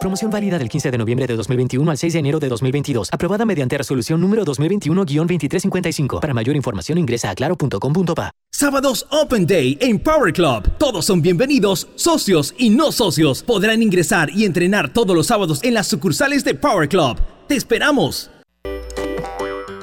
Promoción 0.06 0.30
válida 0.30 0.60
del 0.60 0.70
15 0.70 0.92
de 0.92 1.00
noviembre 1.00 1.26
de 1.26 1.36
2021 1.36 1.90
al 1.90 1.98
6 1.98 2.14
de 2.14 2.20
enero 2.20 2.40
de 2.40 2.48
2022. 2.48 3.10
Aprobada 3.12 3.44
mediante 3.44 3.76
resolución 3.76 4.22
número 4.22 4.46
2021-2355. 4.46 6.20
Para 6.20 6.32
mayor 6.32 6.56
información 6.56 7.00
ingresa 7.00 7.32
a 7.32 7.34
claro.com.pa. 7.34 8.30
Sábados 8.52 9.08
Open 9.10 9.48
Day 9.48 9.80
en 9.82 9.98
Power 9.98 10.32
Club. 10.32 10.70
Todos 10.78 11.06
son 11.06 11.24
bienvenidos, 11.24 11.88
socios 11.96 12.54
y 12.56 12.70
no 12.70 12.92
socios. 12.92 13.42
Podrán 13.42 13.82
ingresar 13.82 14.30
y 14.30 14.46
entrenar 14.46 14.94
todos 14.94 15.16
los 15.16 15.26
sábados 15.26 15.64
en 15.64 15.74
las 15.74 15.88
sucursales 15.88 16.44
de 16.44 16.54
Power 16.54 16.88
Club. 16.88 17.18
¡Te 17.48 17.56
esperamos! 17.56 18.30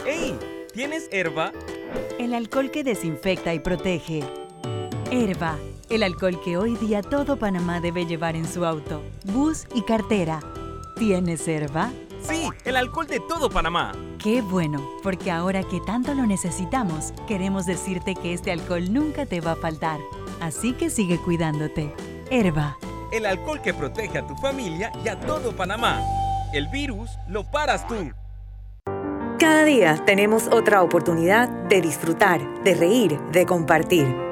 ¡Ey! 0.06 0.36
¿Tienes 0.72 1.08
herba? 1.10 1.50
El 2.20 2.34
alcohol 2.34 2.70
que 2.70 2.84
desinfecta 2.84 3.54
y 3.54 3.58
protege. 3.58 4.22
Herba 5.10 5.58
el 5.92 6.02
alcohol 6.02 6.40
que 6.42 6.56
hoy 6.56 6.74
día 6.76 7.02
todo 7.02 7.36
Panamá 7.36 7.78
debe 7.78 8.06
llevar 8.06 8.34
en 8.34 8.48
su 8.48 8.64
auto, 8.64 9.02
bus 9.26 9.66
y 9.74 9.82
cartera. 9.82 10.40
¿Tienes 10.96 11.46
Herba? 11.46 11.92
Sí, 12.22 12.48
el 12.64 12.76
alcohol 12.76 13.06
de 13.06 13.20
todo 13.20 13.50
Panamá. 13.50 13.92
Qué 14.18 14.40
bueno, 14.40 14.82
porque 15.02 15.30
ahora 15.30 15.62
que 15.62 15.80
tanto 15.80 16.14
lo 16.14 16.26
necesitamos, 16.26 17.12
queremos 17.28 17.66
decirte 17.66 18.14
que 18.14 18.32
este 18.32 18.52
alcohol 18.52 18.90
nunca 18.90 19.26
te 19.26 19.42
va 19.42 19.52
a 19.52 19.56
faltar. 19.56 20.00
Así 20.40 20.72
que 20.72 20.88
sigue 20.88 21.18
cuidándote. 21.18 21.94
Herba. 22.30 22.78
El 23.12 23.26
alcohol 23.26 23.60
que 23.60 23.74
protege 23.74 24.16
a 24.16 24.26
tu 24.26 24.34
familia 24.36 24.92
y 25.04 25.08
a 25.08 25.20
todo 25.20 25.54
Panamá. 25.54 26.00
El 26.54 26.68
virus 26.68 27.10
lo 27.28 27.44
paras 27.50 27.86
tú. 27.86 28.12
Cada 29.38 29.64
día 29.64 30.02
tenemos 30.06 30.48
otra 30.48 30.82
oportunidad 30.82 31.50
de 31.68 31.82
disfrutar, 31.82 32.62
de 32.62 32.74
reír, 32.74 33.20
de 33.32 33.44
compartir. 33.44 34.31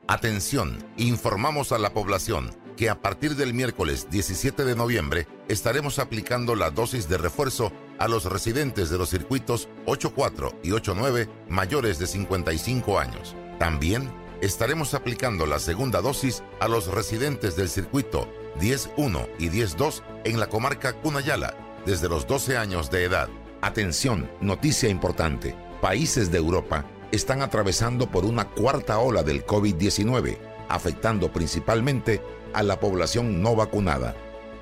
Atención, 0.11 0.77
informamos 0.97 1.71
a 1.71 1.77
la 1.77 1.93
población 1.93 2.53
que 2.75 2.89
a 2.89 3.01
partir 3.01 3.37
del 3.37 3.53
miércoles 3.53 4.09
17 4.11 4.65
de 4.65 4.75
noviembre 4.75 5.25
estaremos 5.47 5.99
aplicando 5.99 6.53
la 6.53 6.69
dosis 6.69 7.07
de 7.07 7.17
refuerzo 7.17 7.71
a 7.97 8.09
los 8.09 8.25
residentes 8.25 8.89
de 8.89 8.97
los 8.97 9.09
circuitos 9.09 9.69
84 9.85 10.59
y 10.63 10.73
89 10.73 11.29
mayores 11.47 11.97
de 11.97 12.07
55 12.07 12.99
años. 12.99 13.37
También 13.57 14.11
estaremos 14.41 14.95
aplicando 14.95 15.45
la 15.45 15.59
segunda 15.59 16.01
dosis 16.01 16.43
a 16.59 16.67
los 16.67 16.87
residentes 16.87 17.55
del 17.55 17.69
circuito 17.69 18.27
10.1 18.59 19.29
y 19.39 19.47
10.2 19.47 20.03
en 20.25 20.41
la 20.41 20.47
comarca 20.47 20.91
Cunayala 20.91 21.55
desde 21.85 22.09
los 22.09 22.27
12 22.27 22.57
años 22.57 22.91
de 22.91 23.05
edad. 23.05 23.29
Atención, 23.61 24.29
noticia 24.41 24.89
importante. 24.89 25.55
Países 25.79 26.33
de 26.33 26.37
Europa 26.37 26.85
están 27.11 27.41
atravesando 27.41 28.09
por 28.09 28.25
una 28.25 28.45
cuarta 28.49 28.99
ola 28.99 29.23
del 29.23 29.45
COVID-19, 29.45 30.37
afectando 30.69 31.31
principalmente 31.31 32.21
a 32.53 32.63
la 32.63 32.79
población 32.79 33.41
no 33.41 33.55
vacunada. 33.55 34.15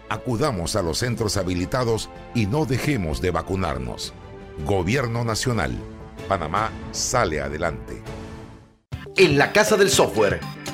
Acudamos 0.09 0.75
a 0.75 0.81
los 0.81 0.97
centros 0.99 1.37
habilitados 1.37 2.09
y 2.33 2.47
no 2.47 2.65
dejemos 2.65 3.21
de 3.21 3.31
vacunarnos. 3.31 4.13
Gobierno 4.65 5.23
Nacional. 5.23 5.77
Panamá 6.27 6.71
sale 6.91 7.39
adelante. 7.41 8.01
En 9.15 9.37
la 9.37 9.51
Casa 9.51 9.77
del 9.77 9.89
Software 9.89 10.39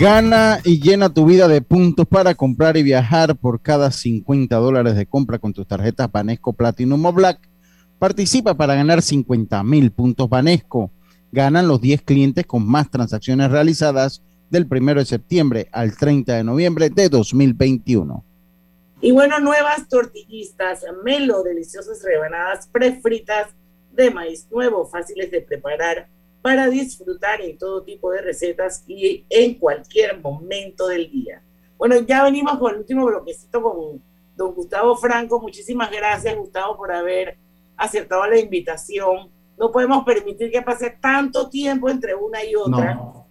Gana 0.00 0.60
y 0.64 0.80
llena 0.80 1.12
tu 1.12 1.26
vida 1.26 1.46
de 1.46 1.60
puntos 1.60 2.08
para 2.08 2.34
comprar 2.34 2.78
y 2.78 2.82
viajar 2.82 3.36
por 3.36 3.60
cada 3.60 3.90
50 3.90 4.56
dólares 4.56 4.96
de 4.96 5.04
compra 5.04 5.38
con 5.38 5.52
tus 5.52 5.66
tarjetas 5.66 6.10
Banesco 6.10 6.54
Platinum 6.54 7.04
o 7.04 7.12
Black. 7.12 7.38
Participa 7.98 8.54
para 8.54 8.74
ganar 8.74 9.02
50 9.02 9.62
mil 9.62 9.90
puntos 9.92 10.26
Banesco. 10.26 10.90
Ganan 11.32 11.68
los 11.68 11.82
10 11.82 12.00
clientes 12.00 12.46
con 12.46 12.66
más 12.66 12.90
transacciones 12.90 13.50
realizadas 13.50 14.22
del 14.48 14.66
1 14.70 14.94
de 14.94 15.04
septiembre 15.04 15.68
al 15.70 15.94
30 15.94 16.34
de 16.34 16.44
noviembre 16.44 16.88
de 16.88 17.10
2021. 17.10 18.24
Y 19.02 19.12
bueno, 19.12 19.38
nuevas 19.38 19.86
tortillistas, 19.86 20.82
melo, 21.04 21.42
deliciosas 21.42 22.02
rebanadas 22.02 22.68
prefritas 22.68 23.48
de 23.92 24.10
maíz 24.10 24.48
nuevo, 24.50 24.86
fáciles 24.86 25.30
de 25.30 25.42
preparar 25.42 26.08
para 26.42 26.68
disfrutar 26.68 27.40
en 27.40 27.58
todo 27.58 27.82
tipo 27.82 28.10
de 28.10 28.22
recetas 28.22 28.84
y 28.86 29.24
en 29.28 29.54
cualquier 29.54 30.20
momento 30.20 30.88
del 30.88 31.10
día. 31.10 31.42
Bueno, 31.76 31.96
ya 32.00 32.24
venimos 32.24 32.58
con 32.58 32.72
el 32.72 32.80
último 32.80 33.06
bloquecito 33.06 33.62
con 33.62 34.02
don 34.36 34.54
Gustavo 34.54 34.96
Franco. 34.96 35.40
Muchísimas 35.40 35.90
gracias, 35.90 36.36
Gustavo, 36.36 36.76
por 36.76 36.92
haber 36.92 37.38
aceptado 37.76 38.26
la 38.26 38.38
invitación. 38.38 39.30
No 39.58 39.70
podemos 39.70 40.04
permitir 40.04 40.50
que 40.50 40.62
pase 40.62 40.96
tanto 41.00 41.48
tiempo 41.48 41.88
entre 41.90 42.14
una 42.14 42.44
y 42.44 42.54
otra. 42.54 42.94
No. 42.94 43.26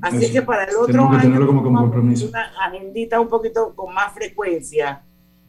Así 0.00 0.24
Eso, 0.24 0.32
que 0.32 0.42
para 0.42 0.64
el 0.64 0.76
otro 0.76 1.08
que 1.10 1.16
año 1.16 1.46
como 1.46 1.78
a 1.78 1.82
compromiso. 1.82 2.28
una 2.28 2.52
agendita 2.66 3.18
un 3.18 3.28
poquito 3.28 3.74
con 3.74 3.94
más 3.94 4.12
frecuencia. 4.12 5.02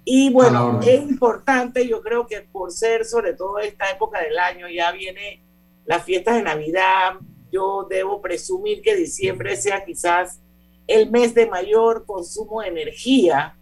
Y 0.06 0.32
bueno, 0.32 0.80
es 0.82 1.02
importante, 1.02 1.86
yo 1.86 2.02
creo 2.02 2.28
que 2.28 2.40
por 2.40 2.72
ser 2.72 3.04
sobre 3.04 3.34
todo 3.34 3.60
esta 3.60 3.90
época 3.92 4.22
del 4.22 4.38
año, 4.38 4.70
ya 4.70 4.94
viene 4.94 5.42
las 5.88 6.04
fiestas 6.04 6.36
de 6.36 6.44
Navidad, 6.44 7.14
yo 7.52 7.88
debo 7.90 8.22
presumir 8.22 8.82
que 8.82 8.96
diciembre 8.96 9.56
sea 9.56 9.84
quizás 9.86 10.42
el 10.86 11.10
mes 11.10 11.34
de 11.34 11.48
mayor 11.48 12.06
consumo 12.06 12.62
de 12.62 12.68
energía. 12.68 13.58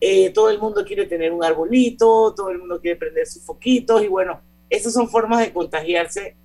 Eh, 0.00 0.30
todo 0.30 0.50
el 0.50 0.58
mundo 0.60 0.84
quiere 0.84 1.04
tener 1.06 1.32
un 1.32 1.42
arbolito, 1.42 2.32
todo 2.34 2.50
el 2.50 2.58
mundo 2.58 2.80
quiere 2.80 2.96
prender 2.96 3.26
sus 3.26 3.44
foquitos 3.44 4.02
y 4.02 4.08
bueno, 4.08 4.40
esas 4.70 4.92
son 4.92 5.08
formas 5.08 5.40
de 5.40 5.52
contagiarse 5.52 6.36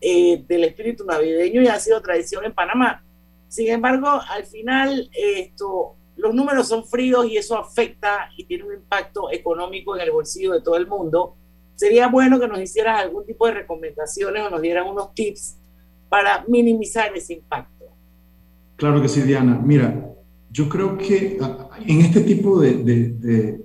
eh, 0.00 0.44
del 0.46 0.64
espíritu 0.64 1.04
navideño 1.06 1.62
y 1.62 1.68
ha 1.68 1.80
sido 1.80 2.02
tradición 2.02 2.44
en 2.44 2.52
Panamá. 2.52 3.02
Sin 3.48 3.68
embargo, 3.70 4.08
al 4.28 4.44
final 4.44 5.08
esto, 5.14 5.96
los 6.16 6.34
números 6.34 6.68
son 6.68 6.84
fríos 6.84 7.26
y 7.26 7.38
eso 7.38 7.56
afecta 7.56 8.28
y 8.36 8.44
tiene 8.44 8.64
un 8.64 8.74
impacto 8.74 9.32
económico 9.32 9.96
en 9.96 10.02
el 10.02 10.10
bolsillo 10.10 10.52
de 10.52 10.60
todo 10.60 10.76
el 10.76 10.86
mundo. 10.86 11.36
Sería 11.76 12.08
bueno 12.08 12.38
que 12.38 12.46
nos 12.48 12.60
hicieras 12.60 13.00
algún 13.00 13.26
tipo 13.26 13.46
de 13.46 13.54
recomendaciones 13.54 14.42
o 14.42 14.50
nos 14.50 14.62
dieran 14.62 14.86
unos 14.88 15.12
tips 15.14 15.56
para 16.08 16.44
minimizar 16.46 17.14
ese 17.16 17.34
impacto. 17.34 17.86
Claro 18.76 19.00
que 19.02 19.08
sí, 19.08 19.22
Diana. 19.22 19.60
Mira, 19.64 20.10
yo 20.50 20.68
creo 20.68 20.96
que 20.96 21.38
ah, 21.40 21.68
en 21.86 22.00
este 22.00 22.20
tipo 22.20 22.60
de, 22.60 22.74
de, 22.84 23.60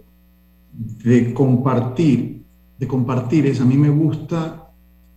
de- 1.04 1.34
compartir, 1.34 2.44
de 2.78 2.88
compartir 2.88 3.46
es, 3.46 3.60
a 3.62 3.66
mí 3.66 3.78
me 3.78 3.90
gusta 3.90 4.72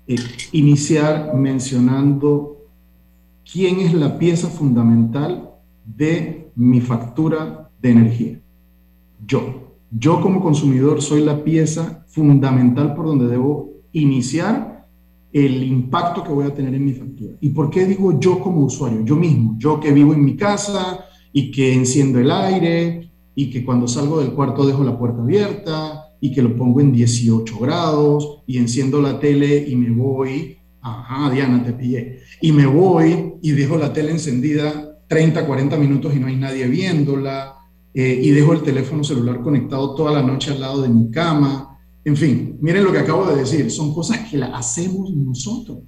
eh, 0.06 0.16
iniciar 0.52 1.34
mencionando 1.34 2.58
quién 3.50 3.80
es 3.80 3.94
la 3.94 4.18
pieza 4.18 4.48
fundamental 4.48 5.50
de 5.84 6.50
mi 6.56 6.80
factura 6.80 7.70
de 7.80 7.90
energía. 7.90 8.40
Yo. 9.26 9.61
Yo 9.94 10.22
como 10.22 10.40
consumidor 10.40 11.02
soy 11.02 11.22
la 11.22 11.44
pieza 11.44 12.04
fundamental 12.08 12.94
por 12.94 13.06
donde 13.06 13.26
debo 13.26 13.82
iniciar 13.92 14.86
el 15.32 15.62
impacto 15.64 16.24
que 16.24 16.32
voy 16.32 16.46
a 16.46 16.54
tener 16.54 16.74
en 16.74 16.84
mi 16.86 16.94
factura. 16.94 17.34
¿Y 17.40 17.50
por 17.50 17.68
qué 17.68 17.84
digo 17.86 18.18
yo 18.18 18.40
como 18.40 18.64
usuario? 18.64 19.04
Yo 19.04 19.16
mismo, 19.16 19.54
yo 19.58 19.78
que 19.80 19.92
vivo 19.92 20.14
en 20.14 20.24
mi 20.24 20.34
casa 20.34 21.04
y 21.30 21.50
que 21.50 21.74
enciendo 21.74 22.18
el 22.18 22.30
aire 22.30 23.10
y 23.34 23.50
que 23.50 23.64
cuando 23.64 23.86
salgo 23.86 24.20
del 24.20 24.32
cuarto 24.32 24.66
dejo 24.66 24.82
la 24.82 24.98
puerta 24.98 25.20
abierta 25.20 26.04
y 26.22 26.32
que 26.32 26.40
lo 26.40 26.56
pongo 26.56 26.80
en 26.80 26.92
18 26.92 27.58
grados 27.58 28.42
y 28.46 28.56
enciendo 28.56 29.02
la 29.02 29.20
tele 29.20 29.68
y 29.68 29.76
me 29.76 29.90
voy, 29.90 30.56
ajá, 30.80 31.30
Diana, 31.30 31.62
te 31.64 31.72
pillé, 31.72 32.20
y 32.40 32.52
me 32.52 32.64
voy 32.64 33.34
y 33.42 33.50
dejo 33.50 33.76
la 33.76 33.92
tele 33.92 34.12
encendida 34.12 35.00
30, 35.08 35.46
40 35.46 35.76
minutos 35.76 36.14
y 36.14 36.18
no 36.18 36.28
hay 36.28 36.36
nadie 36.36 36.66
viéndola, 36.66 37.56
eh, 37.94 38.20
y 38.22 38.30
dejo 38.30 38.52
el 38.52 38.62
teléfono 38.62 39.04
celular 39.04 39.40
conectado 39.42 39.94
toda 39.94 40.12
la 40.12 40.22
noche 40.22 40.50
al 40.52 40.60
lado 40.60 40.82
de 40.82 40.88
mi 40.88 41.10
cama. 41.10 41.78
En 42.04 42.16
fin, 42.16 42.56
miren 42.60 42.84
lo 42.84 42.92
que 42.92 42.98
acabo 42.98 43.26
de 43.26 43.36
decir, 43.36 43.70
son 43.70 43.92
cosas 43.94 44.18
que 44.30 44.36
las 44.38 44.50
hacemos 44.54 45.10
nosotros. 45.12 45.78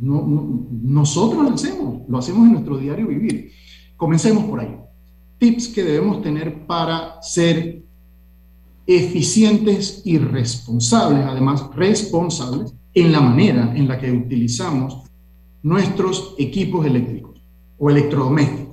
No, 0.00 0.26
no- 0.26 0.66
nosotros 0.82 1.42
lo 1.42 1.54
hacemos, 1.54 2.02
lo 2.08 2.18
hacemos 2.18 2.46
en 2.46 2.52
nuestro 2.52 2.78
diario 2.78 3.06
vivir. 3.08 3.50
Comencemos 3.96 4.44
por 4.44 4.60
ahí. 4.60 4.76
Tips 5.38 5.68
que 5.68 5.82
debemos 5.84 6.22
tener 6.22 6.66
para 6.66 7.20
ser 7.22 7.82
eficientes 8.86 10.02
y 10.04 10.18
responsables, 10.18 11.24
además 11.24 11.66
responsables, 11.74 12.72
en 12.94 13.12
la 13.12 13.20
manera 13.20 13.72
en 13.76 13.88
la 13.88 13.98
que 13.98 14.10
utilizamos 14.10 15.02
nuestros 15.62 16.34
equipos 16.38 16.86
eléctricos 16.86 17.40
o 17.78 17.90
electrodomésticos. 17.90 18.65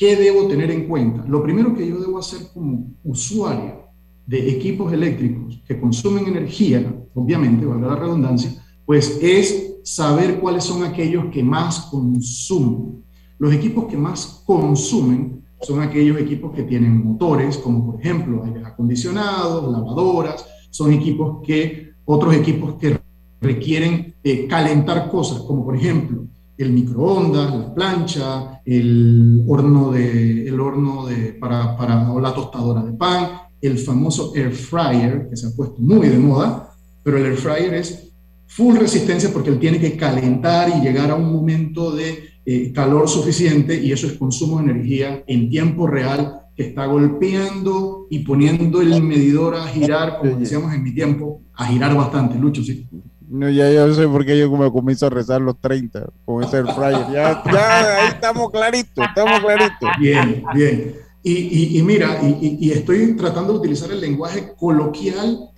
¿Qué 0.00 0.16
debo 0.16 0.48
tener 0.48 0.70
en 0.70 0.88
cuenta? 0.88 1.22
Lo 1.28 1.42
primero 1.42 1.74
que 1.76 1.86
yo 1.86 2.00
debo 2.00 2.18
hacer 2.18 2.40
como 2.54 2.90
usuario 3.04 3.82
de 4.26 4.48
equipos 4.48 4.90
eléctricos 4.94 5.62
que 5.68 5.78
consumen 5.78 6.26
energía, 6.26 6.90
obviamente, 7.12 7.66
valga 7.66 7.88
la 7.88 7.96
redundancia, 7.96 8.50
pues 8.86 9.18
es 9.20 9.74
saber 9.84 10.40
cuáles 10.40 10.64
son 10.64 10.84
aquellos 10.84 11.26
que 11.26 11.42
más 11.42 11.80
consumen. 11.90 13.04
Los 13.38 13.52
equipos 13.52 13.88
que 13.88 13.98
más 13.98 14.42
consumen 14.46 15.44
son 15.60 15.82
aquellos 15.82 16.18
equipos 16.18 16.54
que 16.54 16.62
tienen 16.62 17.04
motores, 17.04 17.58
como 17.58 17.92
por 17.92 18.00
ejemplo 18.00 18.42
aires 18.42 18.64
acondicionados, 18.64 19.70
lavadoras, 19.70 20.46
son 20.70 20.94
equipos 20.94 21.42
que, 21.46 21.90
otros 22.06 22.34
equipos 22.34 22.76
que 22.76 22.98
requieren 23.38 24.14
eh, 24.24 24.46
calentar 24.46 25.10
cosas, 25.10 25.42
como 25.42 25.62
por 25.62 25.76
ejemplo 25.76 26.24
el 26.62 26.72
microondas, 26.72 27.54
la 27.54 27.74
plancha, 27.74 28.60
el 28.64 29.44
horno 29.46 29.90
de, 29.90 30.46
el 30.46 30.60
horno 30.60 31.06
de, 31.06 31.32
para, 31.34 31.76
para, 31.76 32.12
o 32.12 32.20
la 32.20 32.34
tostadora 32.34 32.82
de 32.82 32.92
pan, 32.92 33.30
el 33.60 33.78
famoso 33.78 34.32
air 34.34 34.52
fryer, 34.52 35.28
que 35.28 35.36
se 35.36 35.48
ha 35.48 35.50
puesto 35.50 35.80
muy 35.80 36.08
de 36.08 36.18
moda, 36.18 36.72
pero 37.02 37.18
el 37.18 37.26
air 37.26 37.36
fryer 37.36 37.74
es 37.74 38.12
full 38.46 38.76
resistencia 38.76 39.32
porque 39.32 39.50
él 39.50 39.58
tiene 39.58 39.78
que 39.78 39.96
calentar 39.96 40.68
y 40.68 40.80
llegar 40.80 41.10
a 41.10 41.14
un 41.14 41.32
momento 41.32 41.92
de 41.92 42.30
eh, 42.44 42.72
calor 42.72 43.08
suficiente 43.08 43.80
y 43.80 43.92
eso 43.92 44.06
es 44.06 44.14
consumo 44.14 44.58
de 44.58 44.70
energía 44.70 45.22
en 45.26 45.48
tiempo 45.48 45.86
real 45.86 46.40
que 46.56 46.64
está 46.64 46.86
golpeando 46.86 48.06
y 48.10 48.18
poniendo 48.20 48.82
el 48.82 49.02
medidor 49.02 49.54
a 49.54 49.66
girar, 49.68 50.18
como 50.18 50.36
decíamos 50.36 50.74
en 50.74 50.82
mi 50.82 50.92
tiempo, 50.92 51.42
a 51.54 51.66
girar 51.66 51.94
bastante, 51.94 52.38
Lucho, 52.38 52.62
sí. 52.62 52.86
No, 53.30 53.48
ya 53.48 53.70
yo 53.72 53.94
sé 53.94 54.08
por 54.08 54.26
qué 54.26 54.38
yo 54.38 54.50
me 54.50 54.70
comienzo 54.72 55.06
a 55.06 55.10
rezar 55.10 55.40
los 55.40 55.56
30 55.60 56.06
con 56.24 56.42
ese 56.42 56.56
air 56.58 56.66
fryer. 56.74 57.06
Ya, 57.12 57.42
ya 57.52 57.96
ahí 57.96 58.08
estamos 58.08 58.50
claritos, 58.50 59.04
estamos 59.06 59.40
claritos. 59.40 59.88
Bien, 60.00 60.42
bien. 60.54 60.96
Y, 61.22 61.32
y- 61.32 61.78
y 61.78 61.82
mira, 61.82 62.18
y, 62.22 62.26
y- 62.40 62.58
y 62.60 62.70
estoy 62.72 63.14
tratando 63.14 63.52
de 63.52 63.58
utilizar 63.60 63.90
el 63.92 64.00
lenguaje 64.00 64.52
coloquial 64.58 65.50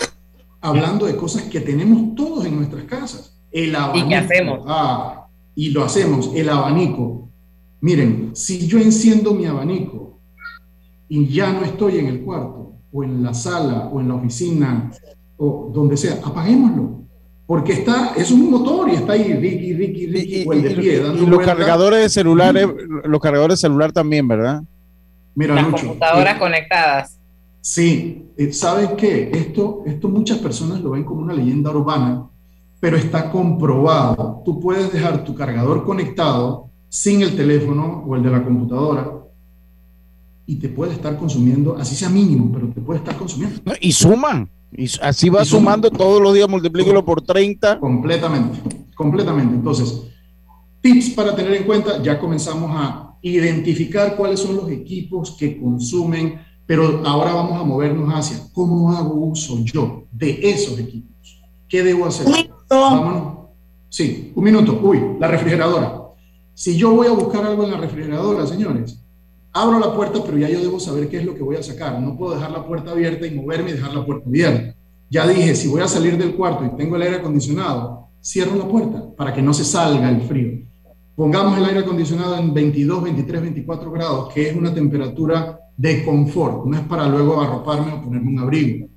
hablando 0.61 1.07
de 1.07 1.17
cosas 1.17 1.43
que 1.45 1.61
tenemos 1.61 2.15
todos 2.15 2.45
en 2.45 2.57
nuestras 2.57 2.85
casas. 2.85 3.41
El 3.51 3.75
abanico. 3.75 4.09
que 4.09 4.17
hacemos. 4.17 4.61
Ah, 4.67 5.27
y 5.55 5.71
lo 5.71 5.85
hacemos, 5.85 6.31
el 6.35 6.49
abanico. 6.49 7.29
Miren, 7.81 8.31
si 8.35 8.67
yo 8.67 8.79
enciendo 8.79 9.35
mi 9.35 9.47
abanico 9.47 10.19
y 11.09 11.27
ya 11.29 11.53
no 11.53 11.65
estoy 11.65 11.99
en 11.99 12.07
el 12.07 12.23
cuarto, 12.23 12.73
o 12.93 13.05
en 13.05 13.23
la 13.23 13.33
sala, 13.35 13.89
o 13.93 14.01
en 14.01 14.09
la 14.09 14.15
oficina, 14.15 14.91
o 15.37 15.71
donde 15.73 15.97
sea, 15.97 16.21
apaguémoslo. 16.25 17.02
Porque 17.47 17.73
está, 17.73 18.15
es 18.17 18.31
un 18.31 18.51
motor 18.51 18.89
y 18.89 18.95
está 18.95 19.13
ahí 19.13 19.35
Ricky, 19.35 19.75
Ricky, 19.75 20.07
Ricky, 20.07 20.45
o 20.47 20.53
el 20.53 20.63
de 20.63 20.71
pie, 20.71 21.01
dando 21.01 21.23
Y 21.23 21.27
los 21.27 21.41
cargadores 21.41 22.01
de 22.01 22.09
celulares, 22.09 22.67
los 23.05 23.21
cargadores 23.21 23.59
de 23.59 23.61
celular 23.61 23.93
también, 23.93 24.27
¿verdad? 24.29 24.63
Mira, 25.35 25.55
Las 25.55 25.65
Lucho, 25.65 25.87
computadoras 25.87 26.37
eh, 26.37 26.39
conectadas. 26.39 27.19
Sí, 27.61 28.27
eh, 28.37 28.53
¿sabes 28.53 28.91
qué? 28.97 29.31
Esto, 29.33 29.83
esto 29.87 30.09
muchas 30.09 30.39
personas 30.39 30.81
lo 30.81 30.91
ven 30.91 31.05
como 31.05 31.23
una 31.23 31.35
leyenda 31.35 31.71
urbana, 31.71 32.27
pero 32.81 32.97
está 32.97 33.31
comprobado. 33.31 34.43
Tú 34.45 34.61
puedes 34.61 34.93
dejar 34.93 35.25
tu 35.25 35.35
cargador 35.35 35.85
conectado 35.85 36.69
sin 36.89 37.23
el 37.23 37.37
teléfono 37.37 38.05
o 38.07 38.17
el 38.17 38.23
de 38.23 38.31
la 38.31 38.43
computadora 38.43 39.11
y 40.47 40.57
te 40.57 40.69
puede 40.69 40.93
estar 40.93 41.17
consumiendo, 41.17 41.77
así 41.79 41.95
sea 41.95 42.09
mínimo, 42.09 42.51
pero 42.53 42.69
te 42.69 42.81
puede 42.81 42.99
estar 42.99 43.17
consumiendo. 43.17 43.61
y 43.81 43.93
suman. 43.93 44.51
Y 44.77 44.89
así 45.03 45.29
va 45.29 45.45
sumando 45.45 45.91
todos 45.91 46.21
los 46.21 46.33
días, 46.35 46.49
multiplícalo 46.49 47.05
por 47.05 47.21
30. 47.21 47.79
Completamente, 47.79 48.59
completamente. 48.95 49.55
Entonces, 49.55 50.03
tips 50.81 51.11
para 51.11 51.37
tener 51.37 51.55
en 51.55 51.65
cuenta, 51.65 52.03
ya 52.03 52.19
comenzamos 52.19 52.71
a 52.75 53.17
identificar 53.23 54.17
cuáles 54.17 54.41
son 54.41 54.57
los 54.57 54.71
equipos 54.71 55.37
que 55.39 55.61
consumen, 55.61 56.41
pero 56.67 57.03
ahora 57.05 57.35
vamos 57.35 57.61
a 57.61 57.65
movernos 57.65 58.13
hacia 58.15 58.39
cómo 58.53 58.93
hago 58.93 59.15
uso 59.15 59.59
yo 59.63 60.05
de 60.11 60.41
esos 60.43 60.79
equipos. 60.79 61.43
¿Qué 61.69 61.83
debo 61.83 62.07
hacer? 62.07 62.27
Vámonos. 62.69 63.49
Sí, 63.89 64.33
un 64.35 64.45
minuto. 64.45 64.81
Uy, 64.83 65.17
la 65.21 65.29
refrigeradora. 65.29 66.03
Si 66.55 66.77
yo 66.77 66.95
voy 66.95 67.07
a 67.07 67.13
buscar 67.13 67.45
algo 67.45 67.65
en 67.65 67.73
la 67.73 67.77
refrigeradora, 67.77 68.47
señores, 68.47 69.02
abro 69.53 69.79
la 69.79 69.95
puerta, 69.95 70.21
pero 70.25 70.39
ya 70.39 70.49
yo 70.49 70.61
debo 70.61 70.81
saber 70.81 71.09
qué 71.09 71.19
es 71.19 71.25
lo 71.25 71.35
que 71.35 71.43
voy 71.43 71.57
a 71.57 71.63
sacar. 71.63 72.01
No 72.01 72.17
puedo 72.17 72.35
dejar 72.35 72.51
la 72.51 72.67
puerta 72.67 72.93
abierta 72.93 73.27
y 73.27 73.35
moverme 73.35 73.71
y 73.71 73.75
dejar 73.75 73.95
la 73.95 74.05
puerta 74.05 74.29
abierta. 74.29 74.75
Ya 75.11 75.27
dije, 75.27 75.55
si 75.55 75.69
voy 75.69 75.83
a 75.83 75.89
salir 75.89 76.17
del 76.17 76.35
cuarto 76.35 76.65
y 76.65 76.77
tengo 76.77 76.97
el 76.97 77.03
aire 77.03 77.17
acondicionado, 77.17 78.09
cierro 78.23 78.57
la 78.57 78.67
puerta 78.67 79.15
para 79.17 79.33
que 79.33 79.43
no 79.43 79.53
se 79.53 79.65
salga 79.65 80.09
el 80.09 80.23
frío. 80.23 80.63
Pongamos 81.15 81.59
el 81.59 81.67
aire 81.67 81.81
acondicionado 81.81 82.37
en 82.39 82.55
22, 82.55 83.03
23, 83.03 83.43
24 83.43 83.93
grados, 83.93 84.33
que 84.33 84.49
es 84.49 84.57
una 84.57 84.73
temperatura 84.73 85.59
de 85.77 86.05
confort, 86.05 86.65
no 86.65 86.77
es 86.77 86.83
para 86.85 87.07
luego 87.07 87.41
arroparme 87.41 87.93
o 87.93 88.03
ponerme 88.03 88.31
un 88.31 88.39
abrigo. 88.39 88.89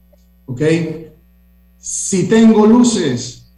¿Ok? 0.46 0.62
Si 1.78 2.30
tengo 2.30 2.66
luces, 2.66 3.54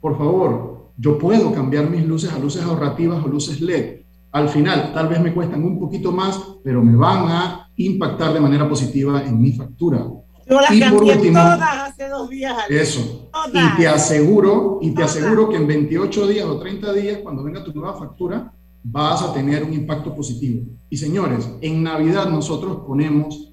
por 0.00 0.16
favor, 0.16 0.90
yo 0.96 1.18
puedo 1.18 1.52
cambiar 1.52 1.90
mis 1.90 2.06
luces 2.06 2.32
a 2.32 2.38
luces 2.38 2.62
ahorrativas 2.62 3.24
o 3.24 3.28
luces 3.28 3.60
LED 3.60 3.97
al 4.32 4.48
final 4.48 4.92
tal 4.92 5.08
vez 5.08 5.20
me 5.20 5.32
cuestan 5.32 5.64
un 5.64 5.78
poquito 5.78 6.12
más, 6.12 6.40
pero 6.62 6.82
me 6.82 6.96
van 6.96 7.30
a 7.30 7.70
impactar 7.76 8.32
de 8.32 8.40
manera 8.40 8.68
positiva 8.68 9.22
en 9.24 9.40
mi 9.40 9.52
factura. 9.52 10.06
Yo 10.48 10.60
las 10.60 10.70
y 10.70 10.80
por 10.82 11.04
último, 11.04 11.38
todas 11.38 11.90
hace 11.90 12.08
dos 12.08 12.30
días. 12.30 12.56
Eso. 12.68 13.30
Y 13.52 13.76
te 13.76 13.86
aseguro, 13.86 14.78
y 14.80 14.92
te 14.92 15.02
aseguro 15.02 15.48
que 15.48 15.56
en 15.56 15.66
28 15.66 16.26
días 16.26 16.46
o 16.46 16.58
30 16.58 16.92
días, 16.94 17.18
cuando 17.22 17.42
venga 17.42 17.62
tu 17.62 17.72
nueva 17.72 17.98
factura, 17.98 18.52
vas 18.82 19.22
a 19.22 19.32
tener 19.32 19.62
un 19.62 19.74
impacto 19.74 20.14
positivo. 20.14 20.64
Y 20.88 20.96
señores, 20.96 21.50
en 21.60 21.82
Navidad 21.82 22.30
nosotros 22.30 22.78
ponemos 22.86 23.52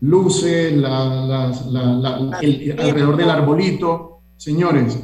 luces, 0.00 0.76
la, 0.76 1.46
alrededor 1.46 3.16
del 3.16 3.30
arbolito. 3.30 4.20
Señores, 4.36 4.98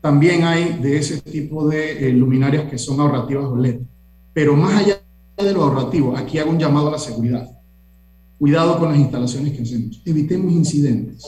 también 0.00 0.44
hay 0.44 0.78
de 0.80 0.96
ese 0.96 1.20
tipo 1.20 1.68
de 1.68 2.08
eh, 2.08 2.12
luminarias 2.12 2.64
que 2.70 2.78
son 2.78 2.98
ahorrativas 3.00 3.44
o 3.44 3.56
LED. 3.56 3.80
Pero 4.32 4.56
más 4.56 4.82
allá 4.82 5.02
de 5.36 5.52
lo 5.52 5.62
ahorrativo, 5.64 6.16
aquí 6.16 6.38
hago 6.38 6.50
un 6.50 6.58
llamado 6.58 6.88
a 6.88 6.92
la 6.92 6.98
seguridad. 6.98 7.50
Cuidado 8.38 8.78
con 8.78 8.90
las 8.90 8.98
instalaciones 8.98 9.52
que 9.52 9.62
hacemos. 9.62 10.02
Evitemos 10.04 10.52
incidentes. 10.52 11.24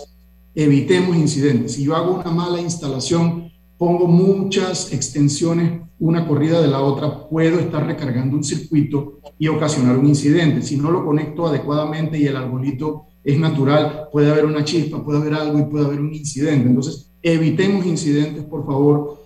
Evitemos 0.55 1.17
incidentes. 1.17 1.73
Si 1.73 1.85
yo 1.85 1.95
hago 1.95 2.15
una 2.15 2.31
mala 2.31 2.61
instalación, 2.61 3.51
pongo 3.77 4.07
muchas 4.07 4.93
extensiones 4.93 5.85
una 5.99 6.27
corrida 6.27 6.61
de 6.61 6.69
la 6.69 6.83
otra, 6.83 7.29
puedo 7.29 7.59
estar 7.59 7.87
recargando 7.87 8.37
un 8.37 8.45
circuito 8.45 9.21
y 9.39 9.49
ocasionar 9.49 9.97
un 9.97 10.07
incidente. 10.07 10.63
Si 10.63 10.77
no 10.77 10.91
lo 10.91 11.05
conecto 11.05 11.47
adecuadamente 11.47 12.19
y 12.19 12.27
el 12.27 12.37
arbolito 12.37 13.07
es 13.23 13.39
natural, 13.39 14.09
puede 14.13 14.31
haber 14.31 14.45
una 14.45 14.65
chispa, 14.65 15.03
puede 15.03 15.21
haber 15.21 15.35
algo 15.35 15.59
y 15.59 15.65
puede 15.65 15.87
haber 15.87 16.01
un 16.01 16.13
incidente. 16.13 16.69
Entonces, 16.69 17.11
evitemos 17.23 17.87
incidentes, 17.87 18.45
por 18.45 18.67
favor 18.67 19.24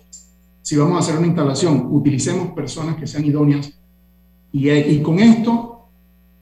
si 0.61 0.75
vamos 0.75 0.95
a 0.95 0.99
hacer 0.99 1.17
una 1.17 1.27
instalación, 1.27 1.87
utilicemos 1.91 2.51
personas 2.51 2.95
que 2.95 3.07
sean 3.07 3.25
idóneas 3.25 3.73
y, 4.51 4.69
y 4.69 5.01
con 5.01 5.19
esto 5.19 5.69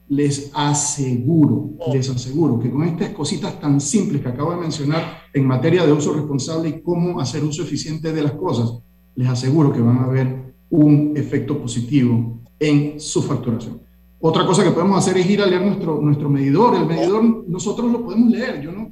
les 0.08 0.50
aseguro, 0.54 1.70
les 1.92 2.08
aseguro 2.08 2.58
que 2.58 2.70
con 2.70 2.84
estas 2.84 3.10
cositas 3.10 3.60
tan 3.60 3.80
simples 3.80 4.22
que 4.22 4.28
acabo 4.28 4.52
de 4.52 4.60
mencionar 4.60 5.18
en 5.34 5.46
materia 5.46 5.84
de 5.84 5.92
uso 5.92 6.14
responsable 6.14 6.70
y 6.70 6.80
cómo 6.80 7.20
hacer 7.20 7.44
uso 7.44 7.62
eficiente 7.62 8.12
de 8.12 8.22
las 8.22 8.32
cosas, 8.32 8.72
les 9.14 9.28
aseguro 9.28 9.72
que 9.72 9.80
van 9.80 9.98
a 9.98 10.06
ver 10.06 10.54
un 10.70 11.12
efecto 11.16 11.58
positivo 11.58 12.38
en 12.58 12.98
su 12.98 13.22
facturación. 13.22 13.80
Otra 14.20 14.46
cosa 14.46 14.64
que 14.64 14.70
podemos 14.70 14.98
hacer 14.98 15.18
es 15.18 15.30
ir 15.30 15.42
a 15.42 15.46
leer 15.46 15.62
nuestro, 15.62 16.00
nuestro 16.00 16.28
medidor. 16.28 16.74
El 16.74 16.86
medidor 16.86 17.44
nosotros 17.46 17.90
lo 17.92 18.04
podemos 18.04 18.30
leer. 18.30 18.60
Yo 18.60 18.72
no, 18.72 18.90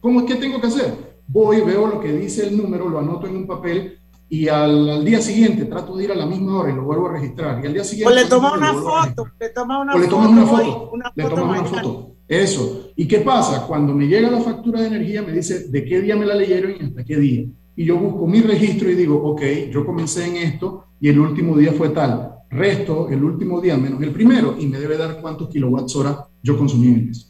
¿Cómo 0.00 0.20
es 0.20 0.26
que 0.26 0.36
tengo 0.36 0.60
que 0.60 0.68
hacer? 0.68 1.16
Voy, 1.26 1.60
veo 1.62 1.86
lo 1.86 2.00
que 2.00 2.12
dice 2.12 2.46
el 2.46 2.56
número, 2.56 2.88
lo 2.88 2.98
anoto 2.98 3.26
en 3.26 3.36
un 3.36 3.46
papel 3.46 3.98
y 4.28 4.48
al, 4.48 5.04
día 5.04 5.20
siguiente 5.20 5.64
trato 5.66 5.96
de 5.96 6.04
ir 6.04 6.12
a 6.12 6.14
la 6.14 6.26
misma 6.26 6.58
hora 6.58 6.72
y 6.72 6.74
lo 6.74 6.84
vuelvo 6.84 7.08
a 7.08 7.12
registrar. 7.12 7.62
Y 7.62 7.66
al 7.66 7.72
día 7.74 7.84
siguiente. 7.84 8.12
O 8.12 8.16
le 8.16 8.24
toma 8.26 8.54
una 8.54 8.72
foto, 8.72 9.28
le 9.38 9.48
toma 9.50 9.80
una 9.80 9.96
le 9.96 10.06
tomas 10.06 10.30
una 10.30 10.46
foto. 10.46 10.92
le 11.14 11.24
tomas 11.24 11.60
una 11.60 11.80
foto. 11.80 12.10
Eso. 12.26 12.90
¿Y 12.96 13.06
qué 13.06 13.18
pasa? 13.20 13.66
Cuando 13.66 13.94
me 13.94 14.06
llega 14.06 14.30
la 14.30 14.40
factura 14.40 14.80
de 14.80 14.88
energía, 14.88 15.22
me 15.22 15.32
dice 15.32 15.68
de 15.68 15.84
qué 15.84 16.00
día 16.00 16.16
me 16.16 16.24
la 16.24 16.34
leyeron 16.34 16.72
y 16.72 16.84
hasta 16.84 17.04
qué 17.04 17.16
día. 17.16 17.44
Y 17.76 17.84
yo 17.84 17.98
busco 17.98 18.26
mi 18.26 18.40
registro 18.40 18.90
y 18.90 18.94
digo, 18.94 19.16
ok, 19.16 19.42
yo 19.70 19.84
comencé 19.84 20.26
en 20.26 20.36
esto 20.36 20.86
y 21.00 21.08
el 21.08 21.18
último 21.18 21.56
día 21.56 21.72
fue 21.72 21.90
tal. 21.90 22.30
Resto 22.50 23.08
el 23.10 23.22
último 23.22 23.60
día 23.60 23.76
menos 23.76 24.00
el 24.00 24.12
primero 24.12 24.56
y 24.58 24.66
me 24.66 24.78
debe 24.78 24.96
dar 24.96 25.20
cuántos 25.20 25.48
kilowatts 25.48 25.96
hora 25.96 26.26
yo 26.42 26.56
consumí 26.56 26.88
en 26.88 27.10
eso. 27.10 27.28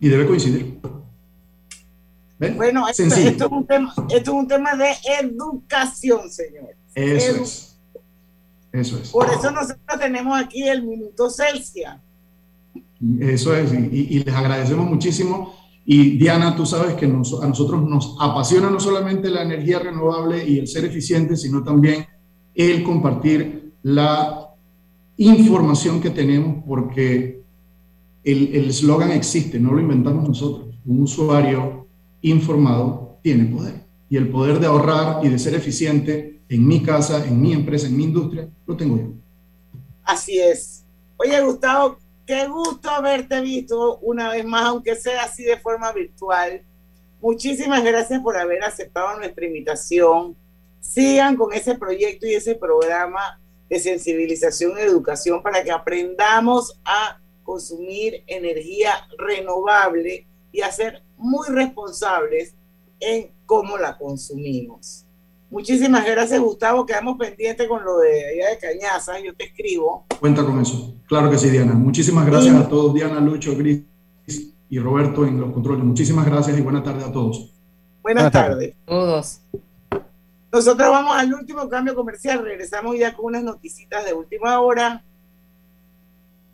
Y 0.00 0.08
debe 0.08 0.26
coincidir. 0.26 0.80
Bueno, 2.50 2.88
esto, 2.88 3.04
es 3.04 3.40
un 3.50 3.66
tema, 3.66 3.94
esto, 4.10 4.30
es 4.30 4.36
un 4.36 4.48
tema, 4.48 4.74
de 4.74 4.90
educación, 5.20 6.28
señores. 6.30 6.76
Eso 6.94 7.42
es. 7.42 7.76
Eso 8.72 8.98
es. 8.98 9.10
Por 9.10 9.28
eso 9.30 9.50
nosotros 9.50 10.00
tenemos 10.00 10.40
aquí 10.40 10.62
el 10.62 10.82
Minuto 10.82 11.30
Celsius. 11.30 11.90
Eso 13.20 13.54
es, 13.54 13.72
y, 13.72 14.24
les 14.24 14.34
agradecemos 14.34 14.88
muchísimo. 14.88 15.54
Y 15.84 16.16
Diana, 16.16 16.56
tú 16.56 16.64
sabes 16.64 16.94
que 16.94 17.06
a 17.06 17.08
nosotros 17.08 17.82
nos 17.82 18.16
apasiona 18.20 18.70
no 18.70 18.80
solamente 18.80 19.30
la 19.30 19.42
energía 19.42 19.78
renovable 19.80 20.48
y 20.48 20.58
el 20.58 20.68
ser 20.68 20.84
eficiente, 20.84 21.36
sino 21.36 21.62
también 21.62 22.06
el 22.54 22.82
compartir 22.82 23.72
la 23.82 24.48
información 25.16 26.00
que 26.00 26.10
tenemos, 26.10 26.64
porque 26.66 27.42
el 28.24 28.66
eslogan 28.68 29.10
existe, 29.10 29.58
no 29.58 29.72
lo 29.72 29.80
inventamos 29.80 30.28
nosotros. 30.28 30.68
Un 30.86 31.02
usuario 31.02 31.81
informado 32.22 33.18
tiene 33.22 33.44
poder. 33.44 33.74
Y 34.08 34.16
el 34.16 34.30
poder 34.30 34.58
de 34.58 34.66
ahorrar 34.66 35.24
y 35.24 35.28
de 35.28 35.38
ser 35.38 35.54
eficiente 35.54 36.40
en 36.48 36.66
mi 36.66 36.82
casa, 36.82 37.24
en 37.26 37.40
mi 37.40 37.52
empresa, 37.52 37.86
en 37.86 37.96
mi 37.96 38.04
industria, 38.04 38.48
lo 38.66 38.76
tengo 38.76 38.96
yo. 38.96 39.12
Así 40.04 40.38
es. 40.38 40.84
Oye, 41.16 41.40
Gustavo, 41.40 41.98
qué 42.26 42.46
gusto 42.46 42.90
haberte 42.90 43.40
visto 43.40 43.98
una 43.98 44.30
vez 44.30 44.44
más, 44.44 44.64
aunque 44.64 44.94
sea 44.96 45.22
así 45.22 45.44
de 45.44 45.58
forma 45.58 45.92
virtual. 45.92 46.62
Muchísimas 47.20 47.82
gracias 47.84 48.20
por 48.20 48.36
haber 48.36 48.62
aceptado 48.64 49.16
nuestra 49.18 49.46
invitación. 49.46 50.36
Sigan 50.80 51.36
con 51.36 51.52
ese 51.52 51.76
proyecto 51.76 52.26
y 52.26 52.34
ese 52.34 52.54
programa 52.54 53.40
de 53.70 53.78
sensibilización 53.78 54.72
y 54.76 54.82
educación 54.82 55.42
para 55.42 55.62
que 55.62 55.70
aprendamos 55.70 56.78
a 56.84 57.18
consumir 57.44 58.22
energía 58.26 58.92
renovable 59.16 60.26
y 60.52 60.60
a 60.60 60.70
ser 60.70 61.02
muy 61.22 61.48
responsables 61.48 62.54
en 63.00 63.30
cómo 63.46 63.78
la 63.78 63.96
consumimos. 63.96 65.06
Muchísimas 65.50 66.06
gracias, 66.06 66.40
Gustavo. 66.40 66.86
Quedamos 66.86 67.18
pendientes 67.18 67.68
con 67.68 67.84
lo 67.84 67.98
de 67.98 68.26
allá 68.26 68.50
de 68.50 68.58
Cañaza. 68.58 69.20
Yo 69.20 69.34
te 69.34 69.44
escribo. 69.44 70.06
Cuenta 70.18 70.44
con 70.44 70.58
eso. 70.60 70.94
Claro 71.06 71.30
que 71.30 71.36
sí, 71.36 71.50
Diana. 71.50 71.74
Muchísimas 71.74 72.24
gracias 72.24 72.56
a 72.56 72.68
todos, 72.68 72.94
Diana, 72.94 73.20
Lucho, 73.20 73.54
Gris 73.56 73.82
y 74.70 74.78
Roberto 74.78 75.26
en 75.26 75.38
los 75.38 75.52
controles. 75.52 75.84
Muchísimas 75.84 76.24
gracias 76.24 76.56
y 76.58 76.62
buenas 76.62 76.82
tardes 76.82 77.04
a 77.04 77.12
todos. 77.12 77.52
Buenas, 78.02 78.32
tardes. 78.32 78.74
Todos. 78.86 79.42
Nosotros 80.50 80.88
vamos 80.88 81.14
al 81.14 81.34
último 81.34 81.68
cambio 81.68 81.94
comercial. 81.94 82.42
Regresamos 82.42 82.98
ya 82.98 83.14
con 83.14 83.26
unas 83.26 83.44
noticitas 83.44 84.06
de 84.06 84.14
última 84.14 84.58
hora. 84.60 85.04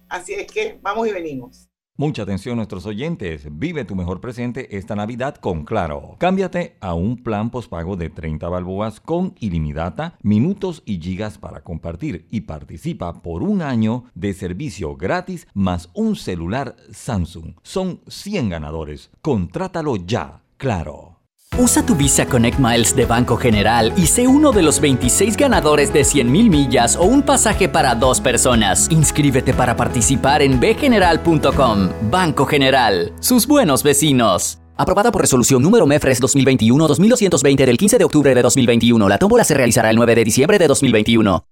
Así 0.09 0.35
es 0.35 0.51
que 0.51 0.79
vamos 0.83 1.07
y 1.07 1.13
venimos. 1.13 1.68
Mucha 2.01 2.23
atención 2.23 2.55
nuestros 2.55 2.87
oyentes, 2.87 3.49
vive 3.51 3.85
tu 3.85 3.97
mejor 3.97 4.21
presente 4.21 4.77
esta 4.79 4.95
Navidad 4.95 5.35
con 5.35 5.65
Claro. 5.65 6.15
Cámbiate 6.19 6.77
a 6.79 6.95
un 6.95 7.25
plan 7.25 7.51
pospago 7.51 7.97
de 7.97 8.09
30 8.09 8.49
balboas 8.49 9.01
con 9.01 9.35
ilimitada, 9.41 10.17
minutos 10.23 10.85
y 10.87 11.01
gigas 11.01 11.39
para 11.39 11.65
compartir 11.65 12.29
y 12.31 12.43
participa 12.43 13.21
por 13.21 13.43
un 13.43 13.63
año 13.63 14.05
de 14.15 14.33
servicio 14.33 14.95
gratis 14.95 15.49
más 15.55 15.91
un 15.93 16.15
celular 16.15 16.77
Samsung. 16.93 17.55
Son 17.65 17.99
100 18.07 18.49
ganadores. 18.49 19.11
Contrátalo 19.21 19.97
ya, 19.97 20.43
Claro. 20.57 21.18
Usa 21.57 21.85
tu 21.85 21.97
Visa 21.97 22.27
Connect 22.27 22.59
Miles 22.61 22.95
de 22.95 23.05
Banco 23.05 23.37
General 23.37 23.93
y 23.97 24.07
sé 24.07 24.29
uno 24.29 24.53
de 24.53 24.63
los 24.63 24.81
26 24.81 25.37
ganadores 25.37 25.93
de 25.93 26.03
100.000 26.03 26.27
millas 26.51 26.97
o 26.97 27.05
un 27.05 27.23
pasaje 27.23 27.69
para 27.69 27.95
dos 27.95 28.21
personas. 28.21 28.89
Inscríbete 28.91 29.55
para 29.55 29.77
participar 29.77 30.43
en 30.43 30.61
bgeneral.com. 30.61 31.89
Banco 32.11 32.47
General, 32.47 33.13
sus 33.21 33.47
buenos 33.47 33.83
vecinos. 33.83 34.61
Aprobada 34.77 35.11
por 35.11 35.23
resolución 35.23 35.61
número 35.61 35.87
MEFRES 35.87 36.23
2021-2220 36.23 37.67
del 37.67 37.77
15 37.77 37.99
de 37.99 38.05
octubre 38.05 38.35
de 38.35 38.43
2021. 38.43 39.09
La 39.09 39.19
tómbola 39.19 39.43
se 39.43 39.55
realizará 39.55 39.91
el 39.91 39.97
9 39.97 40.15
de 40.15 40.25
diciembre 40.25 40.59
de 40.59 40.69
2021. 40.69 41.45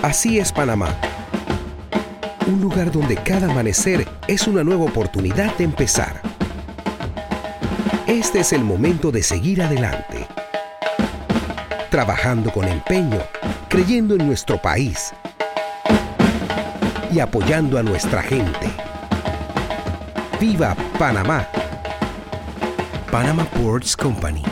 Así 0.00 0.38
es 0.38 0.50
Panamá. 0.50 0.88
Un 2.46 2.62
lugar 2.62 2.90
donde 2.90 3.16
cada 3.16 3.50
amanecer 3.50 4.08
es 4.26 4.46
una 4.48 4.64
nueva 4.64 4.84
oportunidad 4.84 5.54
de 5.58 5.64
empezar. 5.64 6.22
Este 8.12 8.40
es 8.40 8.52
el 8.52 8.62
momento 8.62 9.10
de 9.10 9.22
seguir 9.22 9.62
adelante. 9.62 10.26
Trabajando 11.90 12.52
con 12.52 12.68
empeño, 12.68 13.18
creyendo 13.70 14.14
en 14.14 14.26
nuestro 14.26 14.60
país 14.60 15.14
y 17.10 17.20
apoyando 17.20 17.78
a 17.78 17.82
nuestra 17.82 18.22
gente. 18.22 18.70
¡Viva 20.38 20.76
Panamá! 20.98 21.48
Panama 23.10 23.46
Ports 23.46 23.96
Company. 23.96 24.42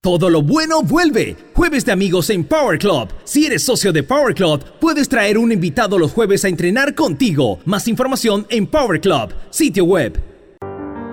Todo 0.00 0.30
lo 0.30 0.40
bueno 0.40 0.82
vuelve. 0.82 1.36
Jueves 1.52 1.84
de 1.84 1.90
amigos 1.90 2.30
en 2.30 2.44
Power 2.44 2.78
Club. 2.78 3.08
Si 3.24 3.44
eres 3.44 3.64
socio 3.64 3.92
de 3.92 4.04
Power 4.04 4.36
Club, 4.36 4.62
puedes 4.80 5.08
traer 5.08 5.36
un 5.36 5.50
invitado 5.50 5.98
los 5.98 6.12
jueves 6.12 6.44
a 6.44 6.48
entrenar 6.48 6.94
contigo. 6.94 7.58
Más 7.64 7.88
información 7.88 8.46
en 8.50 8.68
Power 8.68 9.00
Club, 9.00 9.34
sitio 9.50 9.84
web. 9.84 10.33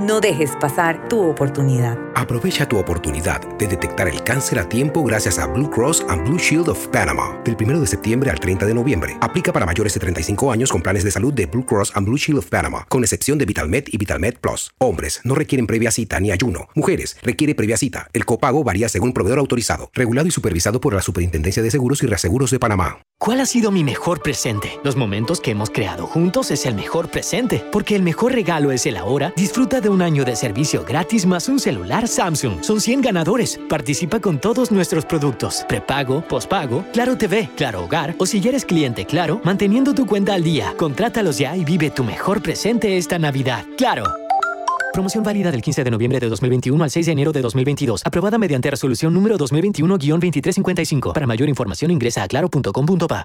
No 0.00 0.20
dejes 0.20 0.50
pasar 0.60 1.08
tu 1.08 1.20
oportunidad. 1.20 1.96
Aprovecha 2.16 2.66
tu 2.68 2.78
oportunidad 2.78 3.40
de 3.58 3.68
detectar 3.68 4.08
el 4.08 4.24
cáncer 4.24 4.58
a 4.58 4.68
tiempo 4.68 5.04
gracias 5.04 5.38
a 5.38 5.46
Blue 5.46 5.70
Cross 5.70 6.04
and 6.08 6.26
Blue 6.26 6.38
Shield 6.38 6.68
of 6.68 6.88
Panama. 6.88 7.40
Del 7.44 7.56
1 7.60 7.80
de 7.80 7.86
septiembre 7.86 8.28
al 8.28 8.40
30 8.40 8.66
de 8.66 8.74
noviembre. 8.74 9.16
Aplica 9.20 9.52
para 9.52 9.66
mayores 9.66 9.94
de 9.94 10.00
35 10.00 10.50
años 10.50 10.72
con 10.72 10.82
planes 10.82 11.04
de 11.04 11.12
salud 11.12 11.32
de 11.32 11.46
Blue 11.46 11.64
Cross 11.64 11.92
and 11.94 12.08
Blue 12.08 12.16
Shield 12.16 12.38
of 12.38 12.46
Panama, 12.46 12.84
con 12.88 13.04
excepción 13.04 13.38
de 13.38 13.44
VitalMed 13.44 13.84
y 13.86 13.96
VitalMed 13.96 14.34
Plus. 14.40 14.72
Hombres 14.78 15.20
no 15.22 15.36
requieren 15.36 15.68
previa 15.68 15.92
cita 15.92 16.18
ni 16.18 16.32
ayuno. 16.32 16.68
Mujeres 16.74 17.16
requiere 17.22 17.54
previa 17.54 17.76
cita. 17.76 18.08
El 18.12 18.24
copago 18.24 18.64
varía 18.64 18.88
según 18.88 19.12
proveedor 19.12 19.38
autorizado, 19.38 19.90
regulado 19.94 20.26
y 20.26 20.32
supervisado 20.32 20.80
por 20.80 20.94
la 20.94 21.02
Superintendencia 21.02 21.62
de 21.62 21.70
Seguros 21.70 22.02
y 22.02 22.06
Reaseguros 22.06 22.50
de 22.50 22.58
Panamá. 22.58 22.98
¿Cuál 23.18 23.40
ha 23.40 23.46
sido 23.46 23.70
mi 23.70 23.84
mejor 23.84 24.20
presente? 24.20 24.78
Los 24.82 24.96
momentos 24.96 25.40
que 25.40 25.52
hemos 25.52 25.70
creado 25.70 26.06
juntos 26.06 26.50
es 26.50 26.66
el 26.66 26.74
mejor 26.74 27.10
presente, 27.10 27.64
porque 27.72 27.96
el 27.96 28.02
mejor 28.02 28.32
regalo 28.32 28.70
es 28.70 28.84
el 28.86 28.96
ahora. 28.96 29.32
Disfruta 29.36 29.80
de 29.84 29.90
un 29.90 30.02
año 30.02 30.24
de 30.24 30.34
servicio 30.34 30.84
gratis 30.84 31.26
más 31.26 31.48
un 31.48 31.60
celular 31.60 32.08
Samsung. 32.08 32.64
Son 32.64 32.80
100 32.80 33.02
ganadores. 33.02 33.60
Participa 33.68 34.18
con 34.18 34.40
todos 34.40 34.72
nuestros 34.72 35.04
productos. 35.04 35.64
Prepago, 35.68 36.22
pospago, 36.26 36.84
Claro 36.92 37.16
TV, 37.16 37.48
Claro 37.56 37.84
Hogar 37.84 38.16
o 38.18 38.26
si 38.26 38.40
ya 38.40 38.48
eres 38.48 38.64
cliente 38.64 39.04
Claro, 39.06 39.40
manteniendo 39.44 39.94
tu 39.94 40.06
cuenta 40.06 40.34
al 40.34 40.42
día. 40.42 40.74
Contrátalos 40.76 41.38
ya 41.38 41.56
y 41.56 41.64
vive 41.64 41.90
tu 41.90 42.02
mejor 42.02 42.42
presente 42.42 42.96
esta 42.96 43.18
Navidad. 43.20 43.64
Claro. 43.78 44.04
Promoción 44.92 45.24
válida 45.24 45.50
del 45.50 45.60
15 45.60 45.84
de 45.84 45.90
noviembre 45.90 46.20
de 46.20 46.28
2021 46.28 46.82
al 46.82 46.90
6 46.90 47.06
de 47.06 47.12
enero 47.12 47.32
de 47.32 47.42
2022. 47.42 48.02
Aprobada 48.04 48.38
mediante 48.38 48.70
resolución 48.70 49.12
número 49.12 49.36
2021-2355. 49.38 51.12
Para 51.12 51.26
mayor 51.26 51.48
información 51.48 51.90
ingresa 51.90 52.22
a 52.22 52.28
claro.com.pa. 52.28 53.24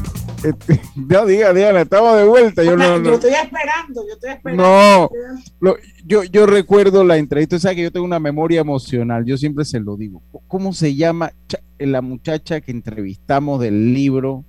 este, 0.43 0.79
ya 1.09 1.25
diga, 1.25 1.53
Diana, 1.53 1.81
estamos 1.81 2.17
de 2.17 2.23
vuelta. 2.25 2.63
Yo, 2.63 2.75
no, 2.77 2.83
yo 2.95 2.99
no, 2.99 3.13
estoy 3.13 3.31
esperando, 3.33 4.03
yo 4.07 4.13
estoy 4.13 4.29
esperando. 4.31 4.63
no, 4.63 5.09
lo- 5.59 5.75
yo, 6.05 6.23
yo 6.23 6.45
recuerdo 6.45 7.03
la 7.03 7.17
entrevista, 7.17 7.55
o 7.55 7.59
sea 7.59 7.75
que 7.75 7.83
yo 7.83 7.91
tengo 7.91 8.05
una 8.05 8.19
memoria 8.19 8.61
emocional, 8.61 9.23
yo 9.25 9.37
siempre 9.37 9.65
se 9.65 9.79
lo 9.79 9.97
digo. 9.97 10.21
¿Cómo 10.47 10.73
se 10.73 10.95
llama 10.95 11.31
la 11.77 12.01
muchacha 12.01 12.61
que 12.61 12.71
entrevistamos 12.71 13.59
del 13.61 13.93
libro 13.93 14.45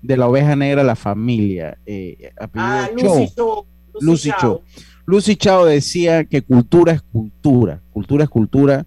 de 0.00 0.16
la 0.16 0.28
oveja 0.28 0.54
negra, 0.56 0.82
la 0.84 0.96
familia? 0.96 1.78
Eh, 1.86 2.30
Ah. 2.54 2.88
Lucy 2.94 3.32
Cho. 3.34 3.66
Lucy. 4.00 4.30
Cho. 4.40 4.62
Lucy 5.04 5.34
Chao 5.36 5.64
decía 5.66 6.24
que 6.24 6.42
cultura 6.42 6.92
es 6.92 7.02
cultura, 7.02 7.82
cultura 7.90 8.24
es 8.24 8.30
cultura 8.30 8.86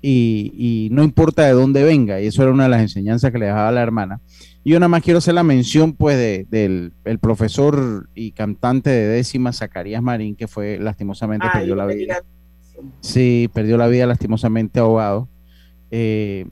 y, 0.00 0.52
y 0.56 0.88
no 0.92 1.02
importa 1.02 1.44
de 1.44 1.52
dónde 1.52 1.82
venga. 1.82 2.20
Y 2.20 2.26
eso 2.28 2.42
era 2.42 2.52
una 2.52 2.62
de 2.64 2.70
las 2.70 2.80
enseñanzas 2.82 3.32
que 3.32 3.38
le 3.38 3.46
dejaba 3.46 3.72
la 3.72 3.82
hermana. 3.82 4.20
Y 4.62 4.70
yo 4.72 4.78
nada 4.80 4.88
más 4.88 5.02
quiero 5.02 5.18
hacer 5.18 5.34
la 5.34 5.42
mención 5.42 5.92
pues 5.94 6.16
de- 6.18 6.46
del 6.50 6.92
el 7.04 7.18
profesor 7.18 8.08
y 8.14 8.32
cantante 8.32 8.90
de 8.90 9.06
décima, 9.06 9.52
Zacarías 9.52 10.02
Marín, 10.02 10.36
que 10.36 10.46
fue 10.48 10.78
lastimosamente 10.78 11.46
Ay, 11.50 11.60
perdió 11.60 11.74
la 11.76 11.86
vida. 11.86 12.22
Sí, 13.00 13.48
perdió 13.52 13.76
la 13.76 13.88
vida 13.88 14.06
lastimosamente 14.06 14.80
ahogado 14.80 15.28
eh, 15.90 16.46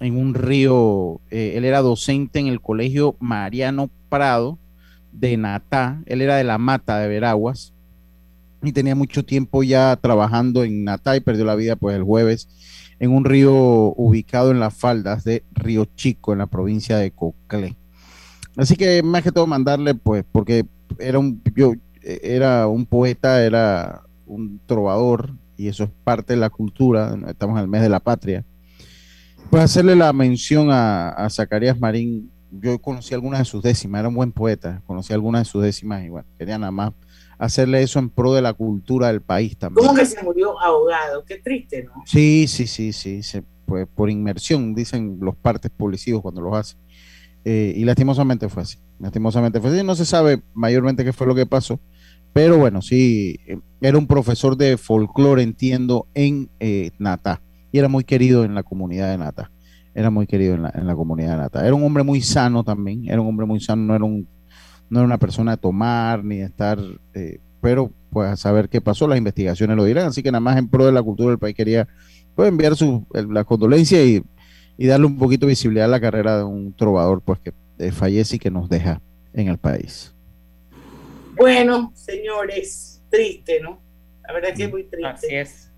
en 0.00 0.16
un 0.16 0.34
río. 0.34 1.20
eh, 1.30 1.54
él 1.56 1.64
era 1.64 1.80
docente 1.80 2.38
en 2.38 2.46
el 2.46 2.60
colegio 2.60 3.16
Mariano 3.20 3.90
Prado 4.08 4.58
de 5.12 5.36
Natá. 5.36 6.00
Él 6.06 6.22
era 6.22 6.36
de 6.36 6.44
la 6.44 6.58
Mata 6.58 6.98
de 6.98 7.08
Veraguas 7.08 7.74
y 8.62 8.72
tenía 8.72 8.94
mucho 8.94 9.24
tiempo 9.24 9.62
ya 9.62 9.96
trabajando 9.96 10.62
en 10.64 10.84
Natá 10.84 11.16
y 11.16 11.20
perdió 11.20 11.44
la 11.44 11.54
vida 11.56 11.76
pues 11.76 11.96
el 11.96 12.02
jueves 12.04 12.48
en 13.00 13.10
un 13.10 13.24
río 13.24 13.54
ubicado 13.96 14.50
en 14.50 14.60
las 14.60 14.74
faldas 14.74 15.24
de 15.24 15.42
Río 15.52 15.86
Chico 15.86 16.32
en 16.32 16.38
la 16.38 16.46
provincia 16.46 16.98
de 16.98 17.10
Coclé. 17.10 17.76
Así 18.56 18.76
que 18.76 19.02
más 19.02 19.22
que 19.22 19.32
todo 19.32 19.46
mandarle 19.46 19.94
pues 19.94 20.24
porque 20.30 20.66
era 20.98 21.18
un 21.18 21.42
yo 21.56 21.72
eh, 22.02 22.20
era 22.22 22.66
un 22.66 22.84
poeta, 22.86 23.42
era 23.42 24.02
un 24.26 24.60
trovador 24.66 25.32
y 25.56 25.68
eso 25.68 25.84
es 25.84 25.90
parte 26.04 26.34
de 26.34 26.40
la 26.40 26.50
cultura, 26.50 27.18
estamos 27.26 27.58
el 27.58 27.68
mes 27.68 27.82
de 27.82 27.88
la 27.88 28.00
patria. 28.00 28.44
Pues 29.48 29.64
hacerle 29.64 29.96
la 29.96 30.12
mención 30.12 30.70
a, 30.70 31.08
a 31.08 31.28
Zacarías 31.30 31.80
Marín, 31.80 32.30
yo 32.50 32.78
conocí 32.80 33.14
algunas 33.14 33.40
de 33.40 33.44
sus 33.46 33.62
décimas, 33.62 34.00
era 34.00 34.08
un 34.08 34.14
buen 34.14 34.32
poeta, 34.32 34.82
conocí 34.86 35.12
algunas 35.12 35.42
de 35.42 35.50
sus 35.50 35.62
décimas 35.62 36.04
y 36.04 36.10
bueno, 36.10 36.28
quería 36.38 36.58
nada 36.58 36.70
más 36.70 36.92
hacerle 37.40 37.82
eso 37.82 37.98
en 37.98 38.10
pro 38.10 38.32
de 38.34 38.42
la 38.42 38.52
cultura 38.52 39.08
del 39.08 39.22
país 39.22 39.56
también. 39.56 39.86
¿Cómo 39.86 39.98
que 39.98 40.04
se 40.06 40.22
murió 40.22 40.60
ahogado? 40.60 41.24
Qué 41.24 41.38
triste, 41.38 41.84
¿no? 41.84 41.92
Sí, 42.04 42.46
sí, 42.46 42.66
sí, 42.66 42.92
sí, 42.92 43.22
se- 43.22 43.42
pues, 43.66 43.86
por 43.94 44.10
inmersión, 44.10 44.74
dicen 44.74 45.18
los 45.20 45.34
partes 45.36 45.70
policíos 45.70 46.20
cuando 46.22 46.40
los 46.40 46.54
hacen. 46.54 46.78
Eh, 47.44 47.72
y 47.76 47.84
lastimosamente 47.84 48.48
fue 48.48 48.62
así, 48.64 48.78
lastimosamente 48.98 49.60
fue 49.60 49.70
así. 49.70 49.82
No 49.84 49.94
se 49.96 50.04
sabe 50.04 50.42
mayormente 50.54 51.04
qué 51.04 51.12
fue 51.12 51.26
lo 51.26 51.34
que 51.34 51.46
pasó, 51.46 51.80
pero 52.34 52.58
bueno, 52.58 52.82
sí, 52.82 53.38
eh, 53.46 53.58
era 53.80 53.96
un 53.96 54.06
profesor 54.06 54.56
de 54.56 54.76
folclore, 54.76 55.42
entiendo, 55.42 56.06
en 56.14 56.50
eh, 56.60 56.90
Natá, 56.98 57.40
y 57.72 57.78
era 57.78 57.88
muy 57.88 58.04
querido 58.04 58.44
en 58.44 58.54
la 58.54 58.62
comunidad 58.62 59.10
de 59.10 59.18
Natá. 59.18 59.50
Era 59.94 60.10
muy 60.10 60.26
querido 60.26 60.54
en 60.54 60.62
la, 60.62 60.72
en 60.74 60.86
la 60.86 60.94
comunidad 60.94 61.30
de 61.32 61.36
Natá. 61.38 61.66
Era 61.66 61.74
un 61.74 61.82
hombre 61.82 62.02
muy 62.04 62.20
sano 62.20 62.62
también, 62.62 63.08
era 63.08 63.20
un 63.20 63.26
hombre 63.28 63.46
muy 63.46 63.60
sano, 63.60 63.82
no 63.82 63.94
era 63.94 64.04
un 64.04 64.28
no 64.90 64.98
era 64.98 65.06
una 65.06 65.18
persona 65.18 65.52
de 65.52 65.56
tomar 65.56 66.24
ni 66.24 66.38
de 66.38 66.44
estar, 66.44 66.78
eh, 67.14 67.38
pero 67.60 67.92
pues 68.10 68.28
a 68.28 68.36
saber 68.36 68.68
qué 68.68 68.80
pasó, 68.80 69.06
las 69.06 69.18
investigaciones 69.18 69.76
lo 69.76 69.84
dirán, 69.84 70.08
así 70.08 70.22
que 70.22 70.32
nada 70.32 70.40
más 70.40 70.58
en 70.58 70.68
pro 70.68 70.84
de 70.84 70.92
la 70.92 71.02
cultura 71.02 71.30
del 71.30 71.38
país 71.38 71.54
quería 71.54 71.88
pues, 72.34 72.48
enviar 72.48 72.76
su, 72.76 73.06
la 73.12 73.44
condolencia 73.44 74.04
y, 74.04 74.22
y, 74.76 74.86
darle 74.86 75.06
un 75.06 75.16
poquito 75.16 75.46
de 75.46 75.50
visibilidad 75.50 75.86
a 75.86 75.88
la 75.88 76.00
carrera 76.00 76.38
de 76.38 76.44
un 76.44 76.74
trovador 76.74 77.22
pues 77.22 77.38
que 77.38 77.52
eh, 77.78 77.92
fallece 77.92 78.36
y 78.36 78.38
que 78.38 78.50
nos 78.50 78.68
deja 78.68 79.00
en 79.32 79.48
el 79.48 79.58
país. 79.58 80.12
Bueno, 81.36 81.92
señores, 81.94 83.02
triste, 83.08 83.60
¿no? 83.60 83.80
La 84.26 84.34
verdad 84.34 84.50
es 84.50 84.56
que 84.56 84.64
es 84.64 84.70
muy 84.70 84.84
triste. 84.84 85.06
Así 85.06 85.34
es. 85.34 85.72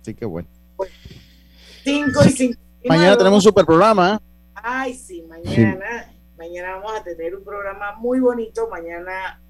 Así 0.00 0.14
que 0.14 0.24
bueno. 0.24 0.48
5 1.84 2.10
y 2.24 2.28
5. 2.28 2.60
Mañana 2.86 3.16
tenemos 3.16 3.38
un 3.38 3.50
super 3.50 3.64
programa. 3.64 4.20
Ay, 4.54 4.94
sí, 4.94 5.22
mañana, 5.28 6.08
mañana 6.44 6.76
vamos 6.76 6.92
a 6.94 7.02
tener 7.02 7.34
un 7.34 7.42
programa 7.42 7.96
muy 7.96 8.20
bonito. 8.20 8.68
Mañana 8.68 9.40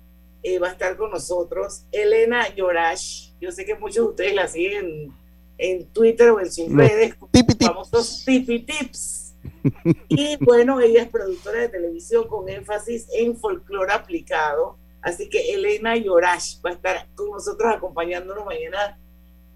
eh, 0.45 0.61
va 0.61 0.69
a 0.69 0.71
estar 0.71 0.97
con 0.97 1.11
nosotros 1.11 1.87
Elena 1.91 2.55
Yorash. 2.55 3.33
Yo 3.41 3.51
sé 3.51 3.65
que 3.65 3.75
muchos 3.75 3.97
de 3.97 4.11
ustedes 4.11 4.35
la 4.35 4.47
siguen 4.47 5.13
en, 5.59 5.87
Twitter 5.87 6.31
o 6.31 6.39
en 6.39 6.51
sus 6.53 6.73
redes, 6.73 7.17
tipi 7.33 7.55
famosos 7.65 8.25
tipi 8.25 8.61
tips. 8.61 9.35
y 10.09 10.37
bueno, 10.45 10.81
ella 10.81 11.03
es 11.03 11.09
productora 11.09 11.63
de 11.63 11.69
televisión 11.69 12.29
con 12.29 12.49
énfasis 12.49 13.09
en 13.13 13.37
folclore 13.37 13.93
aplicado. 13.93 14.79
Así 15.03 15.29
que 15.29 15.53
Elena 15.53 15.97
Yorash 15.97 16.61
va 16.65 16.71
a 16.71 16.75
estar 16.75 17.09
con 17.17 17.31
nosotros 17.31 17.75
acompañándonos 17.75 18.47
mañana 18.47 18.99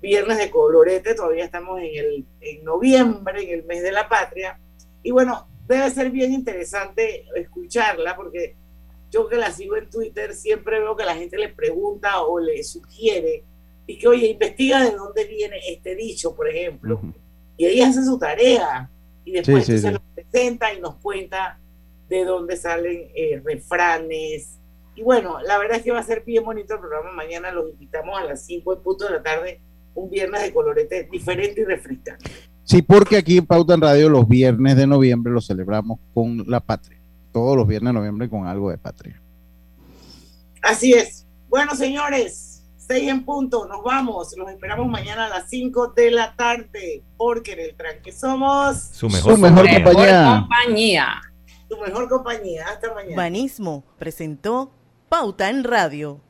viernes 0.00 0.38
de 0.38 0.50
colorete, 0.50 1.14
todavía 1.14 1.44
estamos 1.44 1.80
en, 1.80 2.04
el, 2.04 2.26
en 2.40 2.64
noviembre, 2.64 3.42
en 3.42 3.60
el 3.60 3.64
mes 3.64 3.82
de 3.82 3.92
la 3.92 4.08
patria. 4.08 4.60
Y 5.02 5.10
bueno, 5.10 5.48
debe 5.68 5.90
ser 5.90 6.10
bien 6.10 6.32
interesante 6.32 7.26
escucharla 7.36 8.16
porque 8.16 8.56
yo 9.10 9.28
que 9.28 9.36
la 9.36 9.52
sigo 9.52 9.76
en 9.76 9.88
Twitter 9.88 10.34
siempre 10.34 10.80
veo 10.80 10.96
que 10.96 11.04
la 11.04 11.14
gente 11.14 11.36
le 11.38 11.50
pregunta 11.50 12.22
o 12.22 12.40
le 12.40 12.62
sugiere 12.64 13.44
y 13.86 13.98
que, 13.98 14.08
oye, 14.08 14.28
investiga 14.28 14.84
de 14.84 14.90
dónde 14.90 15.24
viene 15.24 15.56
este 15.68 15.94
dicho, 15.94 16.34
por 16.34 16.48
ejemplo. 16.48 17.00
Y 17.56 17.66
ella 17.66 17.88
hace 17.88 18.04
su 18.04 18.18
tarea 18.18 18.90
y 19.24 19.32
después 19.32 19.64
se 19.64 19.92
lo 19.92 20.00
presenta 20.14 20.72
y 20.74 20.80
nos 20.80 20.96
cuenta 20.96 21.58
de 22.08 22.24
dónde 22.24 22.56
salen 22.56 23.10
eh, 23.14 23.40
refranes. 23.42 24.58
Y 24.94 25.02
bueno, 25.02 25.40
la 25.40 25.58
verdad 25.58 25.78
es 25.78 25.84
que 25.84 25.90
va 25.90 26.00
a 26.00 26.02
ser 26.02 26.22
bien 26.22 26.44
bonito 26.44 26.74
el 26.74 26.80
programa. 26.80 27.12
Mañana 27.12 27.50
los 27.50 27.70
invitamos 27.70 28.18
a 28.18 28.24
las 28.24 28.44
5 28.44 28.74
en 28.74 28.82
punto 28.82 29.06
de 29.06 29.12
la 29.12 29.22
tarde 29.22 29.60
un 29.94 30.10
viernes 30.10 30.42
de 30.42 30.52
colorete 30.52 31.08
diferente 31.10 31.62
y 31.62 31.64
refrescante. 31.64 32.30
Sí, 32.68 32.82
porque 32.82 33.16
aquí 33.16 33.38
en 33.38 33.46
Pauta 33.46 33.72
en 33.72 33.80
Radio 33.80 34.10
los 34.10 34.28
viernes 34.28 34.76
de 34.76 34.86
noviembre 34.86 35.32
los 35.32 35.46
celebramos 35.46 35.98
con 36.12 36.44
la 36.46 36.60
patria. 36.60 37.00
Todos 37.32 37.56
los 37.56 37.66
viernes 37.66 37.94
de 37.94 37.98
noviembre 37.98 38.28
con 38.28 38.46
algo 38.46 38.70
de 38.70 38.76
patria. 38.76 39.18
Así 40.62 40.92
es. 40.92 41.26
Bueno, 41.48 41.74
señores, 41.74 42.62
seis 42.76 43.08
en 43.08 43.24
punto, 43.24 43.66
nos 43.66 43.82
vamos. 43.82 44.36
Los 44.36 44.50
esperamos 44.50 44.86
mañana 44.86 45.26
a 45.26 45.28
las 45.30 45.48
5 45.48 45.94
de 45.96 46.10
la 46.10 46.36
tarde, 46.36 47.02
porque 47.16 47.52
en 47.52 47.60
el 47.60 47.74
tranque 47.74 48.12
somos 48.12 48.76
su 48.92 49.08
mejor, 49.08 49.40
compañía. 49.40 51.22
Su 51.70 51.78
mejor 51.78 52.06
compañía. 52.10 52.66
Hasta 52.68 52.92
mañana. 52.92 53.16
Banismo 53.16 53.82
presentó 53.98 54.72
Pauta 55.08 55.48
en 55.48 55.64
Radio. 55.64 56.20